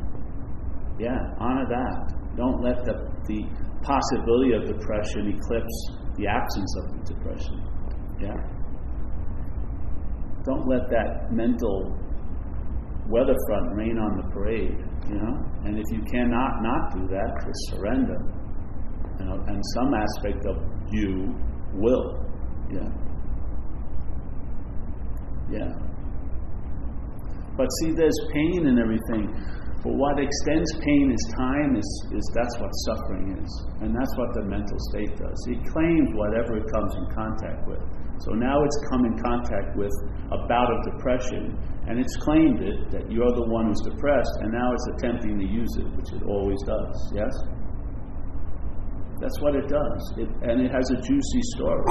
Yeah, 0.99 1.17
honor 1.39 1.65
that. 1.69 2.35
Don't 2.35 2.61
let 2.61 2.83
the, 2.85 2.93
the 3.27 3.45
possibility 3.83 4.53
of 4.53 4.65
depression 4.67 5.35
eclipse 5.35 5.77
the 6.15 6.27
absence 6.27 6.71
of 6.79 7.05
depression. 7.05 7.57
Yeah? 8.19 8.37
Don't 10.45 10.67
let 10.67 10.89
that 10.89 11.31
mental 11.31 11.97
weather 13.09 13.35
front 13.47 13.75
rain 13.75 13.97
on 13.97 14.17
the 14.17 14.23
parade, 14.33 14.77
you 15.07 15.15
know? 15.15 15.35
And 15.65 15.77
if 15.77 15.85
you 15.91 16.01
cannot 16.11 16.61
not 16.61 16.93
do 16.95 17.07
that, 17.07 17.29
just 17.45 17.61
surrender. 17.71 18.19
You 19.19 19.25
know, 19.25 19.43
and 19.47 19.61
some 19.75 19.93
aspect 19.93 20.45
of 20.45 20.57
you 20.91 21.35
will. 21.73 22.19
Yeah. 22.71 22.89
Yeah. 25.51 25.71
But 27.55 27.67
see, 27.79 27.91
there's 27.91 28.17
pain 28.33 28.67
and 28.67 28.79
everything. 28.79 29.29
But 29.83 29.99
what 29.99 30.15
extends 30.15 30.71
pain 30.79 31.11
is 31.11 31.23
time, 31.35 31.75
is, 31.75 31.89
is 32.15 32.23
that's 32.31 32.55
what 32.55 32.71
suffering 32.87 33.35
is. 33.35 33.51
And 33.83 33.91
that's 33.91 34.15
what 34.15 34.31
the 34.31 34.47
mental 34.47 34.79
state 34.95 35.11
does. 35.19 35.35
It 35.51 35.59
claims 35.75 36.07
whatever 36.15 36.55
it 36.55 36.63
comes 36.71 36.91
in 36.95 37.05
contact 37.11 37.67
with. 37.67 37.83
So 38.23 38.31
now 38.31 38.63
it's 38.63 38.79
come 38.87 39.03
in 39.03 39.19
contact 39.19 39.75
with 39.75 39.91
a 40.31 40.39
bout 40.47 40.71
of 40.71 40.79
depression, 40.95 41.59
and 41.91 41.99
it's 41.99 42.15
claimed 42.23 42.63
it 42.63 42.95
that 42.95 43.11
you're 43.11 43.35
the 43.35 43.47
one 43.51 43.67
who's 43.67 43.83
depressed, 43.83 44.31
and 44.39 44.55
now 44.55 44.71
it's 44.71 44.87
attempting 44.95 45.35
to 45.35 45.47
use 45.51 45.75
it, 45.75 45.87
which 45.99 46.15
it 46.15 46.23
always 46.23 46.63
does. 46.63 46.95
Yes? 47.11 47.33
That's 49.19 49.35
what 49.43 49.55
it 49.55 49.67
does. 49.67 50.01
It, 50.15 50.29
and 50.47 50.63
it 50.63 50.71
has 50.71 50.87
a 50.95 50.99
juicy 51.03 51.43
story. 51.59 51.83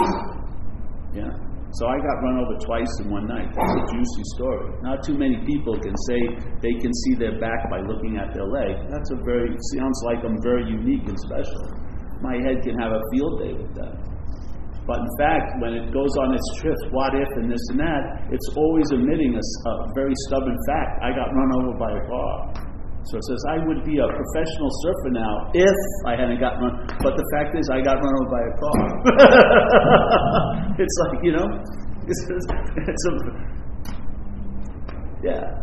Yeah? 1.12 1.51
So 1.80 1.88
I 1.88 1.96
got 1.96 2.20
run 2.20 2.36
over 2.36 2.56
twice 2.60 2.92
in 3.00 3.08
one 3.08 3.24
night. 3.24 3.48
That's 3.48 3.74
a 3.80 3.84
juicy 3.88 4.24
story. 4.36 4.76
Not 4.84 5.00
too 5.04 5.16
many 5.16 5.40
people 5.48 5.72
can 5.80 5.96
say 6.08 6.20
they 6.60 6.76
can 6.76 6.92
see 6.92 7.14
their 7.16 7.40
back 7.40 7.70
by 7.72 7.80
looking 7.80 8.20
at 8.20 8.34
their 8.36 8.44
leg. 8.44 8.76
That's 8.92 9.10
a 9.12 9.18
very 9.24 9.56
sounds 9.72 9.98
like 10.04 10.20
I'm 10.20 10.36
very 10.44 10.68
unique 10.68 11.08
and 11.08 11.16
special. 11.16 11.64
My 12.20 12.36
head 12.44 12.60
can 12.60 12.76
have 12.76 12.92
a 12.92 13.00
field 13.12 13.34
day 13.40 13.52
with 13.56 13.72
that. 13.80 13.96
But 14.84 14.98
in 15.00 15.10
fact, 15.16 15.62
when 15.62 15.72
it 15.74 15.94
goes 15.94 16.12
on 16.20 16.34
its 16.34 16.48
trip, 16.60 16.76
what 16.90 17.14
if 17.14 17.30
and 17.40 17.48
this 17.48 17.62
and 17.70 17.80
that, 17.80 18.28
it's 18.34 18.48
always 18.52 18.92
omitting 18.92 19.38
a 19.38 19.74
very 19.94 20.12
stubborn 20.28 20.58
fact. 20.68 21.00
I 21.00 21.10
got 21.14 21.32
run 21.32 21.50
over 21.56 21.72
by 21.78 21.90
a 21.96 22.02
car. 22.04 22.71
So 23.10 23.18
it 23.18 23.24
says, 23.26 23.42
I 23.50 23.56
would 23.66 23.82
be 23.82 23.98
a 23.98 24.06
professional 24.06 24.70
surfer 24.86 25.10
now 25.10 25.50
if 25.54 25.78
I 26.06 26.14
hadn't 26.14 26.38
gotten 26.38 26.62
run. 26.62 26.86
But 27.02 27.18
the 27.18 27.26
fact 27.34 27.58
is, 27.58 27.66
I 27.66 27.82
got 27.82 27.98
run 27.98 28.14
over 28.22 28.30
by 28.30 28.42
a 28.46 28.54
car. 28.62 28.78
it's 30.82 30.96
like, 31.02 31.18
you 31.26 31.34
know, 31.34 31.46
it's, 32.06 32.22
it's 32.30 33.04
a, 33.06 33.12
yeah. 35.26 35.62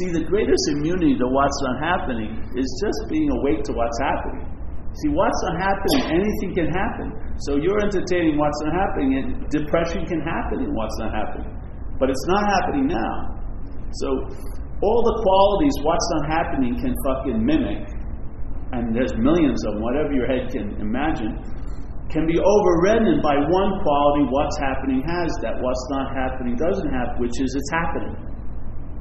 See, 0.00 0.10
the 0.10 0.24
greatest 0.26 0.64
immunity 0.74 1.14
to 1.14 1.26
what's 1.30 1.60
not 1.70 1.78
happening 1.84 2.34
is 2.56 2.66
just 2.82 3.10
being 3.10 3.30
awake 3.30 3.62
to 3.70 3.72
what's 3.72 3.98
happening. 4.02 4.48
See, 5.04 5.10
what's 5.14 5.40
not 5.46 5.56
happening, 5.62 6.18
anything 6.18 6.50
can 6.54 6.68
happen. 6.68 7.14
So 7.46 7.56
you're 7.56 7.78
entertaining 7.78 8.36
what's 8.36 8.60
not 8.66 8.74
happening, 8.74 9.10
and 9.22 9.26
depression 9.48 10.04
can 10.04 10.20
happen 10.20 10.66
in 10.66 10.74
what's 10.74 10.98
not 10.98 11.14
happening. 11.14 11.48
But 12.00 12.10
it's 12.10 12.26
not 12.26 12.42
happening 12.58 12.86
now. 12.90 13.14
So 14.02 14.08
all 14.82 15.00
the 15.06 15.16
qualities 15.22 15.74
what's 15.86 16.08
not 16.18 16.24
happening 16.26 16.74
can 16.74 16.90
fucking 17.06 17.38
mimic, 17.38 17.86
and 18.74 18.90
there's 18.90 19.14
millions 19.14 19.62
of 19.66 19.78
them, 19.78 19.82
whatever 19.82 20.10
your 20.10 20.26
head 20.26 20.50
can 20.50 20.74
imagine, 20.82 21.38
can 22.10 22.26
be 22.26 22.36
overridden 22.36 23.22
by 23.22 23.38
one 23.48 23.70
quality 23.80 24.26
what's 24.28 24.58
happening 24.58 25.00
has 25.06 25.30
that 25.40 25.56
what's 25.62 25.86
not 25.94 26.12
happening 26.12 26.58
doesn't 26.58 26.90
have, 26.92 27.16
which 27.16 27.32
is 27.40 27.48
it's 27.54 27.72
happening. 27.72 28.14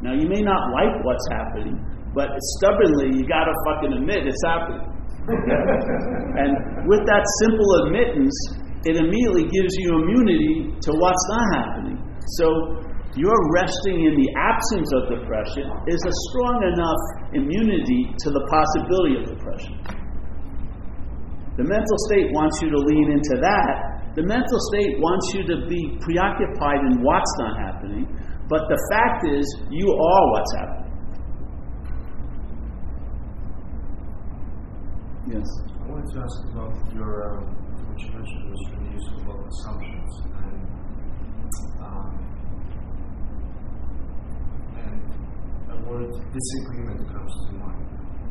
Now 0.06 0.14
you 0.14 0.30
may 0.30 0.42
not 0.42 0.72
like 0.72 0.96
what's 1.04 1.28
happening, 1.34 1.76
but 2.14 2.30
stubbornly 2.62 3.18
you 3.18 3.28
gotta 3.28 3.52
fucking 3.68 3.92
admit 4.00 4.30
it's 4.30 4.46
happening. 4.46 4.86
and 6.42 6.52
with 6.88 7.04
that 7.06 7.24
simple 7.44 7.70
admittance, 7.86 8.38
it 8.86 8.98
immediately 8.98 9.46
gives 9.50 9.74
you 9.78 10.02
immunity 10.02 10.74
to 10.82 10.92
what's 10.94 11.26
not 11.30 11.46
happening. 11.58 11.98
So 12.40 12.48
your 13.16 13.36
resting 13.52 14.08
in 14.08 14.16
the 14.16 14.30
absence 14.40 14.88
of 14.96 15.20
depression 15.20 15.68
is 15.88 16.00
a 16.00 16.14
strong 16.32 16.58
enough 16.72 17.04
immunity 17.36 18.08
to 18.08 18.28
the 18.32 18.44
possibility 18.48 19.20
of 19.20 19.24
depression. 19.36 19.76
The 21.60 21.68
mental 21.68 21.98
state 22.08 22.32
wants 22.32 22.62
you 22.64 22.72
to 22.72 22.80
lean 22.80 23.12
into 23.12 23.36
that. 23.44 24.16
The 24.16 24.24
mental 24.24 24.60
state 24.72 24.96
wants 25.04 25.36
you 25.36 25.44
to 25.44 25.68
be 25.68 26.00
preoccupied 26.00 26.80
in 26.88 27.04
what's 27.04 27.34
not 27.40 27.60
happening, 27.60 28.08
but 28.48 28.68
the 28.72 28.80
fact 28.92 29.28
is, 29.28 29.44
you 29.70 29.88
are 29.92 30.24
what's 30.32 30.54
happening. 30.56 30.82
Yes. 35.36 35.48
I 35.80 35.88
wanted 35.92 36.08
to 36.16 36.20
ask 36.24 36.38
about 36.52 36.76
your, 36.96 37.12
um, 37.36 37.56
what 37.88 38.00
you 38.00 38.12
mentioned 38.16 38.52
was 38.52 38.62
really 38.72 38.96
useful 38.96 39.20
about 39.28 39.48
assumptions. 39.48 40.12
Word 45.88 46.12
disagreement 46.12 47.02
comes 47.10 47.34
to 47.48 47.52
mind 47.58 47.86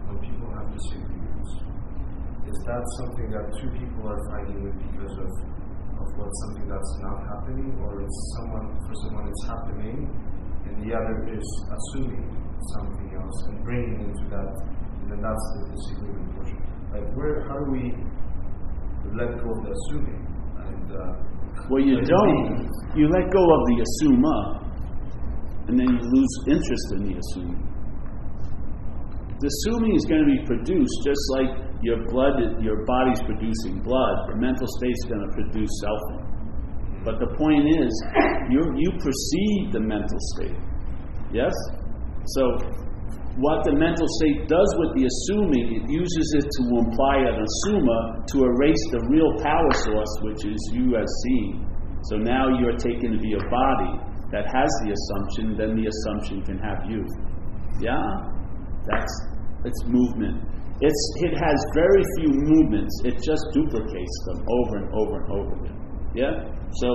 when 0.06 0.16
people 0.22 0.48
have 0.54 0.68
disagreements. 0.70 1.50
Is 2.46 2.58
that 2.66 2.82
something 3.02 3.28
that 3.30 3.46
two 3.62 3.70
people 3.74 4.02
are 4.10 4.20
fighting 4.34 4.58
with 4.66 4.76
because 4.90 5.14
of, 5.18 5.30
of 6.02 6.06
what 6.18 6.30
something 6.46 6.66
that's 6.66 6.94
not 7.02 7.18
happening, 7.30 7.70
or 7.86 8.02
is 8.02 8.14
someone 8.38 8.68
for 8.86 8.94
someone 9.06 9.24
it's 9.28 9.44
happening 9.46 9.98
and 10.66 10.74
the 10.84 10.94
other 10.94 11.16
is 11.32 11.46
assuming 11.72 12.26
something 12.76 13.08
else 13.16 13.38
and 13.48 13.64
bringing 13.64 14.00
into 14.04 14.24
that, 14.30 14.50
and 15.02 15.06
then 15.12 15.20
that's 15.22 15.44
the 15.56 15.60
disagreement 15.72 16.28
portion. 16.36 16.58
Like 16.92 17.06
where, 17.16 17.46
how 17.48 17.56
do 17.58 17.70
we 17.72 17.94
let 19.16 19.30
go 19.40 19.48
of 19.50 19.60
the 19.64 19.72
assuming? 19.72 20.20
And 20.58 20.86
uh, 20.92 21.30
well, 21.70 21.82
you 21.82 22.00
don't. 22.02 22.68
You 22.94 23.08
let 23.08 23.30
go 23.30 23.42
of 23.42 23.60
the 23.70 23.76
assumer 23.82 24.69
and 25.70 25.78
then 25.78 25.86
you 25.86 26.02
lose 26.02 26.34
interest 26.50 26.86
in 26.98 27.00
the 27.06 27.14
assuming. 27.14 27.62
The 29.38 29.46
assuming 29.46 29.94
is 29.94 30.02
going 30.02 30.26
to 30.26 30.30
be 30.34 30.42
produced 30.42 30.96
just 31.06 31.22
like 31.38 31.50
your 31.78 32.02
blood, 32.10 32.42
your 32.58 32.82
body's 32.84 33.22
producing 33.22 33.78
blood. 33.86 34.34
The 34.34 34.36
mental 34.42 34.66
state's 34.66 35.06
going 35.06 35.22
to 35.22 35.30
produce 35.30 35.70
selfing. 35.78 36.26
But 37.06 37.22
the 37.22 37.30
point 37.38 37.70
is, 37.70 37.92
you 38.50 38.60
you 38.76 38.90
perceive 38.98 39.72
the 39.72 39.80
mental 39.80 40.18
state. 40.34 40.58
Yes. 41.32 41.54
So, 42.36 42.42
what 43.38 43.62
the 43.62 43.72
mental 43.72 44.04
state 44.20 44.50
does 44.50 44.70
with 44.82 44.98
the 44.98 45.06
assuming, 45.06 45.80
it 45.80 45.84
uses 45.86 46.26
it 46.34 46.46
to 46.50 46.62
imply 46.82 47.30
an 47.30 47.40
assuma 47.40 48.26
to 48.26 48.44
erase 48.44 48.84
the 48.90 49.06
real 49.08 49.32
power 49.38 49.72
source, 49.86 50.12
which 50.26 50.44
is 50.44 50.60
you 50.74 50.98
as 50.98 51.08
seeing. 51.24 51.64
So 52.10 52.16
now 52.18 52.58
you're 52.58 52.76
taken 52.76 53.14
to 53.14 53.20
be 53.22 53.38
a 53.38 53.44
body 53.48 54.09
that 54.32 54.46
has 54.46 54.70
the 54.86 54.94
assumption, 54.94 55.58
then 55.58 55.74
the 55.74 55.86
assumption 55.90 56.42
can 56.46 56.58
have 56.58 56.86
you. 56.86 57.02
Yeah? 57.82 57.98
That's 58.86 59.14
its 59.64 59.80
movement. 59.86 60.46
It's, 60.80 61.02
it 61.20 61.34
has 61.36 61.58
very 61.74 62.04
few 62.16 62.32
movements, 62.32 62.94
it 63.04 63.20
just 63.20 63.44
duplicates 63.52 64.16
them 64.26 64.38
over 64.48 64.72
and 64.80 64.88
over 64.94 65.14
and 65.20 65.28
over 65.32 65.52
again. 65.60 65.78
Yeah? 66.14 66.32
So, 66.80 66.88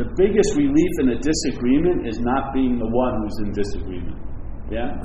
the 0.00 0.08
biggest 0.16 0.56
relief 0.56 0.92
in 1.04 1.12
a 1.12 1.18
disagreement 1.20 2.08
is 2.08 2.16
not 2.18 2.54
being 2.54 2.78
the 2.80 2.88
one 2.88 3.12
who's 3.20 3.38
in 3.44 3.52
disagreement. 3.52 4.16
Yeah? 4.72 4.96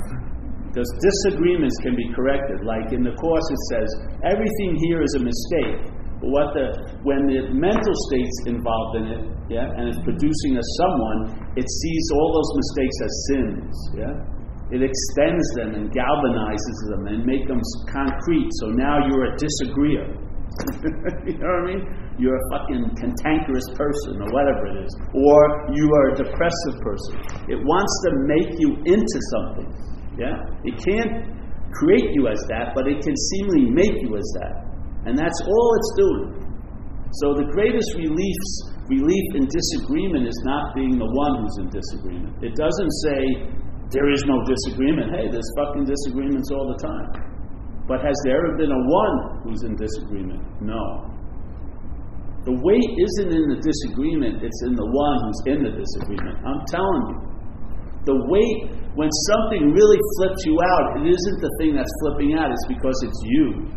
Because 0.72 0.88
disagreements 1.04 1.76
can 1.84 1.96
be 1.96 2.08
corrected. 2.16 2.64
Like 2.64 2.94
in 2.94 3.04
the 3.04 3.12
Course, 3.20 3.48
it 3.52 3.62
says, 3.74 3.90
everything 4.24 4.80
here 4.88 5.04
is 5.04 5.12
a 5.20 5.24
mistake. 5.28 5.97
But 6.18 6.30
what 6.34 6.48
the, 6.58 6.66
when 7.06 7.30
the 7.30 7.54
mental 7.54 7.96
state's 8.10 8.38
involved 8.50 8.94
in 8.98 9.06
it, 9.14 9.22
yeah, 9.54 9.70
and 9.78 9.90
it's 9.90 10.02
producing 10.02 10.58
a 10.58 10.66
someone, 10.82 11.20
it 11.54 11.68
sees 11.68 12.04
all 12.18 12.30
those 12.34 12.52
mistakes 12.58 12.98
as 13.06 13.14
sins, 13.30 13.74
yeah. 14.02 14.16
It 14.68 14.84
extends 14.84 15.46
them 15.56 15.80
and 15.80 15.86
galvanizes 15.96 16.80
them 16.92 17.08
and 17.08 17.24
makes 17.24 17.48
them 17.48 17.62
concrete. 17.88 18.50
So 18.60 18.68
now 18.76 19.08
you're 19.08 19.32
a 19.32 19.38
disagreeer. 19.40 20.12
you 21.24 21.40
know 21.40 21.48
what 21.48 21.64
I 21.64 21.72
mean? 21.72 21.82
You're 22.20 22.36
a 22.36 22.46
fucking 22.52 22.84
cantankerous 23.00 23.64
person 23.80 24.20
or 24.20 24.28
whatever 24.28 24.68
it 24.68 24.84
is. 24.84 24.92
Or 25.16 25.72
you 25.72 25.88
are 25.88 26.06
a 26.12 26.16
depressive 26.20 26.76
person. 26.84 27.16
It 27.48 27.64
wants 27.64 27.94
to 28.04 28.10
make 28.28 28.60
you 28.60 28.76
into 28.84 29.20
something. 29.32 29.70
Yeah? 30.20 30.36
It 30.66 30.76
can't 30.84 31.32
create 31.72 32.12
you 32.12 32.28
as 32.28 32.44
that, 32.50 32.76
but 32.76 32.88
it 32.88 33.00
can 33.00 33.16
seemingly 33.16 33.72
make 33.72 34.02
you 34.04 34.18
as 34.18 34.28
that. 34.42 34.67
And 35.08 35.18
that's 35.18 35.40
all 35.48 35.70
it's 35.80 35.94
doing. 35.96 36.30
So 37.24 37.34
the 37.34 37.48
greatest 37.56 37.90
reliefs 37.96 38.52
relief 38.92 39.28
in 39.36 39.48
disagreement 39.48 40.28
is 40.28 40.40
not 40.44 40.76
being 40.76 40.96
the 41.00 41.08
one 41.08 41.44
who's 41.44 41.58
in 41.64 41.68
disagreement. 41.72 42.36
It 42.44 42.56
doesn't 42.56 42.94
say 43.04 43.20
there 43.92 44.12
is 44.12 44.24
no 44.28 44.44
disagreement. 44.44 45.16
Hey, 45.16 45.32
there's 45.32 45.52
fucking 45.56 45.88
disagreements 45.88 46.52
all 46.52 46.68
the 46.72 46.80
time. 46.84 47.08
But 47.88 48.04
has 48.04 48.16
there 48.28 48.36
ever 48.36 48.60
been 48.60 48.72
a 48.72 48.84
one 48.84 49.18
who's 49.48 49.64
in 49.64 49.76
disagreement? 49.80 50.44
No. 50.60 50.84
The 52.44 52.56
weight 52.64 52.92
isn't 52.96 53.32
in 53.32 53.46
the 53.52 53.60
disagreement, 53.60 54.44
it's 54.44 54.62
in 54.68 54.76
the 54.76 54.88
one 54.88 55.18
who's 55.24 55.42
in 55.52 55.60
the 55.68 55.74
disagreement. 55.76 56.36
I'm 56.48 56.64
telling 56.68 57.04
you. 57.12 57.18
The 58.08 58.18
weight, 58.32 58.72
when 58.96 59.12
something 59.36 59.72
really 59.76 60.00
flips 60.16 60.42
you 60.48 60.56
out, 60.56 61.04
it 61.04 61.12
isn't 61.12 61.40
the 61.44 61.52
thing 61.60 61.76
that's 61.76 61.92
flipping 62.04 62.40
out, 62.40 62.52
it's 62.52 62.68
because 62.72 62.96
it's 63.04 63.20
you. 63.24 63.68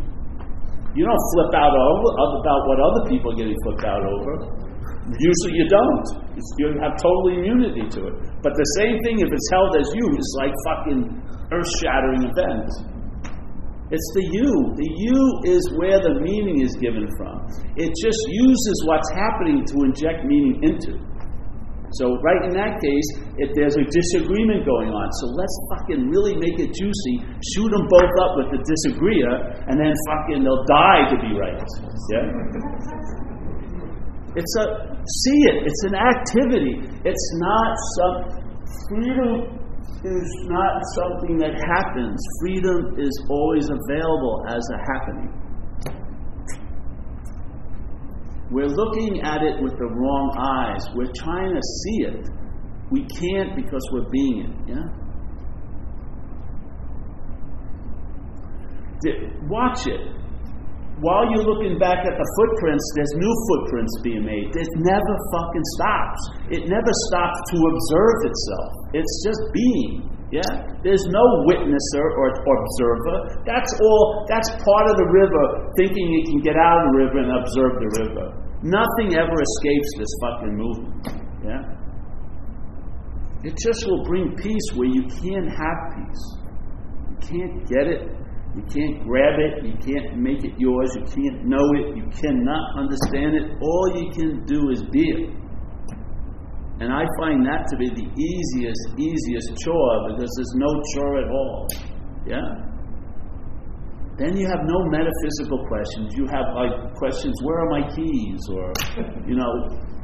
You 0.91 1.07
don't 1.07 1.23
flip 1.35 1.51
out 1.55 1.71
over, 1.71 2.07
about 2.43 2.61
what 2.67 2.79
other 2.83 3.03
people 3.07 3.31
are 3.31 3.39
getting 3.39 3.55
flipped 3.63 3.85
out 3.87 4.03
over. 4.03 4.33
Usually 5.07 5.53
you 5.55 5.67
don't. 5.67 6.07
It's, 6.35 6.49
you 6.59 6.75
have 6.83 6.99
total 6.99 7.31
immunity 7.31 7.87
to 7.95 7.99
it. 8.11 8.15
But 8.43 8.53
the 8.55 8.67
same 8.79 8.99
thing, 9.03 9.19
if 9.19 9.31
it's 9.31 9.49
held 9.51 9.75
as 9.75 9.87
you, 9.95 10.05
is 10.15 10.27
like 10.39 10.53
fucking 10.67 11.01
earth 11.51 11.71
shattering 11.79 12.23
event. 12.27 12.69
It's 13.91 14.09
the 14.15 14.23
you. 14.23 14.51
The 14.79 14.87
you 14.87 15.19
is 15.51 15.63
where 15.75 15.99
the 15.99 16.23
meaning 16.23 16.63
is 16.63 16.75
given 16.79 17.07
from. 17.19 17.43
It 17.75 17.91
just 17.91 18.21
uses 18.31 18.77
what's 18.87 19.11
happening 19.11 19.67
to 19.67 19.75
inject 19.83 20.23
meaning 20.23 20.63
into. 20.63 20.95
So, 21.99 22.15
right 22.23 22.47
in 22.47 22.55
that 22.55 22.79
case, 22.79 23.07
if 23.35 23.51
there's 23.51 23.75
a 23.75 23.83
disagreement 23.83 24.63
going 24.63 24.87
on, 24.87 25.07
so 25.19 25.25
let's 25.35 25.57
fucking 25.75 26.07
really 26.07 26.39
make 26.39 26.55
it 26.55 26.71
juicy, 26.71 27.15
shoot 27.51 27.67
them 27.67 27.83
both 27.91 28.13
up 28.23 28.31
with 28.39 28.49
the 28.55 28.61
disagreeer, 28.63 29.31
and 29.67 29.75
then 29.75 29.91
fucking 30.07 30.39
they'll 30.43 30.63
die 30.71 31.11
to 31.11 31.17
be 31.19 31.35
right. 31.35 31.59
Yeah? 32.15 32.31
It's 34.39 34.55
a 34.63 34.65
see 35.03 35.39
it. 35.51 35.67
It's 35.67 35.83
an 35.91 35.95
activity. 35.99 36.79
It's 37.03 37.27
not 37.43 37.69
some 37.99 38.15
freedom 38.87 39.59
is 40.03 40.29
not 40.49 40.81
something 40.95 41.37
that 41.37 41.53
happens. 41.59 42.17
Freedom 42.41 42.95
is 42.97 43.13
always 43.29 43.69
available 43.69 44.45
as 44.47 44.63
a 44.73 44.77
happening. 44.87 45.40
We're 48.51 48.67
looking 48.67 49.21
at 49.21 49.41
it 49.41 49.61
with 49.63 49.77
the 49.77 49.87
wrong 49.87 50.35
eyes. 50.37 50.85
We're 50.93 51.13
trying 51.15 51.53
to 51.53 51.61
see 51.61 52.03
it. 52.05 52.29
We 52.91 53.07
can't 53.07 53.55
because 53.55 53.81
we're 53.93 54.09
being 54.11 54.39
it. 54.45 54.51
Yeah? 54.67 54.85
Watch 59.47 59.87
it 59.87 60.21
while 61.01 61.25
you're 61.33 61.41
looking 61.41 61.81
back 61.81 62.05
at 62.05 62.13
the 62.13 62.27
footprints, 62.37 62.85
there's 62.93 63.13
new 63.17 63.33
footprints 63.49 63.93
being 64.05 64.21
made. 64.21 64.53
It 64.53 64.69
never 64.85 65.13
fucking 65.33 65.65
stops. 65.77 66.21
It 66.53 66.63
never 66.69 66.93
stops 67.09 67.37
to 67.49 67.57
observe 67.57 68.17
itself. 68.29 68.71
It's 68.93 69.15
just 69.25 69.41
being. 69.49 70.05
Yeah? 70.29 70.45
There's 70.85 71.01
no 71.09 71.25
witnesser 71.49 72.05
or, 72.05 72.29
observer. 72.37 73.17
That's 73.49 73.73
all, 73.81 74.25
that's 74.29 74.47
part 74.61 74.85
of 74.93 74.95
the 75.01 75.09
river, 75.09 75.43
thinking 75.75 76.05
you 76.05 76.23
can 76.23 76.39
get 76.45 76.55
out 76.55 76.85
of 76.85 76.93
the 76.93 76.95
river 77.01 77.17
and 77.17 77.33
observe 77.33 77.73
the 77.81 77.91
river. 78.05 78.40
Nothing 78.63 79.17
ever 79.17 79.33
escapes 79.41 79.89
this 79.97 80.13
fucking 80.21 80.55
movement. 80.55 81.07
Yeah? 81.43 81.81
It 83.43 83.57
just 83.57 83.87
will 83.87 84.03
bring 84.05 84.35
peace 84.37 84.67
where 84.75 84.87
you 84.87 85.01
can't 85.09 85.49
have 85.49 85.77
peace. 85.97 86.23
You 87.09 87.17
can't 87.25 87.67
get 87.67 87.87
it. 87.87 88.05
You 88.55 88.61
can't 88.69 89.01
grab 89.03 89.39
it. 89.39 89.65
You 89.65 89.73
can't 89.81 90.17
make 90.21 90.43
it 90.43 90.53
yours. 90.59 90.91
You 90.95 91.05
can't 91.09 91.45
know 91.45 91.65
it. 91.81 91.97
You 91.97 92.05
cannot 92.13 92.77
understand 92.77 93.33
it. 93.33 93.57
All 93.61 93.97
you 93.97 94.11
can 94.11 94.45
do 94.45 94.69
is 94.69 94.83
be 94.91 95.09
it. 95.09 95.29
And 96.81 96.93
I 96.93 97.05
find 97.17 97.45
that 97.45 97.65
to 97.69 97.77
be 97.77 97.89
the 97.89 98.09
easiest, 98.13 98.99
easiest 98.99 99.57
chore 99.63 100.09
because 100.09 100.29
there's 100.35 100.53
no 100.55 100.81
chore 100.93 101.17
at 101.17 101.29
all. 101.29 101.67
Yeah? 102.27 102.70
Then 104.19 104.35
you 104.37 104.45
have 104.47 104.61
no 104.67 104.77
metaphysical 104.91 105.65
questions. 105.67 106.13
You 106.17 106.27
have 106.27 106.45
like 106.53 106.73
questions, 106.95 107.33
where 107.43 107.63
are 107.63 107.69
my 107.71 107.83
keys? 107.95 108.41
Or, 108.51 108.71
you 109.27 109.35
know, 109.35 109.51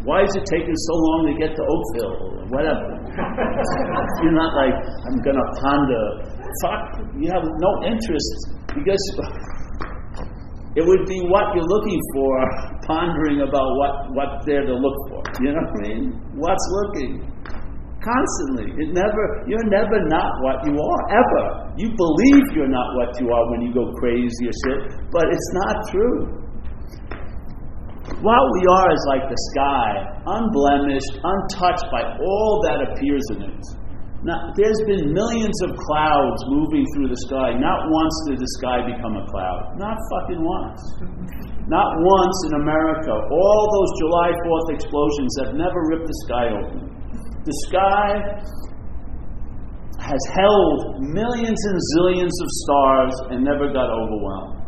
why 0.04 0.24
is 0.24 0.32
it 0.36 0.46
taking 0.48 0.76
so 0.76 0.94
long 0.96 1.20
to 1.28 1.34
get 1.36 1.52
to 1.56 1.64
Oakville? 1.64 2.16
Or 2.16 2.38
whatever. 2.48 2.88
You're 4.24 4.38
not 4.38 4.56
like, 4.56 4.74
I'm 4.74 5.20
going 5.22 5.36
to 5.36 5.48
ponder. 5.60 6.04
Fuck, 6.64 6.82
you 7.20 7.28
have 7.32 7.44
no 7.44 7.72
interest 7.84 8.32
because 8.72 9.04
it 10.78 10.86
would 10.86 11.06
be 11.10 11.20
what 11.26 11.56
you're 11.58 11.66
looking 11.66 12.02
for, 12.14 12.32
pondering 12.86 13.42
about 13.42 13.68
what, 13.82 13.94
what's 14.14 14.46
there 14.46 14.62
to 14.62 14.74
look 14.74 14.98
for. 15.10 15.22
You 15.42 15.52
know 15.52 15.66
what 15.66 15.74
I 15.74 15.88
mean? 15.90 16.14
What's 16.38 16.66
looking? 16.70 17.26
Constantly. 18.04 18.70
It 18.78 18.94
never 18.94 19.24
you're 19.50 19.70
never 19.74 19.98
not 20.06 20.32
what 20.46 20.62
you 20.66 20.78
are, 20.78 21.04
ever. 21.10 21.46
You 21.78 21.90
believe 21.98 22.44
you're 22.54 22.70
not 22.70 22.88
what 22.96 23.20
you 23.20 23.30
are 23.34 23.46
when 23.52 23.62
you 23.62 23.74
go 23.74 23.92
crazy 23.98 24.46
or 24.46 24.56
shit, 24.66 24.80
but 25.12 25.26
it's 25.34 25.52
not 25.66 25.76
true. 25.90 26.48
What 28.22 28.42
we 28.56 28.62
are 28.66 28.90
is 28.94 29.04
like 29.12 29.26
the 29.30 29.40
sky, 29.54 29.90
unblemished, 30.26 31.22
untouched 31.22 31.88
by 31.92 32.02
all 32.18 32.62
that 32.66 32.90
appears 32.90 33.26
in 33.36 33.42
it. 33.52 33.64
Now, 34.26 34.50
there's 34.58 34.82
been 34.90 35.14
millions 35.14 35.54
of 35.62 35.78
clouds 35.78 36.42
moving 36.50 36.82
through 36.96 37.14
the 37.14 37.22
sky. 37.30 37.54
Not 37.54 37.86
once 37.86 38.16
did 38.26 38.42
the 38.42 38.52
sky 38.58 38.82
become 38.90 39.14
a 39.14 39.26
cloud. 39.30 39.78
Not 39.78 39.94
fucking 39.94 40.42
once. 40.42 40.82
Not 41.70 41.86
once 41.86 42.38
in 42.50 42.54
America. 42.66 43.14
All 43.14 43.64
those 43.70 43.92
July 44.02 44.30
4th 44.34 44.68
explosions 44.74 45.32
have 45.46 45.52
never 45.54 45.80
ripped 45.94 46.10
the 46.10 46.18
sky 46.26 46.46
open. 46.50 46.97
The 47.48 47.56
sky 47.72 48.12
has 50.04 50.24
held 50.36 51.00
millions 51.00 51.62
and 51.64 51.78
zillions 51.96 52.36
of 52.44 52.50
stars 52.68 53.16
and 53.32 53.40
never 53.40 53.72
got 53.72 53.88
overwhelmed. 53.88 54.68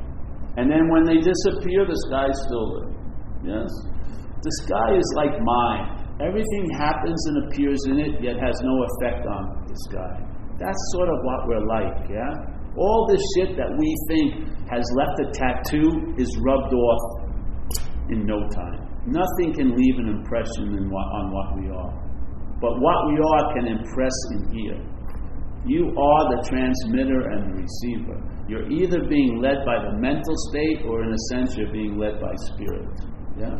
And 0.56 0.72
then 0.72 0.88
when 0.88 1.04
they 1.04 1.20
disappear, 1.20 1.84
the 1.84 2.00
sky 2.08 2.32
still 2.48 2.68
there. 2.80 2.92
Yes? 3.52 3.68
The 4.40 4.54
sky 4.64 4.96
is 4.96 5.08
like 5.20 5.36
mind. 5.44 6.08
Everything 6.24 6.72
happens 6.80 7.20
and 7.28 7.52
appears 7.52 7.84
in 7.92 8.00
it, 8.00 8.24
yet 8.24 8.40
has 8.40 8.56
no 8.64 8.76
effect 8.96 9.28
on 9.28 9.44
the 9.68 9.76
sky. 9.92 10.16
That's 10.56 10.80
sort 10.96 11.12
of 11.12 11.20
what 11.28 11.52
we're 11.52 11.68
like, 11.68 12.08
yeah? 12.08 12.32
All 12.80 13.12
this 13.12 13.24
shit 13.36 13.60
that 13.60 13.76
we 13.76 13.90
think 14.08 14.56
has 14.72 14.88
left 14.96 15.20
a 15.20 15.28
tattoo 15.36 16.16
is 16.16 16.32
rubbed 16.48 16.72
off 16.72 17.04
in 18.08 18.24
no 18.24 18.40
time. 18.56 18.88
Nothing 19.04 19.52
can 19.52 19.76
leave 19.76 20.00
an 20.00 20.16
impression 20.16 20.88
what, 20.88 21.08
on 21.12 21.32
what 21.36 21.60
we 21.60 21.68
are. 21.76 22.09
But 22.62 22.76
what 22.80 23.08
we 23.08 23.16
are 23.16 23.54
can 23.56 23.68
impress 23.68 24.18
in 24.36 24.52
here. 24.52 24.80
You 25.66 25.92
are 25.92 26.24
the 26.36 26.44
transmitter 26.48 27.30
and 27.32 27.52
the 27.52 27.56
receiver. 27.64 28.18
You're 28.48 28.70
either 28.72 29.08
being 29.08 29.42
led 29.42 29.64
by 29.66 29.78
the 29.80 29.98
mental 30.00 30.36
state 30.50 30.84
or, 30.86 31.04
in 31.04 31.14
a 31.14 31.22
sense, 31.30 31.56
you're 31.56 31.72
being 31.72 31.98
led 31.98 32.20
by 32.20 32.34
spirit. 32.52 32.90
Yeah? 33.38 33.56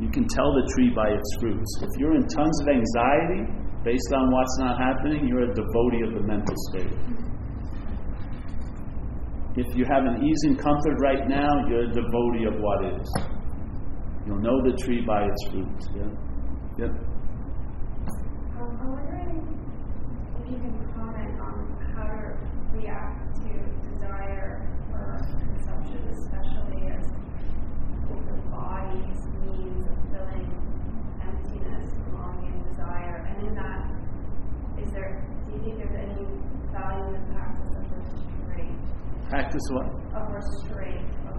You 0.00 0.08
can 0.10 0.26
tell 0.28 0.52
the 0.54 0.70
tree 0.74 0.90
by 0.94 1.10
its 1.10 1.36
fruits. 1.40 1.70
If 1.82 2.00
you're 2.00 2.14
in 2.14 2.26
tons 2.28 2.60
of 2.62 2.68
anxiety 2.68 3.42
based 3.84 4.12
on 4.14 4.30
what's 4.32 4.58
not 4.58 4.78
happening, 4.78 5.28
you're 5.28 5.50
a 5.50 5.54
devotee 5.54 6.02
of 6.06 6.14
the 6.14 6.22
mental 6.26 6.56
state. 6.70 6.92
If 9.56 9.76
you 9.76 9.84
have 9.84 10.04
an 10.04 10.24
ease 10.24 10.42
and 10.44 10.58
comfort 10.58 10.96
right 11.02 11.28
now, 11.28 11.68
you're 11.68 11.84
a 11.84 11.92
devotee 11.92 12.46
of 12.46 12.54
what 12.56 13.00
is. 13.00 13.08
You'll 14.26 14.40
know 14.40 14.62
the 14.64 14.76
tree 14.82 15.04
by 15.04 15.24
its 15.24 15.50
fruits. 15.50 15.88
Yeah? 15.94 16.31
Yep. 16.78 16.88
Um, 18.58 18.78
I'm 18.80 18.92
wondering 18.92 19.44
if 20.40 20.50
you 20.50 20.56
can 20.56 20.72
comment 20.94 21.38
on 21.40 21.54
how 21.94 22.04
to 22.04 22.18
react 22.76 23.36
to 23.44 23.50
desire 23.90 24.66
or 24.92 25.20
consumption, 25.38 26.00
especially 26.08 26.88
as 26.90 27.04
the 28.08 28.36
body's 28.50 29.20
means 29.44 29.84
of 29.86 29.96
filling 30.10 30.48
emptiness, 31.20 31.92
longing, 32.14 32.56
desire. 32.70 33.16
And 33.28 33.48
in 33.48 33.54
that, 33.54 33.84
is 34.82 34.92
there, 34.92 35.24
do 35.46 35.52
you 35.52 35.60
think 35.64 35.76
there's 35.78 35.96
any 35.96 36.24
value 36.72 37.04
in 37.04 37.20
the 37.20 37.34
practice 37.34 37.70
of 37.76 37.84
restraint? 38.00 38.78
Practice 39.28 39.66
what? 39.70 39.88
Of 40.16 40.32
restraint, 40.32 41.08
of 41.28 41.38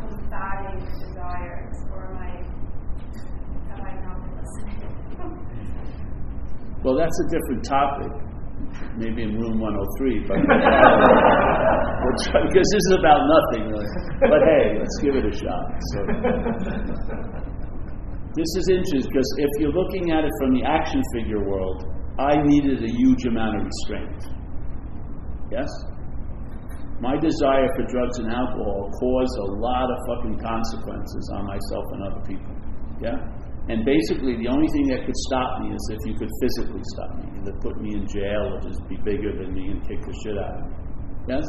combating 0.00 0.80
desires, 0.80 1.76
or 1.92 2.08
am 2.08 2.16
I, 2.18 2.42
have 3.70 3.80
I 3.80 3.92
not 4.04 4.16
been 4.20 4.30
listening? 4.32 4.39
Well, 6.82 6.96
that's 6.96 7.12
a 7.12 7.26
different 7.28 7.62
topic. 7.68 8.08
Maybe 8.96 9.22
in 9.22 9.36
room 9.36 9.60
103, 9.60 10.24
but 10.24 10.40
because 12.48 12.68
this 12.72 12.84
is 12.88 12.96
about 12.96 13.20
nothing, 13.28 13.68
really. 13.68 13.84
But 14.20 14.40
hey, 14.48 14.80
let's 14.80 14.96
give 15.04 15.12
it 15.16 15.28
a 15.28 15.34
shot. 15.36 15.76
So, 15.92 15.98
this 18.32 18.50
is 18.56 18.68
interesting 18.72 19.12
because 19.12 19.28
if 19.44 19.50
you're 19.60 19.76
looking 19.76 20.12
at 20.12 20.24
it 20.24 20.32
from 20.40 20.54
the 20.54 20.64
action 20.64 21.02
figure 21.12 21.44
world, 21.44 21.84
I 22.18 22.40
needed 22.44 22.84
a 22.84 22.88
huge 22.88 23.26
amount 23.26 23.60
of 23.60 23.66
restraint. 23.68 24.32
Yes? 25.52 25.68
My 27.00 27.16
desire 27.16 27.68
for 27.76 27.84
drugs 27.88 28.18
and 28.18 28.30
alcohol 28.32 28.88
caused 29.00 29.36
a 29.36 29.48
lot 29.60 29.88
of 29.90 29.98
fucking 30.08 30.38
consequences 30.40 31.30
on 31.34 31.46
myself 31.46 31.84
and 31.92 32.02
other 32.08 32.22
people. 32.28 32.54
Yeah? 33.00 33.16
And 33.68 33.84
basically, 33.84 34.40
the 34.40 34.48
only 34.48 34.66
thing 34.72 34.88
that 34.88 35.04
could 35.04 35.18
stop 35.28 35.60
me 35.62 35.76
is 35.76 35.82
if 35.92 36.02
you 36.08 36.14
could 36.16 36.32
physically 36.40 36.82
stop 36.96 37.10
me, 37.20 37.26
either 37.38 37.54
put 37.60 37.76
me 37.82 37.94
in 37.94 38.08
jail 38.08 38.56
or 38.56 38.58
just 38.64 38.80
be 38.88 38.96
bigger 39.04 39.36
than 39.36 39.52
me 39.52 39.70
and 39.70 39.78
kick 39.86 40.00
the 40.00 40.14
shit 40.24 40.38
out 40.38 40.58
of 40.58 40.66
me. 40.66 40.74
Yes? 41.28 41.46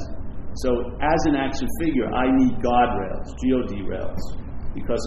So, 0.62 0.70
as 1.00 1.20
an 1.32 1.36
action 1.40 1.66
figure, 1.80 2.12
I 2.12 2.28
need 2.36 2.60
guardrails, 2.60 3.32
GOD 3.40 3.88
rails, 3.88 4.24
because 4.76 5.00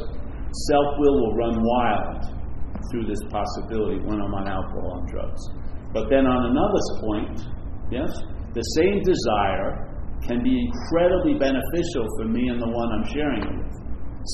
self 0.73 0.89
will 0.99 1.17
will 1.21 1.35
run 1.37 1.57
wild 1.61 2.25
through 2.91 3.07
this 3.07 3.21
possibility 3.29 4.01
when 4.01 4.19
I'm 4.25 4.33
on 4.33 4.49
alcohol 4.49 5.05
and 5.05 5.09
drugs. 5.13 5.43
But 5.93 6.09
then, 6.09 6.27
on 6.27 6.41
another 6.51 6.83
point, 7.05 7.37
yes, 7.93 8.11
the 8.57 8.65
same 8.81 9.05
desire 9.05 9.93
can 10.27 10.43
be 10.43 10.51
incredibly 10.51 11.37
beneficial 11.37 12.09
for 12.17 12.27
me 12.27 12.49
and 12.49 12.59
the 12.59 12.71
one 12.73 12.89
I'm 12.97 13.07
sharing 13.13 13.43
it 13.45 13.55
with. 13.55 13.77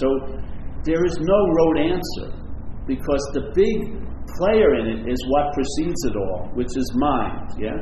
So, 0.01 0.07
there 0.87 1.05
is 1.05 1.19
no 1.19 1.39
road 1.59 1.77
answer 1.93 2.40
because 2.91 3.23
the 3.39 3.55
big 3.55 3.79
player 4.43 4.75
in 4.83 4.87
it 4.91 5.01
is 5.07 5.19
what 5.31 5.55
precedes 5.55 6.03
it 6.11 6.19
all, 6.19 6.51
which 6.59 6.75
is 6.75 6.87
mind, 6.99 7.47
yeah? 7.63 7.79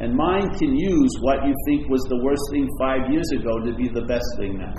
And 0.00 0.16
mind 0.16 0.56
can 0.56 0.72
use 0.72 1.12
what 1.20 1.44
you 1.44 1.52
think 1.68 1.88
was 1.92 2.00
the 2.08 2.20
worst 2.24 2.44
thing 2.52 2.68
five 2.80 3.08
years 3.12 3.28
ago 3.36 3.52
to 3.64 3.72
be 3.76 3.88
the 3.92 4.04
best 4.04 4.28
thing 4.36 4.60
now. 4.60 4.76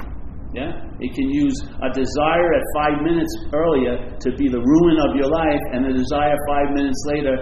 Yeah? 0.54 0.78
It 1.02 1.14
can 1.14 1.30
use 1.30 1.58
a 1.62 1.90
desire 1.90 2.50
at 2.54 2.64
five 2.78 2.98
minutes 3.02 3.34
earlier 3.54 4.14
to 4.14 4.30
be 4.38 4.50
the 4.50 4.62
ruin 4.62 4.98
of 5.10 5.18
your 5.18 5.30
life, 5.30 5.64
and 5.74 5.86
a 5.86 5.94
desire 5.94 6.38
five 6.50 6.70
minutes 6.74 7.02
later, 7.10 7.34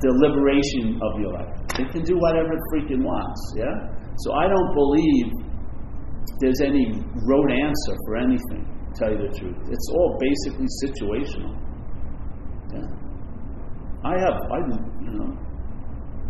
the 0.00 0.12
liberation 0.28 1.00
of 1.00 1.12
your 1.20 1.32
life. 1.32 1.52
It 1.80 1.88
can 1.92 2.04
do 2.04 2.16
whatever 2.20 2.52
it 2.52 2.62
freaking 2.72 3.04
wants, 3.04 3.40
yeah? 3.56 3.76
So 4.28 4.36
I 4.36 4.48
don't 4.48 4.72
believe 4.76 5.26
there's 6.40 6.60
any 6.60 6.92
road 7.28 7.48
answer 7.48 7.94
for 8.04 8.16
anything, 8.20 8.64
tell 8.96 9.08
you 9.08 9.24
the 9.24 9.32
truth. 9.32 9.56
It's 9.72 9.88
all 9.96 10.20
basically 10.20 10.68
situational. 10.84 11.61
Yeah. 12.72 12.88
I 14.04 14.14
have, 14.18 14.36
I, 14.50 14.58
you 15.04 15.12
know, 15.14 15.30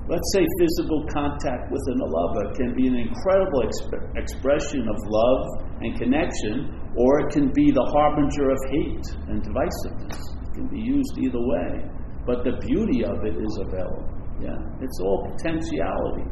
let's 0.08 0.28
say 0.34 0.44
physical 0.60 1.06
contact 1.14 1.70
with 1.72 1.80
a 1.88 1.96
lover 2.04 2.52
can 2.54 2.74
be 2.76 2.86
an 2.86 2.96
incredible 2.96 3.64
exp- 3.64 4.16
expression 4.16 4.84
of 4.88 4.96
love 5.06 5.42
and 5.80 5.96
connection, 5.96 6.74
or 6.96 7.20
it 7.20 7.32
can 7.32 7.50
be 7.52 7.70
the 7.70 7.86
harbinger 7.96 8.50
of 8.50 8.58
hate 8.70 9.06
and 9.30 9.42
divisiveness. 9.42 10.18
It 10.20 10.52
can 10.54 10.68
be 10.68 10.80
used 10.80 11.16
either 11.18 11.40
way. 11.40 11.88
But 12.26 12.44
the 12.44 12.54
beauty 12.60 13.04
of 13.04 13.24
it 13.24 13.34
is 13.40 13.54
available. 13.66 14.06
Yeah. 14.40 14.58
It's 14.80 14.98
all 15.02 15.26
potentiality. 15.32 16.28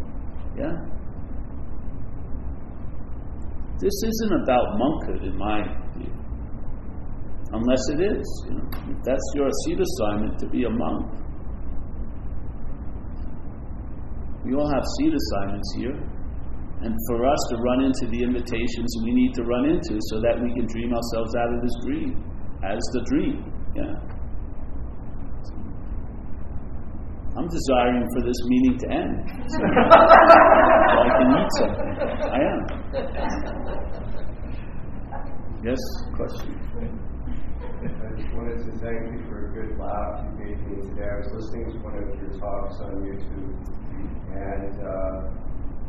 Yeah. 0.58 0.76
This 3.80 3.96
isn't 4.04 4.42
about 4.44 4.76
monkhood 4.76 5.24
in 5.24 5.38
my 5.38 5.62
unless 7.52 7.82
it 7.90 8.00
is. 8.00 8.26
You 8.46 8.54
know, 8.56 8.66
that's 9.04 9.26
your 9.34 9.48
seat 9.66 9.78
assignment 9.80 10.38
to 10.40 10.46
be 10.48 10.64
a 10.64 10.70
monk. 10.70 11.06
We 14.44 14.54
all 14.54 14.70
have 14.70 14.84
seed 14.98 15.12
assignments 15.12 15.74
here. 15.76 15.96
And 16.82 16.96
for 17.08 17.26
us 17.26 17.38
to 17.50 17.56
run 17.60 17.84
into 17.84 18.06
the 18.08 18.22
invitations 18.24 18.88
we 19.04 19.12
need 19.12 19.34
to 19.34 19.42
run 19.44 19.66
into 19.68 19.98
so 20.08 20.20
that 20.22 20.40
we 20.40 20.48
can 20.54 20.66
dream 20.66 20.94
ourselves 20.94 21.36
out 21.36 21.52
of 21.52 21.60
this 21.60 21.76
dream 21.84 22.16
as 22.64 22.80
the 22.94 23.02
dream. 23.04 23.44
Yeah. 23.76 23.94
I'm 27.36 27.46
desiring 27.46 28.06
for 28.14 28.22
this 28.26 28.40
meeting 28.46 28.78
to 28.78 28.86
end. 28.90 29.14
So, 29.46 29.58
I 30.98 31.08
can 31.18 31.28
eat 31.36 31.50
something. 31.58 31.92
I 32.32 32.40
am. 32.48 32.60
Yes, 35.62 35.76
question. 36.16 37.09
Wanted 38.20 38.60
to 38.68 38.72
thank 38.84 39.00
you 39.16 39.24
for 39.32 39.48
a 39.48 39.50
good 39.56 39.80
laugh 39.80 40.20
you 40.20 40.52
gave 40.52 40.60
me 40.68 40.76
today. 40.92 41.08
I 41.08 41.24
was 41.24 41.32
listening 41.32 41.72
to 41.72 41.76
one 41.80 41.96
of 41.96 42.04
your 42.20 42.36
talks 42.36 42.76
on 42.84 43.00
YouTube, 43.00 43.56
and 44.36 44.76
uh, 44.76 45.32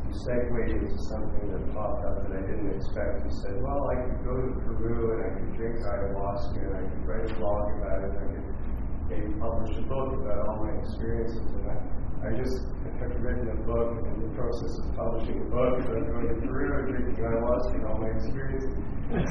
you 0.07 0.15
segued 0.15 0.71
into 0.71 0.95
something 1.11 1.43
that 1.51 1.59
popped 1.75 2.07
up 2.07 2.23
that 2.23 2.31
I 2.31 2.41
didn't 2.47 2.71
expect. 2.71 3.27
You 3.27 3.35
said, 3.43 3.59
"Well, 3.59 3.83
I 3.83 3.95
could 3.99 4.23
go 4.23 4.31
to 4.31 4.47
Peru 4.63 5.11
and 5.11 5.19
I 5.27 5.29
could 5.37 5.51
drink 5.59 5.75
ayahuasca 5.83 6.55
and 6.55 6.75
I 6.79 6.83
could 6.87 7.03
write 7.03 7.27
a 7.27 7.33
blog 7.35 7.67
about 7.83 7.99
it. 7.99 8.11
And 8.15 8.23
I 8.23 8.27
could 8.31 8.47
maybe 9.11 9.29
publish 9.35 9.75
a 9.75 9.83
book 9.91 10.09
about 10.23 10.39
all 10.47 10.63
my 10.63 10.71
experiences." 10.79 11.45
And 11.51 11.67
I, 11.67 11.77
I 12.25 12.29
just 12.31 12.57
have 13.03 13.11
written 13.19 13.51
a 13.51 13.59
book 13.67 14.07
in 14.07 14.15
the 14.23 14.31
process 14.39 14.73
of 14.81 14.95
publishing 14.95 15.35
a 15.35 15.47
book. 15.51 15.83
So 15.83 15.99
going 15.99 16.31
to 16.31 16.39
Peru 16.47 16.79
and 16.79 16.87
drinking 16.95 17.21
ayahuasca 17.27 17.75
and 17.75 17.85
all 17.91 17.99
my 17.99 18.15
experiences. 18.15 18.71
And 19.11 19.27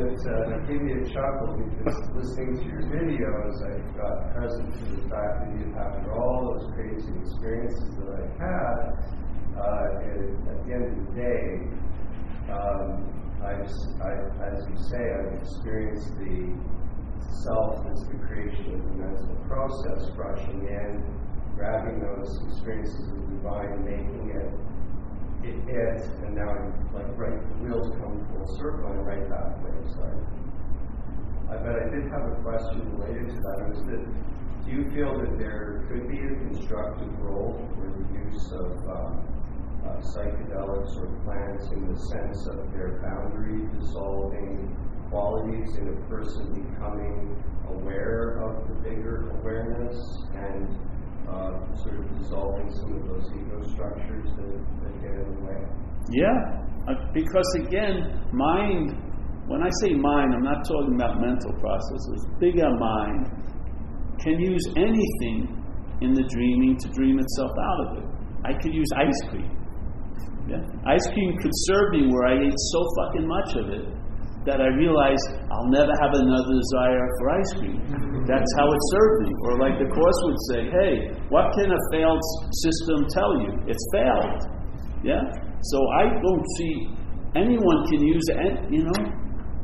it 0.00 0.16
uh, 0.24 0.56
gave 0.66 0.80
me 0.80 0.92
a 0.96 1.04
chuckle 1.12 1.60
because 1.60 2.00
listening 2.16 2.56
to 2.56 2.64
your 2.64 2.80
videos, 2.88 3.52
I 3.60 3.76
got 4.00 4.32
present 4.32 4.72
to 4.72 4.84
the 4.96 5.04
fact 5.12 5.44
that 5.44 5.52
you, 5.52 5.68
after 5.76 6.12
all 6.12 6.56
those 6.56 6.72
crazy 6.72 7.12
experiences 7.20 7.90
that 8.00 8.08
I 8.16 8.24
had, 8.40 8.96
uh, 9.60 10.00
it, 10.08 10.32
at 10.48 10.56
the 10.64 10.72
end 10.72 10.84
of 10.88 10.96
the 11.04 11.12
day, 11.20 11.68
um, 12.48 13.12
I, 13.44 13.60
I, 13.60 14.10
as 14.48 14.64
you 14.64 14.76
say, 14.88 15.04
I've 15.04 15.36
experienced 15.36 16.16
the 16.16 16.56
self 17.44 17.84
as 17.92 18.00
the 18.08 18.16
creation 18.24 18.72
of 18.72 18.80
the 18.88 18.94
mental 19.04 19.36
process, 19.46 20.08
rushing 20.16 20.64
in, 20.64 21.04
grabbing 21.56 22.00
those 22.00 22.40
experiences 22.48 23.04
of 23.12 23.20
the 23.20 23.36
divine, 23.36 23.84
making 23.84 24.32
it 24.32 24.48
it 25.44 25.56
hits, 25.68 26.08
and 26.24 26.34
now 26.34 26.48
I'm 26.48 26.72
like 26.92 27.10
right, 27.16 27.36
the 27.36 27.56
wheels 27.64 27.92
come 28.00 28.24
full 28.32 28.48
circle 28.56 28.90
and 28.90 29.06
right 29.06 29.28
back 29.28 29.60
where 29.62 29.76
it 29.76 29.88
started. 29.92 30.24
I 31.50 31.56
bet 31.60 31.76
I 31.76 31.86
did 31.92 32.08
have 32.08 32.24
a 32.32 32.36
question 32.42 32.80
related 32.96 33.28
to 33.28 33.38
that. 33.44 33.70
Is 33.76 33.84
that 33.92 34.02
do 34.64 34.72
you 34.72 34.88
feel 34.96 35.12
that 35.20 35.38
there 35.38 35.84
could 35.88 36.08
be 36.08 36.18
a 36.18 36.34
constructive 36.48 37.12
role 37.20 37.60
for 37.76 37.92
the 37.92 38.06
use 38.24 38.50
of 38.52 38.72
um, 38.88 39.20
uh, 39.84 40.00
psychedelics 40.00 40.96
or 40.96 41.12
plants 41.24 41.70
in 41.72 41.92
the 41.92 41.98
sense 42.00 42.46
of 42.46 42.72
their 42.72 43.00
boundary 43.04 43.68
dissolving 43.78 44.74
qualities 45.10 45.76
in 45.76 45.88
a 45.88 46.08
person 46.08 46.48
becoming 46.64 47.36
aware 47.68 48.40
of 48.40 48.66
the 48.68 48.74
bigger 48.88 49.28
awareness 49.40 49.96
and 50.34 50.68
uh, 51.34 51.74
sort 51.82 51.98
of 51.98 52.06
dissolving 52.18 52.70
some 52.70 52.92
of 52.94 53.02
those 53.10 53.26
ego 53.34 53.58
structures 53.74 54.28
that, 54.38 54.54
that 54.82 54.94
get 55.02 55.14
in 55.18 55.26
the 55.34 55.40
way? 55.42 55.60
Yeah, 56.10 56.38
uh, 56.86 56.94
because 57.12 57.48
again, 57.66 58.22
mind, 58.32 58.94
when 59.48 59.62
I 59.62 59.70
say 59.82 59.94
mind, 59.94 60.34
I'm 60.34 60.44
not 60.44 60.62
talking 60.64 60.94
about 60.94 61.20
mental 61.20 61.52
processes. 61.58 62.26
Bigger 62.38 62.70
mind 62.70 63.26
can 64.22 64.38
use 64.38 64.62
anything 64.76 65.50
in 66.00 66.14
the 66.14 66.22
dreaming 66.30 66.76
to 66.78 66.88
dream 66.88 67.18
itself 67.18 67.50
out 67.50 67.80
of 67.86 67.98
it. 67.98 68.08
I 68.44 68.52
could 68.60 68.74
use 68.74 68.88
ice 68.96 69.30
cream. 69.30 69.50
Yeah? 70.48 70.60
Ice 70.86 71.06
cream 71.12 71.36
could 71.38 71.52
serve 71.68 71.92
me 71.92 72.06
where 72.12 72.28
I 72.28 72.46
ate 72.46 72.58
so 72.72 72.80
fucking 72.96 73.26
much 73.26 73.50
of 73.56 73.66
it 73.70 74.03
that 74.44 74.60
I 74.60 74.68
realized 74.76 75.26
I'll 75.48 75.72
never 75.72 75.92
have 76.04 76.12
another 76.12 76.52
desire 76.52 77.04
for 77.16 77.24
ice 77.32 77.52
cream. 77.56 77.80
That's 78.28 78.52
how 78.60 78.66
it 78.68 78.82
served 78.92 79.18
me. 79.28 79.32
Or 79.48 79.52
like 79.60 79.76
the 79.80 79.88
course 79.88 80.18
would 80.28 80.40
say, 80.52 80.60
hey, 80.68 80.92
what 81.32 81.52
can 81.56 81.72
a 81.72 81.80
failed 81.92 82.20
system 82.64 82.98
tell 83.12 83.32
you? 83.40 83.52
It's 83.64 83.84
failed. 83.92 84.40
Yeah? 85.00 85.24
So 85.72 85.78
I 85.96 86.12
don't 86.12 86.46
see 86.60 86.74
anyone 87.36 87.88
can 87.88 88.00
use 88.04 88.26
it, 88.28 88.54
you 88.68 88.84
know? 88.84 89.00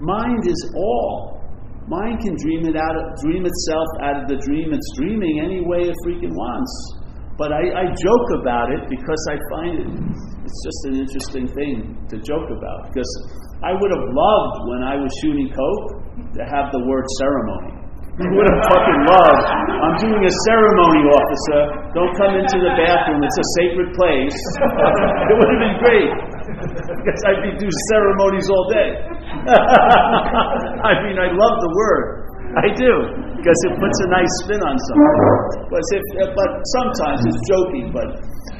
Mind 0.00 0.48
is 0.48 0.60
all. 0.76 1.40
Mind 1.88 2.20
can 2.20 2.36
dream 2.40 2.64
it 2.64 2.76
out 2.76 2.96
of, 2.96 3.04
dream 3.20 3.44
itself 3.44 3.88
out 4.00 4.16
of 4.22 4.28
the 4.28 4.38
dream 4.48 4.72
it's 4.72 4.90
dreaming 4.96 5.44
any 5.44 5.60
way 5.60 5.88
it 5.88 5.96
freaking 6.06 6.32
wants. 6.32 6.72
But 7.36 7.52
I, 7.52 7.84
I 7.84 7.84
joke 7.92 8.28
about 8.40 8.68
it 8.72 8.84
because 8.88 9.22
I 9.28 9.36
find 9.52 9.74
it 9.80 9.88
it's 10.50 10.60
just 10.64 10.80
an 10.90 10.94
interesting 10.98 11.46
thing 11.46 11.96
to 12.08 12.16
joke 12.18 12.48
about. 12.48 12.90
Because 12.92 13.12
I 13.60 13.76
would 13.76 13.92
have 13.92 14.06
loved 14.08 14.56
when 14.72 14.80
I 14.88 14.96
was 14.96 15.12
shooting 15.20 15.52
coke 15.52 16.00
to 16.32 16.42
have 16.48 16.72
the 16.72 16.80
word 16.88 17.04
ceremony. 17.20 17.76
I 18.20 18.28
would 18.36 18.48
have 18.48 18.60
fucking 18.68 19.00
loved. 19.08 19.44
I'm 19.80 19.96
doing 20.00 20.20
a 20.24 20.34
ceremony, 20.48 21.08
officer. 21.08 21.60
Don't 21.96 22.12
come 22.20 22.36
into 22.36 22.56
the 22.60 22.72
bathroom. 22.76 23.20
It's 23.24 23.40
a 23.40 23.48
sacred 23.60 23.88
place. 23.96 24.36
it 24.36 25.34
would 25.40 25.48
have 25.56 25.60
been 25.60 25.78
great. 25.80 26.10
Because 27.00 27.20
I'd 27.28 27.40
be 27.44 27.52
doing 27.56 27.78
ceremonies 27.88 28.48
all 28.48 28.66
day. 28.72 28.90
I 30.84 31.00
mean, 31.04 31.16
I 31.16 31.32
love 31.32 31.54
the 31.64 31.72
word. 31.72 32.04
I 32.60 32.68
do. 32.76 32.92
Because 33.40 33.60
it 33.68 33.72
puts 33.80 33.98
a 34.04 34.08
nice 34.12 34.32
spin 34.44 34.60
on 34.60 34.76
something. 34.76 35.16
But, 35.72 35.80
if, 35.80 36.04
but 36.36 36.50
sometimes 36.76 37.24
it's 37.24 37.40
joking, 37.48 37.88
but 37.88 38.08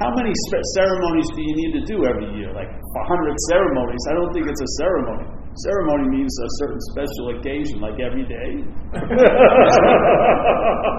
how 0.01 0.09
many 0.17 0.33
ceremonies 0.73 1.29
do 1.37 1.45
you 1.45 1.55
need 1.61 1.73
to 1.77 1.85
do 1.85 2.09
every 2.09 2.33
year? 2.41 2.49
Like 2.57 2.73
a 2.73 3.05
hundred 3.05 3.37
ceremonies. 3.53 4.01
I 4.09 4.15
don't 4.17 4.33
think 4.33 4.49
it's 4.49 4.65
a 4.65 4.73
ceremony. 4.81 5.29
Ceremony 5.61 6.09
means 6.17 6.33
a 6.41 6.49
certain 6.65 6.81
special 6.89 7.37
occasion, 7.37 7.81
like 7.85 8.01
every 8.01 8.25
day. 8.25 8.65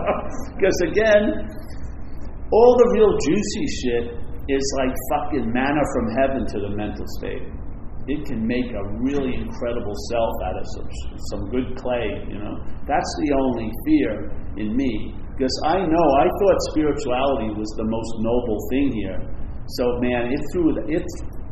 Because 0.56 0.80
again, 0.88 1.50
all 2.54 2.72
the 2.78 2.88
real 2.94 3.12
juicy 3.26 3.66
shit 3.82 4.06
is 4.48 4.66
like 4.78 4.94
fucking 5.12 5.52
manna 5.52 5.82
from 5.92 6.06
heaven 6.22 6.46
to 6.46 6.58
the 6.60 6.70
mental 6.76 7.06
state. 7.18 7.44
It 8.08 8.26
can 8.26 8.46
make 8.46 8.70
a 8.72 8.84
really 9.02 9.36
incredible 9.36 9.94
self 10.10 10.34
out 10.46 10.58
of 10.58 10.66
some, 10.76 10.90
some 11.32 11.50
good 11.50 11.76
clay, 11.78 12.26
you 12.30 12.40
know. 12.40 12.56
That's 12.88 13.12
the 13.26 13.34
only 13.34 13.70
fear 13.86 14.32
in 14.58 14.76
me. 14.76 15.16
Because 15.42 15.58
I 15.66 15.82
know, 15.82 16.08
I 16.22 16.30
thought 16.38 16.58
spirituality 16.70 17.50
was 17.58 17.66
the 17.74 17.90
most 17.90 18.14
noble 18.22 18.62
thing 18.70 18.94
here. 18.94 19.18
So, 19.74 19.98
man, 19.98 20.30
it, 20.30 20.38
threw, 20.54 20.70
it 20.86 21.02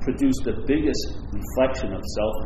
produced 0.06 0.46
the 0.46 0.62
biggest 0.70 1.18
reflection 1.34 1.98
of 1.98 2.02
self. 2.06 2.38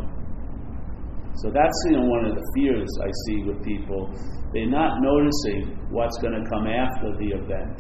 So 1.44 1.52
that's 1.52 1.76
you 1.91 2.00
know, 2.00 2.08
one 2.08 2.32
of 2.32 2.39
the 2.39 2.46
fears 2.56 2.88
I 3.04 3.12
see 3.28 3.44
with 3.44 3.60
people. 3.60 4.08
They're 4.56 4.72
not 4.72 5.04
noticing 5.04 5.76
what's 5.91 6.16
going 6.24 6.32
to 6.32 6.48
come 6.48 6.64
after 6.64 7.12
the 7.20 7.36
event 7.36 7.76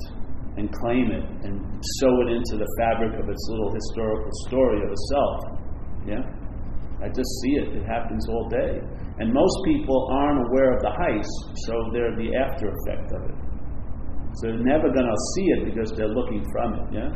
and 0.59 0.67
claim 0.83 1.15
it 1.15 1.23
and 1.47 1.55
sew 2.03 2.11
it 2.27 2.35
into 2.35 2.59
the 2.59 2.67
fabric 2.83 3.15
of 3.15 3.31
its 3.31 3.47
little 3.47 3.71
historical 3.71 4.33
story 4.43 4.83
of 4.83 4.91
a 4.91 4.99
self. 5.07 5.39
Yeah? 6.03 6.23
I 6.99 7.07
just 7.07 7.31
see 7.47 7.63
it. 7.63 7.79
It 7.79 7.87
happens 7.87 8.27
all 8.27 8.43
day. 8.51 8.83
And 9.23 9.31
most 9.31 9.55
people 9.63 10.11
aren't 10.11 10.51
aware 10.51 10.75
of 10.75 10.83
the 10.83 10.91
heist, 10.99 11.31
so 11.63 11.79
they're 11.95 12.11
the 12.19 12.27
after 12.43 12.67
effect 12.67 13.07
of 13.15 13.23
it. 13.31 13.42
So 14.39 14.49
they're 14.49 14.65
never 14.65 14.89
going 14.89 15.05
to 15.05 15.19
see 15.35 15.47
it 15.57 15.61
because 15.69 15.93
they're 15.93 16.09
looking 16.09 16.41
from 16.51 16.73
it. 16.73 16.85
Yeah? 16.89 17.11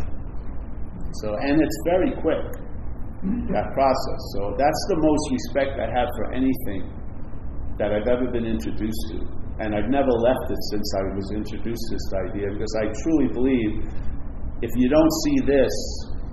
So, 1.24 1.34
and 1.34 1.58
it's 1.58 1.80
very 1.86 2.14
quick, 2.22 2.46
that 3.50 3.68
process. 3.74 4.22
So 4.38 4.54
that's 4.54 4.82
the 4.94 5.00
most 5.02 5.26
respect 5.34 5.80
I 5.82 5.90
have 5.90 6.10
for 6.14 6.34
anything 6.34 6.94
that 7.82 7.90
I've 7.94 8.08
ever 8.08 8.30
been 8.30 8.46
introduced 8.46 9.04
to. 9.14 9.26
And 9.58 9.74
I've 9.74 9.90
never 9.90 10.14
left 10.14 10.46
it 10.50 10.62
since 10.70 10.88
I 10.94 11.02
was 11.18 11.28
introduced 11.34 11.82
to 11.90 11.94
this 11.98 12.10
idea 12.30 12.48
because 12.54 12.74
I 12.78 12.86
truly 13.02 13.30
believe 13.34 13.72
if 14.62 14.70
you 14.78 14.90
don't 14.90 15.14
see 15.26 15.38
this, 15.50 15.74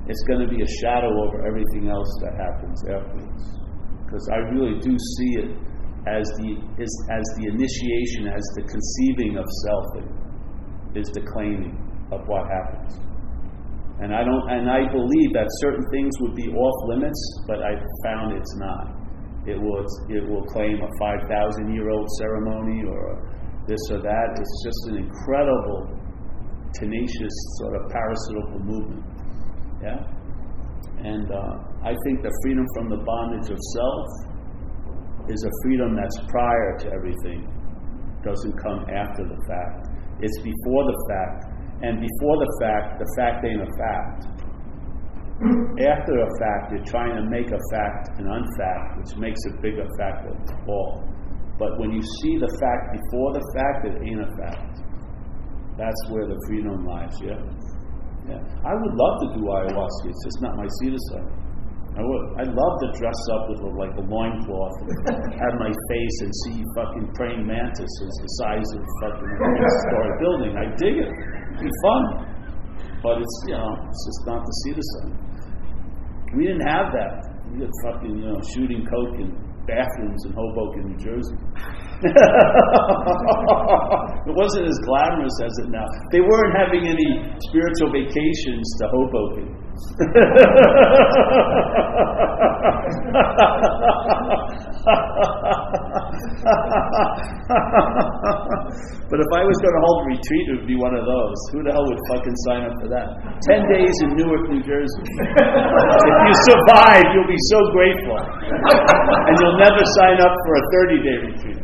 it's 0.05 0.20
going 0.28 0.45
to 0.45 0.49
be 0.49 0.61
a 0.61 0.70
shadow 0.85 1.09
over 1.09 1.49
everything 1.49 1.89
else 1.89 2.09
that 2.20 2.37
happens 2.37 2.76
afterwards. 2.93 3.45
Because 4.05 4.28
I 4.28 4.37
really 4.53 4.76
do 4.80 4.93
see 4.93 5.32
it 5.41 5.51
as 6.05 6.28
the, 6.37 6.61
as, 6.76 6.93
as 7.09 7.24
the 7.41 7.49
initiation, 7.49 8.28
as 8.28 8.45
the 8.61 8.64
conceiving 8.68 9.41
of 9.41 9.47
self 9.64 9.87
is 10.95 11.09
the 11.14 11.22
claiming 11.32 11.74
of 12.12 12.20
what 12.26 12.47
happens. 12.47 12.99
And 14.03 14.14
I 14.14 14.24
don't 14.24 14.45
and 14.51 14.70
I 14.70 14.90
believe 14.90 15.30
that 15.34 15.47
certain 15.62 15.84
things 15.90 16.12
would 16.20 16.34
be 16.34 16.49
off 16.51 16.78
limits, 16.88 17.20
but 17.47 17.62
I 17.62 17.78
found 18.03 18.34
it's 18.34 18.57
not. 18.57 19.05
It 19.47 19.61
will 19.61 19.86
it 20.11 20.24
will 20.26 20.42
claim 20.51 20.82
a 20.82 20.90
five 20.99 21.20
thousand 21.30 21.74
year 21.74 21.90
old 21.90 22.09
ceremony 22.18 22.82
or 22.82 23.22
this 23.68 23.80
or 23.90 24.03
that. 24.03 24.28
It's 24.34 24.57
just 24.66 24.80
an 24.90 24.97
incredible, 24.99 25.95
tenacious 26.74 27.36
sort 27.62 27.76
of 27.76 27.82
parasitical 27.90 28.59
movement. 28.66 29.05
Yeah? 29.82 30.01
And 31.05 31.30
uh, 31.30 31.55
I 31.84 31.95
think 32.05 32.22
the 32.22 32.32
freedom 32.42 32.66
from 32.74 32.88
the 32.88 33.05
bondage 33.05 33.51
of 33.51 33.59
self 33.59 34.07
is 35.28 35.45
a 35.45 35.53
freedom 35.62 35.95
that's 35.95 36.18
prior 36.28 36.78
to 36.80 36.86
everything, 36.92 37.47
doesn't 38.24 38.57
come 38.59 38.84
after 38.90 39.24
the 39.24 39.38
fact. 39.47 39.84
It's 40.21 40.39
before 40.43 40.83
the 40.87 40.99
fact. 41.11 41.55
And 41.83 42.01
before 42.01 42.37
the 42.39 42.51
fact, 42.61 42.99
the 42.99 43.09
fact 43.19 43.45
ain't 43.45 43.62
a 43.62 43.71
fact. 43.79 44.35
After 45.83 46.15
a 46.15 46.31
fact, 46.39 46.71
you're 46.71 46.87
trying 46.87 47.17
to 47.19 47.25
make 47.29 47.51
a 47.51 47.59
fact 47.75 48.19
an 48.19 48.27
unfact, 48.31 48.99
which 49.03 49.17
makes 49.19 49.41
it 49.51 49.61
bigger 49.61 49.85
fact 49.99 50.31
of 50.31 50.37
all. 50.69 51.03
But 51.59 51.79
when 51.79 51.91
you 51.93 52.03
see 52.23 52.39
the 52.39 52.51
fact 52.62 52.95
before 52.95 53.31
the 53.35 53.45
fact, 53.55 53.79
it 53.91 53.97
ain't 54.07 54.23
a 54.23 54.31
fact. 54.39 54.75
That's 55.77 56.03
where 56.09 56.27
the 56.27 56.39
freedom 56.47 56.87
lies, 56.87 57.15
yeah? 57.21 57.39
Yeah. 58.31 58.41
I 58.65 58.73
would 58.73 58.95
love 58.95 59.17
to 59.23 59.29
do 59.37 59.43
ayahuasca, 59.45 60.07
it's 60.07 60.25
just 60.25 60.41
not 60.41 60.57
my 60.57 60.67
seed 60.81 60.95
assignment. 60.95 61.45
I 61.95 62.03
would. 62.03 62.24
I'd 62.42 62.51
love 62.51 62.74
to 62.82 62.88
dress 62.99 63.20
up 63.38 63.47
with 63.55 63.61
a, 63.62 63.70
like 63.78 63.95
a 63.95 64.03
loincloth 64.03 64.76
and 64.82 65.30
have 65.38 65.55
my 65.62 65.70
face 65.70 66.16
and 66.26 66.32
see 66.42 66.59
fucking 66.74 67.07
praying 67.14 67.47
mantises 67.47 68.12
the 68.18 68.30
size 68.42 68.68
of 68.74 68.82
fucking 68.99 69.30
story 69.30 70.12
building. 70.18 70.53
I 70.59 70.66
dig 70.74 70.99
it. 70.99 71.07
It'd 71.07 71.62
be 71.62 71.70
fun. 71.86 72.34
But 72.99 73.22
it's, 73.22 73.36
you 73.47 73.55
know, 73.55 73.70
it's 73.86 74.03
just 74.11 74.22
not 74.26 74.42
the 74.42 74.55
assignment. 74.74 75.22
We 76.34 76.51
didn't 76.51 76.66
have 76.66 76.90
that. 76.99 77.30
We 77.55 77.62
had 77.62 77.70
fucking, 77.86 78.11
you 78.11 78.26
know, 78.26 78.42
shooting 78.42 78.82
coke 78.90 79.14
in 79.22 79.30
bathrooms 79.70 80.24
in 80.26 80.32
Hoboken, 80.34 80.90
New 80.90 80.99
Jersey. 80.99 81.38
it 84.26 84.34
wasn't 84.34 84.66
as 84.66 84.78
glamorous 84.82 85.36
as 85.47 85.55
it 85.62 85.70
now. 85.70 85.86
They 86.11 86.20
weren't 86.20 86.59
having 86.59 86.90
any 86.90 87.22
spiritual 87.49 87.95
vacations 87.95 88.66
to 88.82 88.88
Hoboken. 88.90 89.64
but 99.11 99.18
if 99.18 99.31
I 99.35 99.43
was 99.43 99.59
going 99.59 99.75
to 99.75 99.83
hold 99.83 100.07
a 100.07 100.14
retreat, 100.14 100.45
it 100.47 100.55
would 100.62 100.70
be 100.70 100.79
one 100.79 100.95
of 100.95 101.03
those. 101.03 101.39
Who 101.51 101.66
the 101.66 101.75
hell 101.75 101.83
would 101.87 101.99
fucking 102.07 102.37
sign 102.47 102.70
up 102.70 102.75
for 102.79 102.89
that? 102.95 103.18
Ten 103.51 103.66
days 103.66 103.95
in 104.07 104.14
Newark, 104.14 104.47
New 104.47 104.62
Jersey. 104.62 105.03
if 105.11 106.18
you 106.22 106.35
survive, 106.47 107.03
you'll 107.11 107.27
be 107.27 107.43
so 107.51 107.59
grateful. 107.75 108.18
And 108.18 109.35
you'll 109.43 109.59
never 109.59 109.83
sign 109.99 110.22
up 110.22 110.35
for 110.39 110.53
a 110.55 110.62
30 110.87 111.03
day 111.03 111.18
retreat. 111.18 111.59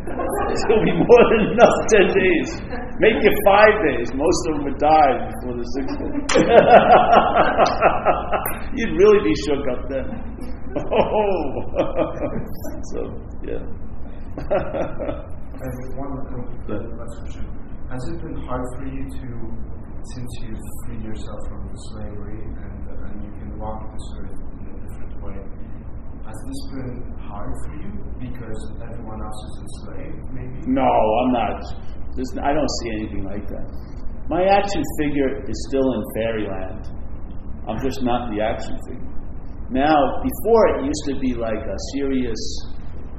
It'll 0.71 0.85
be 0.85 0.93
more 0.93 1.25
than 1.31 1.41
enough 1.55 1.77
10 1.91 2.07
days. 2.11 2.61
Make 2.99 3.23
it 3.23 3.35
five 3.47 3.71
days. 3.87 4.13
Most 4.15 4.47
of 4.49 4.55
them 4.57 4.65
would 4.65 4.79
die 4.79 5.31
before 5.31 5.55
the 5.57 5.65
sixth 5.75 5.99
day. 5.99 6.11
You'd 8.77 8.95
really 8.99 9.23
be 9.25 9.35
shook 9.47 9.67
up 9.73 9.89
then. 9.89 10.07
Oh, 10.71 11.67
so 12.95 13.01
yeah. 13.43 13.59
And 15.61 15.75
one 15.99 16.15
last 16.71 17.15
question. 17.21 17.45
Has 17.91 17.99
it 18.07 18.23
been 18.23 18.39
hard 18.47 18.63
for 18.79 18.87
you 18.87 19.03
to, 19.03 19.29
since 20.15 20.31
you've 20.43 20.63
freed 20.87 21.03
yourself 21.03 21.41
from 21.49 21.75
slavery 21.91 22.39
and, 22.39 22.87
and 22.87 23.19
you 23.25 23.33
can 23.35 23.59
walk 23.59 23.83
this 23.93 24.07
earth 24.23 24.39
in 24.63 24.67
a 24.71 24.79
different 24.87 25.15
way, 25.27 25.43
has 26.31 26.39
this 26.47 26.63
been 26.71 26.95
hard 27.27 27.51
for 27.67 27.75
you 27.83 27.91
because 28.23 28.61
everyone 28.79 29.19
else 29.19 29.41
is 29.51 29.55
enslaved, 29.67 30.23
maybe? 30.31 30.63
No, 30.71 30.87
I'm 30.87 31.33
not. 31.35 31.59
There's, 32.15 32.31
I 32.39 32.55
don't 32.55 32.73
see 32.83 32.91
anything 33.03 33.25
like 33.27 33.47
that. 33.51 33.67
My 34.31 34.47
action 34.47 34.83
figure 35.03 35.43
is 35.43 35.59
still 35.67 35.83
in 35.91 36.03
fairyland. 36.15 36.83
I'm 37.67 37.83
just 37.83 38.03
not 38.07 38.31
the 38.31 38.39
action 38.43 38.79
figure. 38.87 39.11
Now, 39.75 39.99
before 40.23 40.63
it 40.79 40.87
used 40.87 41.05
to 41.11 41.19
be 41.19 41.35
like 41.35 41.59
a 41.59 41.79
serious 41.99 42.39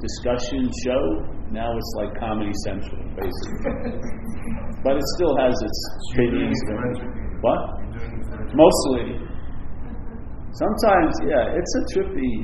discussion 0.02 0.68
show. 0.84 1.04
Now 1.54 1.68
it's 1.68 1.92
like 2.00 2.18
Comedy 2.18 2.50
Central, 2.64 2.98
basically. 3.14 4.02
but 4.84 4.96
it 4.96 5.06
still 5.16 5.36
has 5.36 5.54
its 5.54 5.78
opinions. 6.12 6.58
it 6.58 6.66
for 6.66 6.80
entertainment. 6.80 7.44
What? 7.44 7.60
You're 7.60 7.92
doing 7.92 8.12
it 8.18 8.24
for 8.26 8.34
entertainment. 8.34 8.56
Mostly. 8.56 9.06
Sometimes, 10.52 11.12
yeah, 11.28 11.56
it's 11.56 11.72
a 11.76 11.82
trippy. 11.94 12.34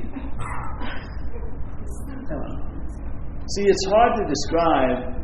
See, 2.29 3.65
it's 3.65 3.85
hard 3.89 4.13
to 4.17 4.23
describe 4.29 5.19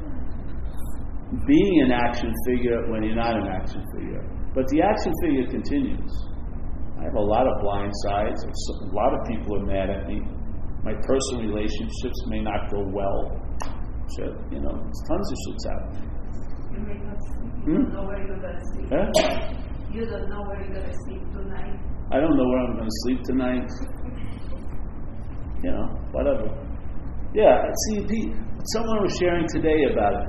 being 1.45 1.81
an 1.85 1.91
action 1.91 2.33
figure 2.47 2.89
when 2.91 3.03
you're 3.03 3.15
not 3.15 3.35
an 3.37 3.47
action 3.47 3.83
figure. 3.95 4.23
But 4.53 4.67
the 4.69 4.81
action 4.81 5.13
figure 5.21 5.47
continues. 5.47 6.11
I 6.97 7.03
have 7.03 7.15
a 7.15 7.21
lot 7.21 7.45
of 7.45 7.61
blind 7.61 7.91
sides. 8.07 8.43
A 8.43 8.95
lot 8.95 9.13
of 9.13 9.27
people 9.27 9.61
are 9.61 9.65
mad 9.65 9.89
at 9.89 10.07
me. 10.07 10.21
My 10.83 10.93
personal 11.05 11.45
relationships 11.45 12.19
may 12.27 12.41
not 12.41 12.71
go 12.71 12.81
well. 12.89 13.41
Shit, 14.17 14.33
you 14.51 14.61
know, 14.61 14.71
tons 14.71 15.31
of 15.31 15.37
shit's 15.45 15.65
happening. 15.65 16.09
You 16.71 16.79
may 16.85 16.97
not 17.03 17.17
sleep. 17.17 17.53
Hmm? 17.65 17.73
Don't 17.73 17.93
know 17.93 18.05
where 18.05 18.21
you're 18.25 18.39
gonna 18.39 18.61
sleep. 18.73 18.87
Huh? 18.89 19.09
You 19.91 20.05
don't 20.05 20.29
know 20.29 20.41
where 20.45 20.61
you're 20.63 20.73
gonna 20.73 20.93
sleep 21.05 21.21
tonight. 21.33 21.79
I 22.11 22.19
don't 22.19 22.37
know 22.37 22.47
where 22.47 22.59
I'm 22.59 22.75
going 22.77 22.85
to 22.85 22.97
sleep 23.03 23.21
tonight. 23.23 23.69
You 25.63 25.71
know, 25.71 25.87
whatever. 26.11 26.45
Yeah, 27.35 27.67
see, 27.89 27.99
pe- 27.99 28.31
someone 28.71 29.03
was 29.03 29.17
sharing 29.19 29.45
today 29.49 29.91
about 29.91 30.13
it. 30.15 30.27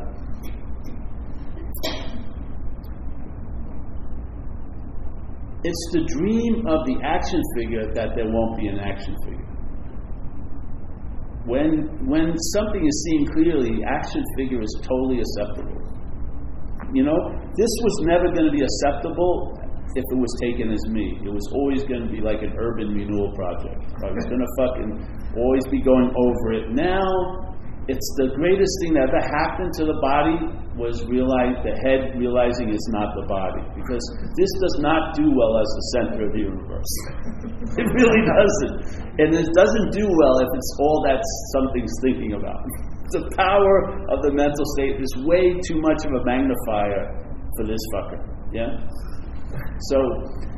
It's 5.63 5.85
the 5.93 6.03
dream 6.19 6.67
of 6.67 6.83
the 6.87 6.99
action 7.07 7.41
figure 7.55 7.87
that 7.95 8.15
there 8.19 8.27
won't 8.27 8.59
be 8.59 8.67
an 8.67 8.81
action 8.81 9.15
figure. 9.23 9.47
When, 11.47 12.11
when 12.11 12.35
something 12.59 12.83
is 12.83 12.97
seen 13.07 13.27
clearly, 13.31 13.87
action 13.87 14.23
figure 14.37 14.61
is 14.61 14.75
totally 14.83 15.23
acceptable. 15.23 15.79
You 16.93 17.05
know, 17.05 17.19
this 17.55 17.71
was 17.87 17.95
never 18.11 18.35
going 18.35 18.51
to 18.51 18.55
be 18.55 18.67
acceptable 18.67 19.63
if 19.95 20.03
it 20.11 20.19
was 20.19 20.35
taken 20.43 20.75
as 20.75 20.83
me. 20.91 21.23
It 21.23 21.31
was 21.31 21.47
always 21.55 21.87
going 21.87 22.03
to 22.03 22.11
be 22.11 22.19
like 22.19 22.43
an 22.43 22.51
urban 22.59 22.99
renewal 22.99 23.31
project. 23.39 23.95
I 24.03 24.11
was 24.11 24.27
going 24.27 24.43
to 24.43 24.51
fucking 24.59 25.26
always 25.37 25.65
be 25.71 25.81
going 25.81 26.11
over 26.17 26.53
it. 26.53 26.73
Now, 26.73 27.47
it's 27.87 28.09
the 28.19 28.35
greatest 28.35 28.75
thing 28.83 28.99
that 28.99 29.07
ever 29.07 29.23
happened 29.23 29.71
to 29.79 29.87
the 29.87 29.95
body 30.03 30.35
was 30.75 31.07
realize 31.07 31.55
the 31.63 31.73
head 31.87 32.19
realizing 32.19 32.69
it's 32.69 32.91
not 32.91 33.15
the 33.15 33.25
body 33.31 33.63
because 33.79 34.03
this 34.35 34.51
does 34.59 34.77
not 34.83 35.15
do 35.15 35.25
well 35.25 35.55
as 35.57 35.69
the 35.71 35.85
center 35.95 36.21
of 36.27 36.31
the 36.35 36.43
universe. 36.51 36.93
it 37.81 37.89
really 37.95 38.23
doesn't, 38.27 38.75
and 39.23 39.31
it 39.39 39.49
doesn't 39.55 39.89
do 39.95 40.05
well 40.05 40.37
if 40.43 40.51
it's 40.51 40.73
all 40.83 40.99
that 41.07 41.23
something's 41.55 41.95
thinking 42.03 42.35
about. 42.35 42.61
The 43.15 43.23
power 43.39 44.03
of 44.11 44.19
the 44.27 44.35
mental 44.35 44.67
state 44.75 44.99
is 44.99 45.15
way 45.23 45.55
too 45.63 45.79
much 45.79 46.03
of 46.03 46.11
a 46.11 46.27
magnifier 46.27 47.07
for 47.55 47.63
this 47.63 47.79
fucker. 47.95 48.19
Yeah. 48.51 48.83
So 49.95 50.03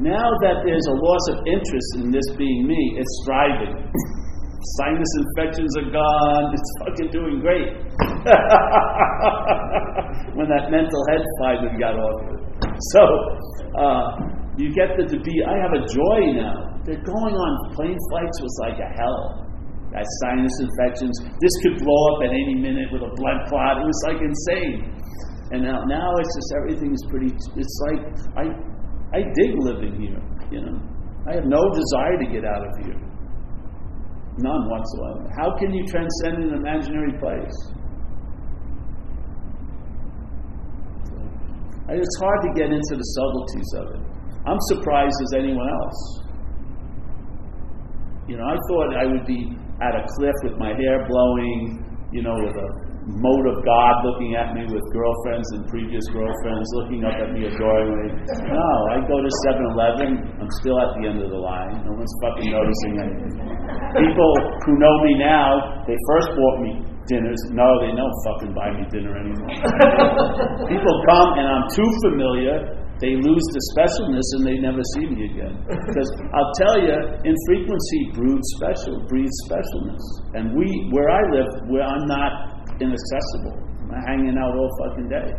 now 0.01 0.33
that 0.49 0.65
there's 0.65 0.89
a 0.89 0.97
loss 0.97 1.25
of 1.37 1.45
interest 1.45 1.91
in 2.01 2.11
this 2.11 2.25
being 2.41 2.67
me, 2.67 2.97
it's 2.97 3.15
thriving. 3.29 3.77
Sinus 4.59 5.13
infections 5.23 5.71
are 5.79 5.87
gone. 5.95 6.51
It's 6.51 6.67
fucking 6.83 7.15
doing 7.15 7.39
great. 7.39 7.79
when 10.35 10.51
that 10.51 10.67
mental 10.71 11.03
head 11.15 11.23
finally 11.39 11.79
got 11.79 11.95
off 11.95 12.19
it. 12.35 12.43
So 12.95 13.03
uh, 13.79 14.19
you 14.59 14.75
get 14.75 14.99
the 14.99 15.07
to 15.07 15.19
be. 15.23 15.35
I 15.47 15.55
have 15.63 15.79
a 15.79 15.87
joy 15.87 16.35
now. 16.35 16.75
They're 16.83 17.07
going 17.07 17.39
on 17.39 17.51
plane 17.75 17.99
flights 18.11 18.43
was 18.43 18.59
like 18.67 18.83
a 18.83 18.91
hell. 18.99 19.47
That 19.95 20.03
sinus 20.27 20.59
infections. 20.59 21.15
This 21.39 21.55
could 21.63 21.79
blow 21.79 22.03
up 22.15 22.23
at 22.27 22.35
any 22.35 22.59
minute 22.59 22.91
with 22.91 23.07
a 23.07 23.15
blood 23.15 23.47
clot. 23.47 23.79
It 23.79 23.87
was 23.87 24.03
like 24.11 24.19
insane. 24.19 24.91
And 25.51 25.63
now, 25.63 25.83
now 25.87 26.11
it's 26.19 26.35
just 26.35 26.53
everything's 26.61 27.03
pretty. 27.09 27.31
It's 27.31 27.79
like 27.89 28.03
I, 28.37 28.53
I 29.15 29.23
dig 29.39 29.55
living 29.63 30.03
here. 30.03 30.19
You 30.51 30.67
know, 30.67 30.83
I 31.31 31.39
have 31.39 31.47
no 31.47 31.63
desire 31.73 32.19
to 32.19 32.27
get 32.27 32.45
out 32.45 32.67
of 32.67 32.75
here. 32.85 33.08
None 34.39 34.71
whatsoever. 34.71 35.27
How 35.37 35.57
can 35.59 35.75
you 35.75 35.85
transcend 35.87 36.45
an 36.45 36.55
imaginary 36.55 37.13
place? 37.19 37.57
And 41.89 41.99
It's 41.99 42.17
hard 42.21 42.41
to 42.43 42.51
get 42.55 42.71
into 42.71 42.95
the 42.95 43.09
subtleties 43.17 43.71
of 43.81 43.87
it. 43.97 44.03
I'm 44.47 44.61
surprised 44.69 45.17
as 45.27 45.33
anyone 45.43 45.69
else. 45.69 46.01
You 48.29 48.37
know, 48.37 48.45
I 48.45 48.57
thought 48.69 48.89
I 48.95 49.07
would 49.09 49.27
be 49.27 49.57
at 49.81 49.97
a 49.97 50.05
cliff 50.17 50.37
with 50.45 50.57
my 50.59 50.69
hair 50.77 51.07
blowing, 51.09 51.83
you 52.13 52.23
know, 52.23 52.37
with 52.37 52.55
a 52.55 52.69
mote 53.09 53.47
of 53.49 53.65
God 53.65 54.05
looking 54.05 54.37
at 54.37 54.53
me 54.53 54.69
with 54.69 54.85
girlfriends 54.93 55.49
and 55.57 55.67
previous 55.67 56.05
girlfriends 56.13 56.69
looking 56.77 57.05
up 57.09 57.17
at 57.17 57.33
me 57.33 57.49
adoringly. 57.49 58.13
No, 58.53 58.69
I 58.93 59.01
go 59.09 59.17
to 59.25 59.31
7 59.49 59.65
Eleven, 59.73 60.09
I'm 60.41 60.51
still 60.61 60.77
at 60.77 60.93
the 61.01 61.09
end 61.09 61.23
of 61.25 61.31
the 61.31 61.41
line. 61.41 61.89
No 61.89 61.93
one's 61.97 62.15
fucking 62.21 62.53
noticing 62.53 62.93
anything. 63.01 63.58
People 63.97 64.33
who 64.65 64.73
know 64.79 64.95
me 65.05 65.13
now, 65.21 65.83
they 65.85 65.97
first 66.09 66.29
bought 66.37 66.59
me 66.61 66.73
dinners. 67.09 67.41
No, 67.53 67.67
they 67.81 67.93
don't 67.97 68.17
fucking 68.29 68.53
buy 68.53 68.69
me 68.73 68.85
dinner 68.93 69.17
anymore. 69.17 69.49
People 70.73 70.95
come 71.09 71.31
and 71.41 71.47
I'm 71.49 71.67
too 71.73 71.91
familiar. 72.09 72.57
They 73.01 73.15
lose 73.15 73.47
the 73.55 73.63
specialness 73.73 74.27
and 74.37 74.43
they 74.43 74.59
never 74.59 74.83
see 74.95 75.07
me 75.07 75.31
again. 75.31 75.55
Because 75.65 76.11
I'll 76.35 76.53
tell 76.59 76.77
you, 76.83 76.97
infrequency 77.23 78.01
breeds 78.13 78.49
special, 78.59 78.99
breeds 79.07 79.35
specialness. 79.47 80.05
And 80.35 80.53
we, 80.53 80.67
where 80.91 81.09
I 81.09 81.23
live, 81.31 81.51
where 81.71 81.87
I'm 81.87 82.07
not 82.11 82.67
inaccessible. 82.83 83.57
I'm 83.89 84.03
hanging 84.05 84.37
out 84.37 84.53
all 84.53 84.71
fucking 84.85 85.09
day. 85.09 85.31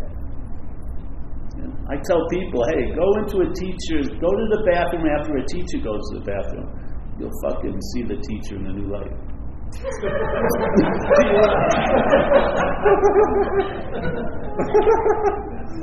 I 1.91 1.97
tell 2.05 2.21
people, 2.29 2.61
hey, 2.71 2.93
go 2.95 3.07
into 3.19 3.43
a 3.43 3.49
teacher's, 3.51 4.07
go 4.21 4.29
to 4.29 4.45
the 4.55 4.61
bathroom 4.69 5.03
after 5.19 5.35
a 5.35 5.45
teacher 5.45 5.83
goes 5.83 5.99
to 6.13 6.19
the 6.21 6.25
bathroom. 6.25 6.69
You'll 7.19 7.31
fucking 7.43 7.81
see 7.93 8.03
the 8.03 8.15
teacher 8.15 8.55
in 8.55 8.67
a 8.67 8.73
new 8.73 8.87
light. 8.91 9.11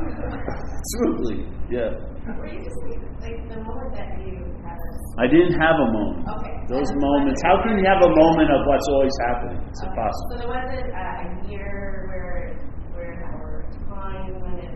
Truly, 0.06 1.44
yeah. 1.70 1.90
Were 2.38 2.46
you 2.46 2.62
just 2.62 2.78
like, 2.86 3.02
like 3.20 3.38
the 3.50 3.58
moment 3.62 3.90
that 3.94 4.08
you 4.22 4.38
had 4.62 4.78
a 4.78 5.22
I 5.22 5.26
didn't 5.26 5.58
have 5.58 5.76
a 5.76 5.88
moment. 5.92 6.26
Okay. 6.28 6.54
Those 6.68 6.90
moments. 6.94 7.40
How 7.44 7.62
can 7.62 7.78
you 7.78 7.84
have 7.86 8.02
a 8.02 8.10
moment 8.14 8.50
of 8.50 8.60
what's 8.66 8.88
always 8.90 9.16
happening? 9.28 9.58
It's 9.68 9.82
Okay. 9.82 9.90
impossible. 9.90 10.28
So 10.30 10.36
there 10.38 10.48
wasn't 10.50 10.88
uh, 10.94 11.24
a 11.24 11.50
year 11.50 12.06
where 12.08 12.58
where 12.94 13.14
or 13.34 13.66
time 13.88 14.40
when 14.42 14.58
it 14.62 14.72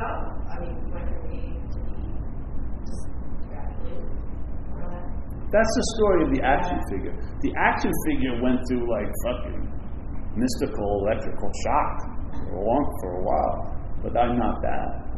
all 0.00 0.18
I 0.50 0.60
mean 0.60 0.76
went 0.92 1.06
from 1.08 1.24
A 1.30 1.40
to 1.72 1.78
B 1.84 1.88
just 2.86 3.04
gradually 3.48 3.98
more 4.70 4.82
or 4.82 4.92
less. 4.94 5.08
That's 5.50 5.72
the 5.74 5.86
story 5.98 6.20
of 6.22 6.30
the 6.30 6.42
action 6.46 6.78
figure. 6.94 7.14
The 7.42 7.52
action 7.58 7.90
figure 8.06 8.38
went 8.38 8.62
through 8.70 8.86
like 8.86 9.10
fucking 9.26 9.66
mystical 10.38 11.02
electrical 11.02 11.50
shock 11.66 11.94
for 12.38 12.54
a 12.54 12.62
long 12.62 12.84
for 13.02 13.10
a 13.18 13.22
while, 13.26 13.58
but 14.02 14.14
I'm 14.14 14.38
not 14.38 14.62
that. 14.62 15.10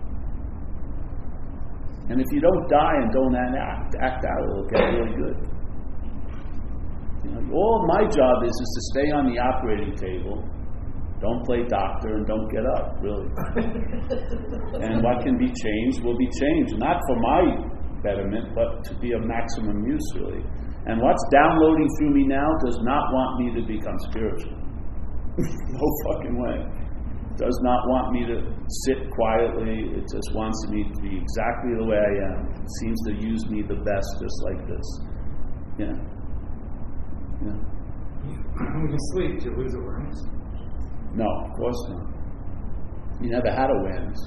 And 2.09 2.21
if 2.21 2.27
you 2.33 2.41
don't 2.41 2.69
die 2.69 2.97
and 2.97 3.13
don't 3.13 3.37
act, 3.37 3.95
act 4.01 4.25
out, 4.25 4.43
it'll 4.49 4.69
get 4.73 4.81
really 4.81 5.15
good. 5.21 5.39
You 7.25 7.31
know, 7.31 7.55
all 7.55 7.87
my 7.87 8.09
job 8.09 8.43
is 8.43 8.51
is 8.51 8.71
to 8.73 8.83
stay 8.97 9.09
on 9.13 9.29
the 9.29 9.39
operating 9.39 9.95
table, 9.95 10.43
don't 11.21 11.45
play 11.45 11.63
doctor, 11.69 12.17
and 12.17 12.27
don't 12.27 12.49
get 12.51 12.65
up. 12.67 12.97
Really. 13.05 13.29
and 14.83 15.05
what 15.05 15.23
can 15.23 15.37
be 15.39 15.47
changed 15.47 16.03
will 16.03 16.17
be 16.17 16.29
changed, 16.41 16.75
not 16.79 16.99
for 17.07 17.17
my 17.21 17.72
betterment, 18.03 18.55
but 18.55 18.85
to 18.85 18.95
be 18.99 19.13
of 19.13 19.25
maximum 19.25 19.87
use, 19.87 20.07
really. 20.17 20.43
And 20.87 21.01
what's 21.01 21.23
downloading 21.31 21.89
through 21.99 22.15
me 22.15 22.27
now 22.27 22.49
does 22.67 22.79
not 22.83 23.13
want 23.15 23.31
me 23.39 23.47
to 23.55 23.63
become 23.67 23.99
spiritual. 24.11 24.59
no 25.39 25.87
fucking 26.07 26.37
way. 26.37 26.59
Does 27.39 27.59
not 27.63 27.81
want 27.89 28.13
me 28.13 28.27
to 28.27 28.43
sit 28.85 29.09
quietly. 29.11 29.95
It 29.97 30.05
just 30.11 30.35
wants 30.35 30.59
me 30.69 30.85
to 30.85 31.01
be 31.01 31.17
exactly 31.17 31.73
the 31.79 31.87
way 31.87 31.97
I 31.97 32.15
am. 32.35 32.53
It 32.61 32.69
seems 32.81 32.99
to 33.07 33.13
use 33.15 33.47
me 33.49 33.63
the 33.63 33.81
best, 33.81 34.09
just 34.21 34.39
like 34.45 34.61
this. 34.69 34.89
Yeah. 35.79 35.97
Yeah. 37.47 37.59
When 38.77 38.91
you 38.91 38.99
sleep, 39.15 39.41
do 39.41 39.51
you 39.51 39.57
lose 39.57 39.75
awareness? 39.75 40.19
No, 41.15 41.25
of 41.25 41.57
course 41.57 41.81
not. 41.89 42.23
You 43.23 43.31
never 43.31 43.51
had 43.51 43.71
awareness. 43.71 44.19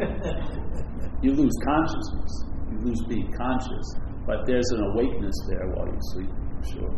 you 1.22 1.32
lose 1.32 1.52
consciousness. 1.64 2.55
Lose 2.86 3.02
being 3.08 3.32
conscious. 3.34 3.86
But 4.26 4.46
there's 4.46 4.70
an 4.70 4.82
awakeness 4.94 5.34
there 5.50 5.66
while 5.74 5.86
you 5.86 5.98
sleep, 6.14 6.30
for 6.30 6.66
sure. 6.70 6.94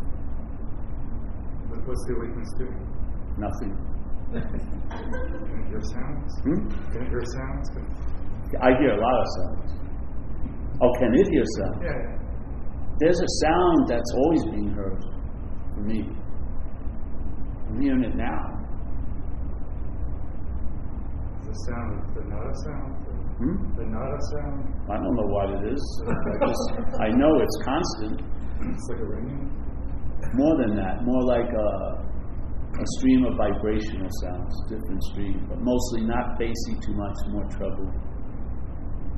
What, 1.68 1.80
what's 1.88 2.04
the 2.08 2.14
awakeness 2.16 2.50
doing? 2.60 2.80
Nothing. 3.40 3.72
Can 4.36 5.56
you 5.56 5.68
hear 5.72 5.80
sounds? 5.80 6.32
Hmm? 6.44 6.68
Can 6.92 7.00
you 7.04 7.08
hear 7.08 7.24
sounds? 7.24 7.68
I 8.60 8.68
hear 8.80 8.92
a 8.92 9.00
lot 9.00 9.16
of 9.20 9.26
sounds. 9.36 9.70
Oh, 10.80 10.92
can 10.98 11.14
it 11.14 11.28
hear 11.28 11.44
sounds? 11.58 11.82
Yeah. 11.82 12.18
There's 13.00 13.20
a 13.20 13.30
sound 13.44 13.88
that's 13.88 14.12
always 14.14 14.44
being 14.44 14.72
heard 14.74 15.02
for 15.74 15.80
me. 15.80 16.04
I'm 17.68 17.80
hearing 17.80 18.04
it 18.04 18.14
now. 18.14 18.58
The 21.46 21.52
sound, 21.52 22.14
the 22.14 22.20
a 22.20 22.54
sound, 22.64 23.07
Hmm? 23.38 23.54
the 23.78 23.86
nada 23.86 24.18
sound. 24.34 24.66
I 24.90 24.98
don't 24.98 25.14
know 25.14 25.30
what 25.30 25.50
it 25.54 25.70
is. 25.70 25.82
I 26.10 26.46
just 26.46 26.66
I 26.98 27.08
know 27.14 27.38
it's 27.38 27.58
constant. 27.62 28.18
It's 28.66 28.86
like 28.90 28.98
a 28.98 29.06
ringing. 29.06 29.46
More 30.34 30.58
than 30.58 30.74
that, 30.74 31.06
more 31.06 31.22
like 31.22 31.46
a, 31.46 31.68
a 32.02 32.86
stream 32.98 33.24
of 33.26 33.38
vibrational 33.38 34.10
sounds, 34.26 34.52
different 34.68 35.02
stream, 35.14 35.46
but 35.48 35.58
mostly 35.62 36.02
not 36.02 36.36
bassy 36.38 36.74
too 36.82 36.94
much, 36.98 37.16
more 37.30 37.46
treble. 37.54 37.86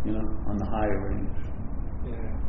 You 0.05 0.13
know, 0.13 0.27
on 0.53 0.57
the 0.59 0.69
higher 0.69 1.01
range. 1.09 1.41
Yeah. 2.13 2.41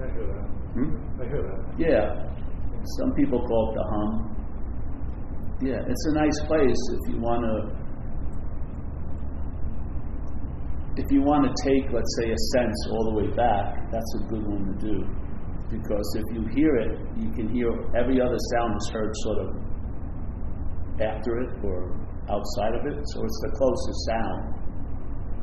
I 0.00 0.08
hear 0.16 0.26
that. 0.26 0.48
Hmm? 0.72 1.20
I 1.20 1.24
hear 1.28 1.42
that. 1.44 1.60
Yeah, 1.76 2.26
some 2.96 3.12
people 3.12 3.44
call 3.44 3.72
it 3.72 3.74
the 3.76 3.84
hum. 3.92 4.36
Yeah, 5.60 5.80
it's 5.86 6.06
a 6.06 6.14
nice 6.16 6.38
place 6.48 6.80
if 6.96 7.12
you 7.12 7.20
want 7.20 7.44
to. 7.44 7.75
If 10.96 11.12
you 11.12 11.20
want 11.20 11.44
to 11.44 11.52
take, 11.60 11.92
let's 11.92 12.16
say, 12.16 12.32
a 12.32 12.40
sense 12.56 12.76
all 12.90 13.04
the 13.12 13.16
way 13.20 13.28
back, 13.36 13.92
that's 13.92 14.12
a 14.16 14.22
good 14.32 14.48
one 14.48 14.64
to 14.64 14.76
do. 14.80 15.04
Because 15.68 16.08
if 16.16 16.24
you 16.32 16.48
hear 16.56 16.76
it, 16.76 16.98
you 17.20 17.30
can 17.36 17.52
hear 17.52 17.68
every 17.92 18.16
other 18.20 18.38
sound 18.56 18.74
is 18.80 18.88
heard 18.92 19.12
sort 19.20 19.38
of 19.44 19.48
after 20.96 21.36
it 21.44 21.50
or 21.62 21.92
outside 22.32 22.74
of 22.80 22.86
it. 22.86 22.96
So 23.12 23.24
it's 23.24 23.40
the 23.44 23.52
closest 23.60 24.00
sound, 24.08 24.40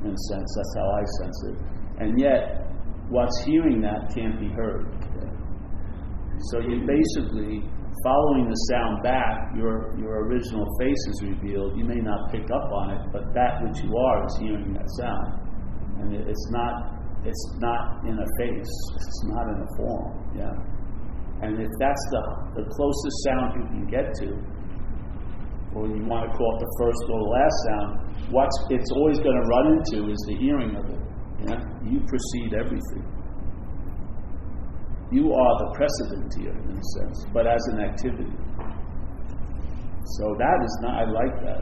in 0.06 0.10
a 0.10 0.22
sense. 0.34 0.50
That's 0.58 0.74
how 0.74 0.88
I 0.90 1.04
sense 1.22 1.38
it. 1.54 1.58
And 2.02 2.20
yet, 2.20 2.74
what's 3.10 3.44
hearing 3.46 3.80
that 3.82 4.10
can't 4.16 4.40
be 4.40 4.50
heard. 4.50 4.90
So 6.50 6.60
you 6.60 6.82
basically, 6.82 7.62
following 8.04 8.50
the 8.50 8.60
sound 8.74 9.04
back, 9.04 9.54
your, 9.56 9.94
your 10.00 10.26
original 10.26 10.66
face 10.80 11.04
is 11.14 11.22
revealed. 11.30 11.78
You 11.78 11.86
may 11.86 12.02
not 12.02 12.32
pick 12.32 12.50
up 12.50 12.72
on 12.74 12.90
it, 12.92 13.02
but 13.14 13.34
that 13.36 13.62
which 13.62 13.84
you 13.84 13.96
are 13.96 14.26
is 14.26 14.38
hearing 14.42 14.74
that 14.74 14.90
sound. 14.98 15.43
And 16.00 16.14
it's 16.16 16.48
not 16.52 16.74
it's 17.26 17.46
not 17.60 18.04
in 18.06 18.20
a 18.20 18.28
face. 18.40 18.74
It's 18.96 19.22
not 19.32 19.46
in 19.48 19.58
a 19.62 19.70
form. 19.78 20.12
Yeah. 20.36 20.56
And 21.44 21.60
if 21.60 21.72
that's 21.80 22.04
the 22.12 22.24
the 22.62 22.66
closest 22.70 23.18
sound 23.26 23.48
you 23.60 23.66
can 23.68 23.86
get 23.88 24.14
to, 24.22 24.28
or 25.76 25.88
you 25.88 26.04
want 26.06 26.30
to 26.30 26.32
call 26.38 26.50
it 26.56 26.60
the 26.62 26.72
first 26.80 27.02
or 27.10 27.18
the 27.20 27.32
last 27.38 27.58
sound, 27.68 27.92
what's 28.32 28.58
it's 28.70 28.92
always 28.92 29.20
going 29.20 29.36
to 29.36 29.46
run 29.50 29.66
into 29.78 30.12
is 30.12 30.20
the 30.28 30.36
hearing 30.38 30.76
of 30.76 30.86
it. 30.90 31.04
Yeah? 31.48 31.60
You 31.84 32.00
precede 32.08 32.54
everything. 32.54 33.04
You 35.12 35.32
are 35.32 35.54
the 35.60 35.70
precedent 35.76 36.34
here, 36.40 36.52
in 36.58 36.78
a 36.78 36.84
sense, 36.98 37.26
but 37.34 37.46
as 37.46 37.62
an 37.74 37.82
activity. 37.82 38.34
So 40.18 40.36
that 40.40 40.58
is 40.64 40.80
not, 40.82 40.94
I 41.00 41.06
like 41.06 41.36
that. 41.46 41.62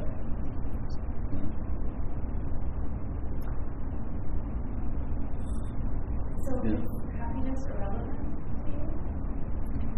So 6.45 6.50
Yeah. 6.50 6.50
Is 6.65 6.81
happiness 7.17 7.59
irrelevant? 7.69 8.21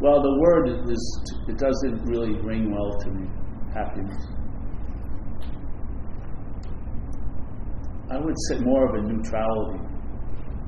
Well, 0.01 0.21
the 0.21 0.35
word 0.41 0.67
is, 0.89 1.03
it 1.47 1.57
doesn't 1.57 2.03
really 2.05 2.35
ring 2.41 2.71
well 2.71 2.99
to 2.99 3.09
me, 3.09 3.27
happiness. 3.73 4.27
I 8.11 8.17
would 8.19 8.35
say 8.49 8.59
more 8.59 8.87
of 8.89 8.95
a 9.03 9.07
neutrality. 9.07 9.79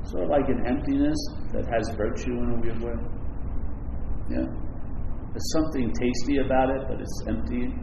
Sort 0.04 0.24
of 0.24 0.30
like 0.30 0.48
an 0.48 0.66
emptiness 0.66 1.18
that 1.52 1.66
has 1.66 1.94
virtue 1.96 2.32
in 2.32 2.50
a 2.50 2.60
weird 2.60 2.80
way. 2.82 2.94
Yeah. 4.30 4.46
There's 5.32 5.52
something 5.52 5.92
tasty 5.92 6.38
about 6.38 6.70
it, 6.70 6.88
but 6.88 7.00
it's 7.00 7.24
empty. 7.28 7.74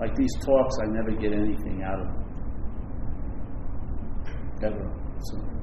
Like 0.00 0.16
these 0.16 0.32
talks, 0.44 0.76
I 0.82 0.86
never 0.88 1.10
get 1.10 1.32
anything 1.32 1.82
out 1.84 2.00
of 2.00 2.06
them. 2.06 2.20
Ever. 4.64 4.90
So. 5.20 5.59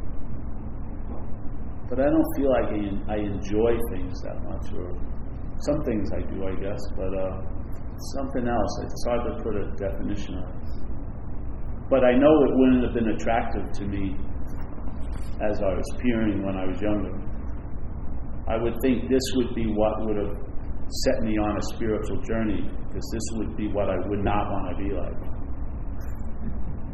But 1.89 1.99
I 1.99 2.11
don't 2.11 2.29
feel 2.35 2.51
like 2.51 2.67
I, 2.67 3.15
I 3.15 3.17
enjoy 3.23 3.71
things 3.91 4.19
that 4.27 4.43
much, 4.43 4.67
or 4.75 4.91
some 5.63 5.79
things 5.87 6.11
I 6.11 6.21
do, 6.27 6.43
I 6.43 6.53
guess, 6.59 6.81
but 6.95 7.11
uh, 7.15 7.39
something 8.19 8.47
else. 8.47 8.73
It's 8.83 9.05
hard 9.07 9.21
to 9.23 9.43
put 9.43 9.55
a 9.55 9.65
definition 9.79 10.35
on. 10.35 10.51
But 11.89 12.03
I 12.03 12.11
know 12.17 12.33
it 12.43 12.51
wouldn't 12.59 12.83
have 12.83 12.93
been 12.93 13.15
attractive 13.15 13.71
to 13.79 13.83
me 13.85 14.15
as 15.39 15.61
I 15.63 15.71
was 15.71 15.87
peering 16.01 16.43
when 16.45 16.57
I 16.57 16.65
was 16.67 16.81
younger. 16.81 17.15
I 18.47 18.57
would 18.57 18.75
think 18.81 19.09
this 19.09 19.23
would 19.35 19.55
be 19.55 19.67
what 19.71 20.05
would 20.05 20.17
have 20.17 20.35
set 21.07 21.23
me 21.23 21.37
on 21.37 21.57
a 21.57 21.61
spiritual 21.75 22.21
journey, 22.23 22.67
because 22.87 23.07
this 23.13 23.27
would 23.39 23.55
be 23.55 23.67
what 23.71 23.89
I 23.89 23.95
would 24.07 24.23
not 24.23 24.51
want 24.51 24.75
to 24.75 24.83
be 24.83 24.91
like. 24.91 25.19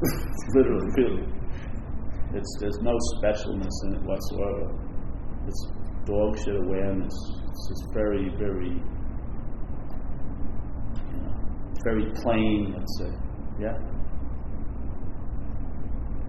Literally, 0.55 0.89
really. 0.97 1.25
It's, 2.33 2.57
there's 2.59 2.79
no 2.81 2.97
specialness 3.17 3.77
in 3.85 3.95
it 3.95 4.01
whatsoever. 4.03 4.82
It's 5.47 5.67
dog 6.05 6.37
shit 6.37 6.55
awareness. 6.55 7.13
It's 7.47 7.67
just 7.69 7.93
very, 7.93 8.29
very, 8.37 8.75
you 11.09 11.19
know, 11.21 11.35
very 11.83 12.11
plain, 12.15 12.73
let's 12.77 12.97
say. 12.99 13.11
Yeah? 13.59 13.77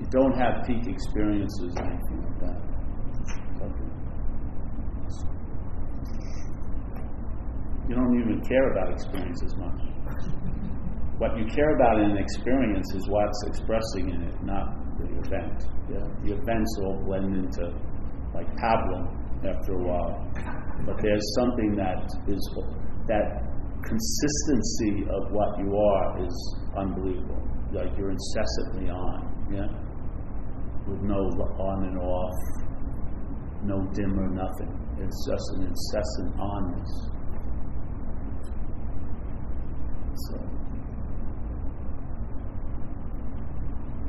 You 0.01 0.07
don't 0.11 0.36
have 0.36 0.66
peak 0.66 0.86
experiences 0.86 1.74
or 1.77 1.85
anything 1.85 2.23
like 2.23 2.41
that. 2.41 2.74
You 7.89 7.95
don't 7.97 8.19
even 8.19 8.41
care 8.49 8.73
about 8.73 8.93
experience 8.93 9.43
as 9.45 9.57
much. 9.57 9.81
what 11.19 11.36
you 11.36 11.45
care 11.45 11.77
about 11.77 12.01
in 12.01 12.11
an 12.12 12.16
experience 12.16 12.95
is 12.95 13.09
what's 13.09 13.45
expressing 13.47 14.09
in 14.09 14.23
it, 14.23 14.43
not 14.43 14.74
the 14.99 15.05
event. 15.05 15.65
Yeah? 15.93 16.07
The 16.24 16.32
events 16.32 16.78
all 16.82 17.03
blend 17.05 17.36
into 17.36 17.74
like 18.35 18.48
pablum 18.56 19.06
after 19.47 19.73
a 19.74 19.82
while. 19.82 20.19
But 20.86 21.01
there's 21.01 21.35
something 21.39 21.77
that 21.77 22.05
is 22.28 22.43
that 23.06 23.44
consistency 23.85 25.05
of 25.09 25.32
what 25.32 25.59
you 25.59 25.77
are 25.77 26.27
is 26.27 26.56
unbelievable. 26.77 27.43
Like 27.73 27.97
you're 27.98 28.11
incessantly 28.11 28.90
on, 28.90 29.48
yeah? 29.52 29.69
With 30.86 31.02
no 31.02 31.16
on 31.16 31.85
and 31.85 31.98
off, 31.98 32.65
no 33.65 33.81
dim 33.93 34.19
or 34.19 34.28
nothing. 34.28 34.73
It's 34.98 35.27
just 35.28 35.47
an 35.56 35.66
incessant 35.66 36.36
onness. 36.36 37.15
So 40.15 40.36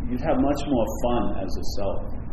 you'd 0.10 0.22
have 0.22 0.38
much 0.38 0.62
more 0.68 0.86
fun 1.04 1.44
as 1.44 1.50
a 1.50 1.64
self. 1.78 2.25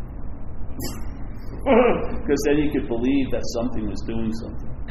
Because 1.63 2.41
then 2.45 2.57
you 2.57 2.71
could 2.71 2.87
believe 2.87 3.31
that 3.31 3.41
something 3.53 3.87
was 3.87 4.01
doing 4.07 4.31
something. 4.33 4.69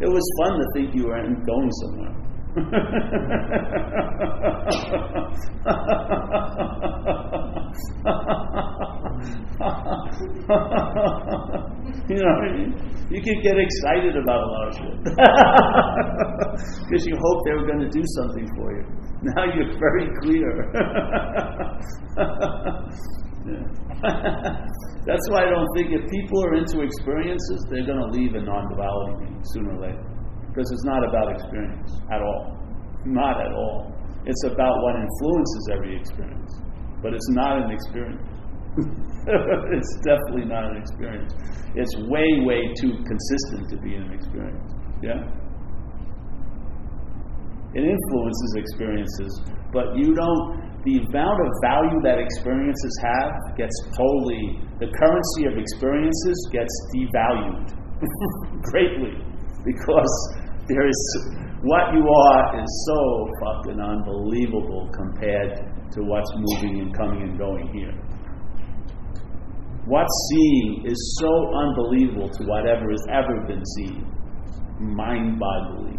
it 0.00 0.08
was 0.08 0.22
fun 0.38 0.58
to 0.58 0.66
think 0.74 0.94
you 0.94 1.06
weren't 1.06 1.44
going 1.46 1.70
somewhere. 1.82 2.14
you 2.56 2.62
know, 12.16 12.32
what 12.32 12.44
I 12.44 12.52
mean? 12.56 12.72
you 13.10 13.22
could 13.22 13.42
get 13.42 13.56
excited 13.58 14.16
about 14.16 14.40
a 14.42 14.46
lot 14.46 14.68
of 14.68 14.74
shit 14.74 15.04
because 16.88 17.06
you 17.06 17.16
hope 17.20 17.44
they 17.44 17.52
were 17.52 17.66
going 17.66 17.80
to 17.80 17.88
do 17.90 18.02
something 18.16 18.48
for 18.56 18.72
you. 18.76 18.84
Now 19.22 19.44
you're 19.44 19.78
very 19.78 20.08
clear. 20.22 20.72
That's 25.06 25.26
why 25.30 25.46
I 25.46 25.50
don't 25.50 25.70
think 25.76 25.94
if 25.94 26.10
people 26.10 26.44
are 26.44 26.54
into 26.54 26.82
experiences, 26.82 27.66
they're 27.70 27.86
going 27.86 28.02
to 28.02 28.10
leave 28.10 28.34
a 28.34 28.42
non-duality 28.42 29.22
meeting 29.22 29.42
sooner 29.54 29.78
or 29.78 29.80
later 29.86 30.04
because 30.48 30.72
it's 30.72 30.84
not 30.84 31.04
about 31.06 31.30
experience 31.30 31.92
at 32.10 32.22
all. 32.22 32.56
Not 33.04 33.40
at 33.44 33.52
all. 33.52 33.92
It's 34.24 34.42
about 34.44 34.74
what 34.82 34.96
influences 34.96 35.68
every 35.72 35.96
experience, 35.96 36.52
but 37.02 37.14
it's 37.14 37.28
not 37.30 37.62
an 37.62 37.70
experience. 37.70 38.26
it's 39.76 39.92
definitely 40.02 40.46
not 40.48 40.64
an 40.64 40.76
experience. 40.76 41.32
It's 41.74 41.94
way, 42.08 42.40
way 42.42 42.72
too 42.80 42.96
consistent 43.04 43.70
to 43.70 43.76
be 43.78 43.94
an 43.94 44.10
experience. 44.12 44.72
Yeah? 45.02 45.22
It 47.76 47.84
influences 47.84 48.54
experiences, 48.56 49.42
but 49.72 49.94
you 49.94 50.14
don't, 50.14 50.75
the 50.86 51.02
amount 51.02 51.38
of 51.42 51.50
value 51.66 51.98
that 52.06 52.22
experiences 52.22 52.94
have 53.02 53.34
gets 53.58 53.74
totally, 53.90 54.62
the 54.78 54.86
currency 54.86 55.42
of 55.50 55.58
experiences 55.58 56.38
gets 56.54 56.70
devalued 56.94 57.74
greatly 58.70 59.18
because 59.66 60.14
there 60.70 60.86
is, 60.86 61.00
what 61.66 61.90
you 61.90 62.06
are 62.06 62.62
is 62.62 62.70
so 62.86 63.00
fucking 63.42 63.80
unbelievable 63.82 64.88
compared 64.94 65.58
to 65.90 66.02
what's 66.06 66.30
moving 66.54 66.78
and 66.80 66.94
coming 66.94 67.22
and 67.22 67.36
going 67.36 67.66
here. 67.74 67.90
What's 69.86 70.14
seeing 70.30 70.86
is 70.86 71.18
so 71.18 71.30
unbelievable 71.54 72.30
to 72.30 72.44
whatever 72.44 72.90
has 72.90 73.06
ever 73.10 73.46
been 73.46 73.62
seen. 73.74 74.06
Mind 74.78 75.38
boggling. 75.40 75.98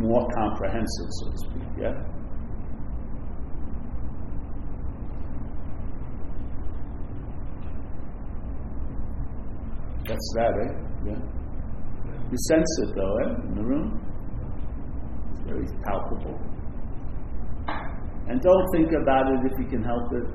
More 0.00 0.26
comprehensive, 0.34 1.08
so 1.10 1.30
to 1.30 1.38
speak, 1.38 1.68
yeah? 1.78 1.92
That's 10.08 10.32
that, 10.36 10.52
eh? 10.64 10.72
Yeah. 11.06 11.20
You 12.30 12.38
sense 12.48 12.70
it 12.82 12.94
though, 12.96 13.14
eh? 13.22 13.30
In 13.46 13.54
the 13.54 13.62
room? 13.62 14.00
It's 15.32 15.42
very 15.46 15.66
palpable. 15.84 16.38
And 18.28 18.40
don't 18.40 18.66
think 18.72 18.88
about 19.02 19.26
it 19.28 19.40
if 19.52 19.58
you 19.58 19.66
can 19.68 19.82
help 19.84 20.06
it. 20.12 20.26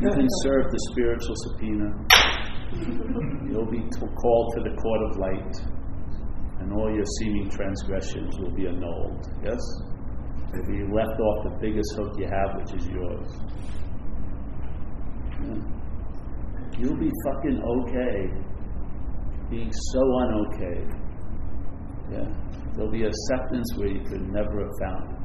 You 0.00 0.10
can 0.10 0.28
serve 0.42 0.70
the 0.70 0.78
spiritual 0.92 1.34
subpoena. 1.36 1.88
You'll 3.50 3.70
be 3.70 3.80
t- 3.80 4.14
called 4.14 4.54
to 4.56 4.60
the 4.62 4.76
court 4.76 5.00
of 5.10 5.16
light, 5.18 5.54
and 6.62 6.72
all 6.74 6.94
your 6.94 7.04
seeming 7.18 7.50
transgressions 7.50 8.38
will 8.38 8.54
be 8.54 8.66
annulled. 8.66 9.26
Yes? 9.44 9.58
Maybe 10.52 10.78
You'll 10.78 10.94
left 10.94 11.18
off 11.18 11.44
the 11.44 11.58
biggest 11.60 11.94
hook 11.96 12.12
you 12.18 12.28
have, 12.30 12.56
which 12.60 12.74
is 12.80 12.86
yours. 12.88 13.28
Yeah. 15.42 15.58
You'll 16.78 16.98
be 16.98 17.10
fucking 17.24 17.62
okay. 17.62 18.30
Being 19.50 19.72
so 19.72 20.00
unokay. 20.00 20.78
Yeah. 22.12 22.28
There'll 22.74 22.92
be 22.92 23.04
acceptance 23.04 23.74
where 23.76 23.88
you 23.88 24.04
could 24.04 24.22
never 24.32 24.60
have 24.60 24.72
found 24.80 25.12
it. 25.12 25.18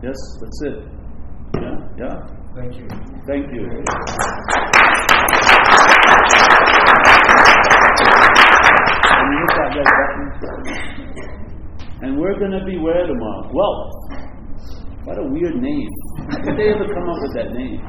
Yes, 0.00 0.14
that's 0.40 0.62
it. 0.62 0.78
Yeah, 1.60 1.74
yeah. 1.98 2.37
Thank 2.54 2.74
you. 2.76 2.88
Thank 3.26 3.52
you. 3.52 4.78
And 7.98 9.26
you 9.32 9.42
hit 9.42 9.72
that 9.74 9.88
red 9.98 10.20
button. 10.40 10.68
And 12.02 12.10
we're 12.20 12.38
going 12.38 12.52
to 12.52 12.64
be 12.64 12.78
where 12.78 13.06
tomorrow? 13.06 13.50
Well, 13.52 13.74
what 15.04 15.18
a 15.18 15.22
weird 15.26 15.56
name. 15.56 15.88
How 16.30 16.38
did 16.38 16.56
they 16.58 16.68
ever 16.70 16.86
come 16.94 17.08
up 17.08 17.18
with 17.22 17.34
that 17.34 17.50
name? 17.54 17.80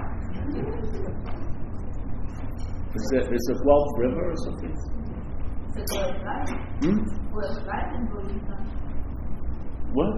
Is 2.95 3.05
it, 3.13 3.33
is 3.33 3.49
it 3.53 3.57
Guelph 3.63 3.91
River 3.97 4.31
or 4.31 4.35
something? 4.45 4.75
Se 5.69 5.81
puede 5.93 6.09
estar, 6.17 6.41
Hmm? 6.81 6.99
puede 7.31 7.51
estar 7.53 7.83
en 7.95 8.07
Bolivia. 8.09 8.57
What? 9.93 10.13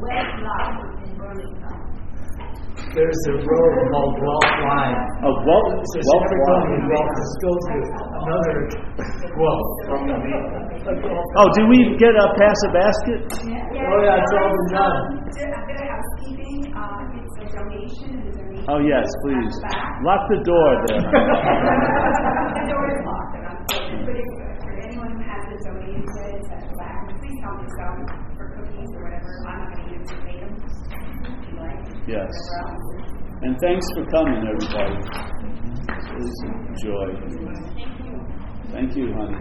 West 0.00 0.34
Line 0.40 0.78
in 1.02 1.10
Burlington. 1.18 1.76
There's 2.94 3.22
a 3.28 3.34
road 3.38 3.74
called 3.92 4.14
Guelph 4.18 4.50
Line. 4.66 4.98
Oh, 5.22 5.34
Guelph, 5.44 5.68
So 5.84 5.98
it's 5.98 6.08
Guelph 6.10 6.24
every 6.26 6.40
time 6.46 6.64
you 6.70 6.78
Line. 6.80 6.90
Guelph, 6.90 7.10
just 7.18 7.34
go 7.42 7.50
to 7.54 7.74
another 8.18 8.56
Guelph. 9.30 9.68
Oh, 11.38 11.48
do 11.54 11.62
we 11.70 11.78
get 11.98 12.14
a 12.16 12.26
pass 12.34 12.58
a 12.66 12.70
basket? 12.74 13.20
Oh 13.30 13.98
yeah, 14.02 14.18
it's 14.18 14.32
all 14.34 14.50
been 14.50 14.68
done. 14.74 14.96
Um, 15.00 15.20
a 15.20 15.34
bit 15.36 15.78
of 15.78 15.86
housekeeping, 15.86 16.72
um, 16.74 17.04
it's 17.20 17.36
a 17.38 17.46
donation, 17.54 18.10
and 18.16 18.26
the 18.26 18.32
donation. 18.38 18.64
Oh, 18.70 18.78
yes, 18.80 19.06
please. 19.22 19.54
at 19.54 19.54
the 19.54 19.70
back. 19.70 20.02
Lock 20.02 20.22
the 20.30 20.38
door 20.42 20.70
there. 20.86 21.02
The 22.60 22.64
door 22.66 22.84
is 22.90 23.00
locked, 23.06 23.34
and 23.36 23.44
I'm, 23.46 23.58
but 24.04 24.16
if, 24.16 24.26
for 24.64 24.72
anyone 24.82 25.12
who 25.14 25.22
hasn't 25.22 25.60
donated 25.64 26.02
yet, 26.02 26.34
it's 26.34 26.48
at 26.50 26.60
the 26.66 26.74
back, 26.76 27.08
and 27.08 27.16
please 27.20 27.38
help 27.44 27.56
me 27.62 27.68
some 27.78 27.98
for 28.36 28.46
cookies 28.58 28.90
or 28.96 29.02
whatever, 29.04 29.30
I'm 29.46 29.58
not 29.60 29.68
gonna 29.76 29.92
use 29.94 30.08
to 30.10 30.16
make 30.24 30.40
them, 30.40 30.52
if 30.58 31.48
you 31.48 31.54
like. 31.60 31.90
Yes. 32.10 32.34
And 33.42 33.56
thanks 33.62 33.86
for 33.94 34.04
coming, 34.06 34.42
everybody. 34.42 34.98
It 36.10 36.22
a 36.42 36.50
joy. 36.82 37.08
Thank 38.72 38.96
you, 38.96 39.12
honey. 39.14 39.38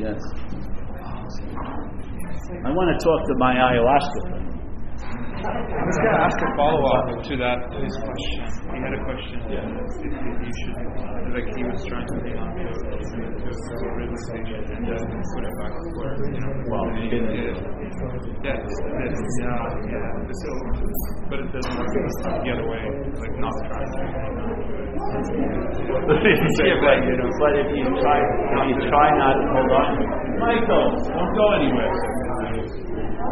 Yes. 0.00 0.20
I 2.64 2.70
want 2.72 2.88
to 2.98 3.04
talk 3.04 3.20
to 3.26 3.34
my 3.36 3.54
ayahuasca 3.54 4.20
friend. 4.30 4.53
I 5.44 5.84
was 5.84 5.96
going 6.00 6.08
to 6.08 6.20
ask 6.24 6.38
a 6.40 6.48
follow 6.56 6.80
up 6.96 7.04
to 7.20 7.32
that 7.36 7.58
his 7.76 7.92
question. 8.00 8.48
He 8.72 8.78
had 8.80 8.96
a 8.96 9.02
question. 9.04 9.36
Yeah. 9.52 9.60
If 9.60 10.08
you 10.08 10.52
should, 10.56 10.72
like 11.36 11.48
he 11.52 11.62
was 11.68 11.84
trying 11.84 12.08
to 12.08 12.16
hang 12.24 12.40
on 12.40 12.48
to, 12.56 12.64
to, 12.64 13.50
to 13.52 13.74
a 13.84 13.92
realization 13.92 14.64
and 14.72 14.88
then 14.88 15.04
put 15.04 15.44
it 15.44 15.52
back 15.60 15.72
you 15.76 16.40
know, 16.40 16.48
Well, 16.72 16.86
he 16.96 17.12
he 17.12 17.12
didn't. 17.12 17.36
did. 17.36 17.60
Yeah, 18.40 18.56
it's, 18.56 18.72
it's, 18.72 19.36
yeah, 19.44 19.68
yeah. 19.84 20.32
So, 20.32 20.48
but 21.28 21.38
it 21.44 21.48
doesn't 21.52 21.76
work 21.76 21.92
the 21.92 22.48
other 22.48 22.64
way, 22.64 22.80
like 23.20 23.36
not 23.36 23.52
trying 23.68 23.84
to. 23.84 24.00
yeah, 25.44 26.76
but, 26.80 26.96
you 27.04 27.16
know, 27.20 27.28
but 27.36 27.52
if 27.60 27.68
you 27.76 27.84
try, 28.00 28.16
if 28.16 28.64
you 28.72 28.76
try 28.88 29.08
not 29.20 29.36
to 29.36 29.46
hold 29.52 29.72
on, 29.76 29.92
Michael, 30.40 30.88
don't 31.04 31.32
go 31.36 31.46
anywhere. 31.60 31.92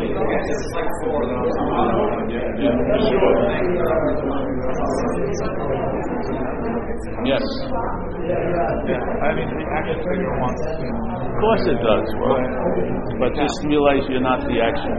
to- 0.00 0.14
try 0.14 0.40
to- 0.40 0.48
It's 0.50 0.74
like 0.76 0.90
four 1.04 1.18
of 1.22 1.28
those. 1.30 2.60
Yes. 7.24 7.44
Yeah, 8.26 9.00
I 9.22 9.30
mean, 9.36 9.48
the 9.52 9.64
action 9.76 9.96
figure 10.02 10.32
wants 10.40 10.60
to. 10.64 10.72
Of 10.90 11.34
course 11.40 11.64
it 11.68 11.78
does. 11.84 12.06
Well, 12.20 12.40
but 13.20 13.30
just 13.36 13.56
realize 13.68 14.02
you're 14.08 14.24
not 14.24 14.40
the 14.44 14.56
action. 14.60 14.92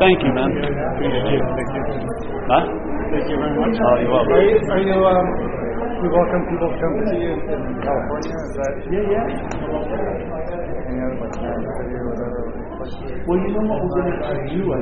Thank 0.00 0.18
you, 0.24 0.32
man. 0.34 0.50
Thank 0.56 1.14
you. 1.14 1.40
Thank 1.40 1.70
you. 1.76 1.84
Huh? 2.48 2.64
Thank 3.12 3.26
you 3.28 3.36
very 3.36 3.54
much. 3.60 3.76
Oh, 3.76 3.96
you're 4.00 4.10
welcome. 4.12 4.32
Are 4.34 4.44
you, 4.44 4.56
are 4.72 4.82
you, 4.82 4.96
um, 5.04 5.26
we 6.00 6.08
welcome 6.08 6.42
people 6.48 6.68
to 6.72 6.76
come 6.80 6.94
see 7.12 7.20
you 7.28 7.32
in 7.36 7.60
California? 7.84 8.36
Is 8.40 8.54
that? 8.56 8.72
Yeah, 8.88 9.04
yeah. 9.04 9.26
Any 10.90 10.98
other, 11.04 11.16
like, 11.20 11.36
or 11.36 12.08
whatever? 12.08 12.39
Well, 12.80 13.36
you 13.36 13.52
know 13.52 13.60
what 13.68 13.76
we're 13.84 13.92
going 13.92 14.08
to 14.08 14.56
do? 14.56 14.64
I 14.72 14.80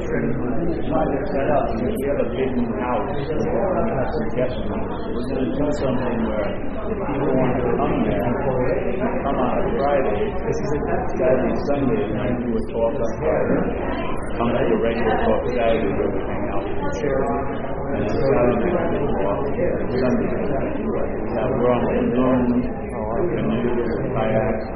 to 0.70 0.86
try 0.86 1.02
to 1.02 1.18
set 1.34 1.50
up. 1.50 1.66
We 1.82 1.90
have 2.06 2.22
a 2.22 2.30
big 2.30 2.54
house. 2.78 3.10
We're 3.10 3.26
to 3.26 3.98
have 3.98 4.06
some 4.14 4.30
guest. 4.38 4.54
We're 4.54 5.26
going 5.26 5.42
to 5.42 5.58
do 5.58 5.66
something 5.82 6.18
where 6.22 6.46
people 6.78 7.26
want 7.34 7.58
to 7.58 7.66
come 7.74 7.98
there, 8.06 8.22
come 8.22 9.34
out 9.34 9.50
on 9.50 9.66
a 9.66 9.74
Friday, 9.82 10.30
Saturday, 10.30 11.58
Sunday, 11.66 12.06
and 12.06 12.14
then 12.22 12.38
do 12.38 12.54
a 12.54 12.62
talk 12.70 12.94
on 13.02 13.10
Friday. 13.18 13.66
Come 14.38 14.46
to 14.46 14.62
a 14.62 14.78
regular 14.78 15.18
talk 15.18 15.42
Saturday 15.58 15.90
where 15.90 16.14
we 16.14 16.22
hang 16.22 16.54
out. 16.54 16.70
And 16.70 17.98
then 17.98 18.14
Saturday, 18.14 18.62
we 18.62 18.94
do 18.94 19.10
talk. 19.26 19.42
Sunday, 19.98 20.38
that 21.34 21.50
we're 21.50 21.66
on 21.66 21.82
the 21.82 21.98
Zoom, 22.14 22.62
canoes, 23.34 23.90
kayaks, 24.14 24.66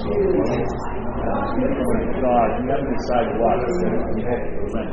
so 0.00 1.05
God, 1.26 2.62
you 2.62 2.70
have 2.70 2.86
to 2.86 2.90
decide 2.94 3.26
what 3.34 3.58
you 3.66 4.22
have 4.30 4.46
to 4.46 4.62
relent. 4.62 4.90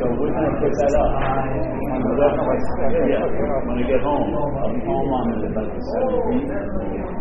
So 0.00 0.04
we're 0.16 0.32
going 0.32 0.48
to 0.48 0.56
put 0.64 0.72
that 0.80 0.94
up 0.96 1.12
on 1.92 2.00
the 2.00 2.12
left. 2.16 2.40
Yeah, 3.04 3.20
when 3.68 3.76
I 3.76 3.86
get 3.86 4.00
home, 4.00 4.32
I'll 4.32 4.72
be 4.72 4.80
home 4.80 5.12
on 5.12 5.28
the 5.28 5.48
17th. 6.40 7.13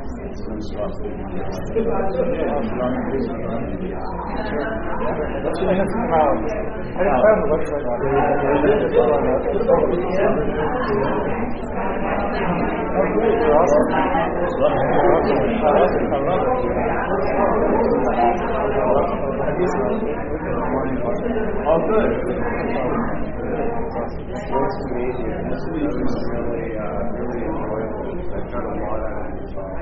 What's 24.54 24.80
made 24.94 25.18
you, 25.18 25.34
this 25.50 25.62
is 25.62 26.18
really, 26.30 26.78
uh, 26.78 26.84
really 27.14 27.42
enjoyable. 27.44 28.14
I've 28.34 28.48
done 28.52 28.66
a 28.66 28.76
lot 28.82 29.02
of 29.02 29.33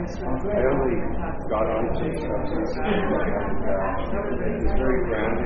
I 0.02 0.10
got 1.46 1.62
onto 1.62 2.02
it 2.02 2.18
recently, 2.18 2.66
and 2.82 4.66
very 4.74 5.00
grounding. 5.06 5.46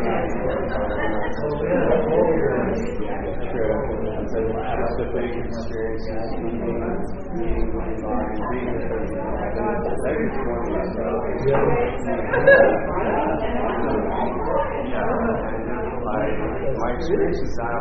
Just 4.25 4.95
a 4.95 5.11
big 5.11 5.31
experience 5.43 6.07
meeting, 6.39 6.79
meeting 7.35 7.67
with 7.75 7.99
us. 7.99 8.31
Yeah. 11.45 11.63
My, 16.05 16.21
my 16.79 16.89
experience 16.95 17.39
is 17.43 17.51
that 17.57 17.75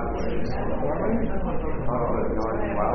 was 1.95 2.29
not 2.35 2.55
wow. 2.75 2.95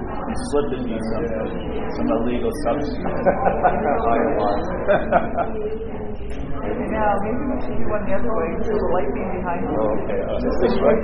slipping 0.51 0.83
me 0.85 0.97
some, 1.11 1.25
some 1.97 2.09
illegal 2.21 2.51
substance. 2.63 2.97
Ayahuasca. 4.11 4.95
Now, 6.91 7.11
maybe 7.23 7.43
we 7.49 7.55
should 7.63 7.77
do 7.79 7.85
one 7.89 8.03
the 8.05 8.13
other 8.15 8.33
way, 8.35 8.49
so 8.61 8.71
the 8.75 8.89
light 8.93 9.09
being 9.15 9.31
behind 9.39 9.61
you. 9.63 9.73
Oh, 9.79 9.95
okay, 10.03 10.19
uh, 10.21 10.37
is 10.37 10.55
this 10.61 10.75
right? 10.83 11.03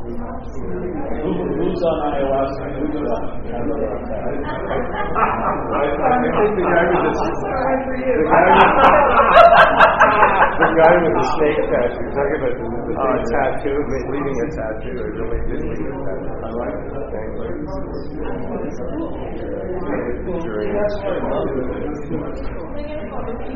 Who, 0.00 1.30
who's 1.60 1.82
on 1.84 1.96
ayahuasca? 2.10 2.64
Who's 2.80 2.96
on? 2.96 3.22
I, 5.70 5.86
I 6.00 6.18
think 6.24 6.56
the 6.56 6.64
guy 6.64 6.82
with 6.88 7.04
the, 7.04 7.12
Sorry 7.44 7.76
for 7.84 7.94
you. 8.00 8.14
the 8.16 8.24
guy 8.24 8.42
with, 8.48 9.39
the 10.60 10.68
guy 10.76 10.92
with 11.00 11.16
the 11.16 11.24
snake 11.40 11.56
tattoo, 11.72 12.04
talking 12.12 12.36
about 12.36 12.52
the, 12.52 12.68
the 12.84 12.92
uh, 12.92 13.16
tattoo, 13.32 13.80
leaving 14.12 14.36
a 14.36 14.46
tattoo, 14.52 14.92
really 14.92 15.40
did 15.48 15.64
leave 15.64 15.88
a 15.88 15.96
tattoo. 16.04 16.36
I 16.36 16.52
like. 16.52 16.76
Thank 17.10 17.32
you. 17.32 17.48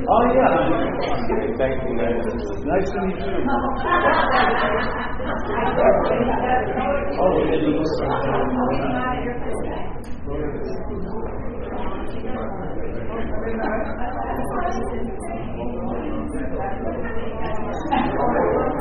Oh, 0.06 0.22
yeah. 0.32 0.56
Thank 1.60 1.76
you, 1.85 1.93
man. 1.94 2.16
Nice 2.64 2.89
to 2.90 3.01
meet 3.05 3.20
you. 3.20 3.44
oh. 14.97 15.10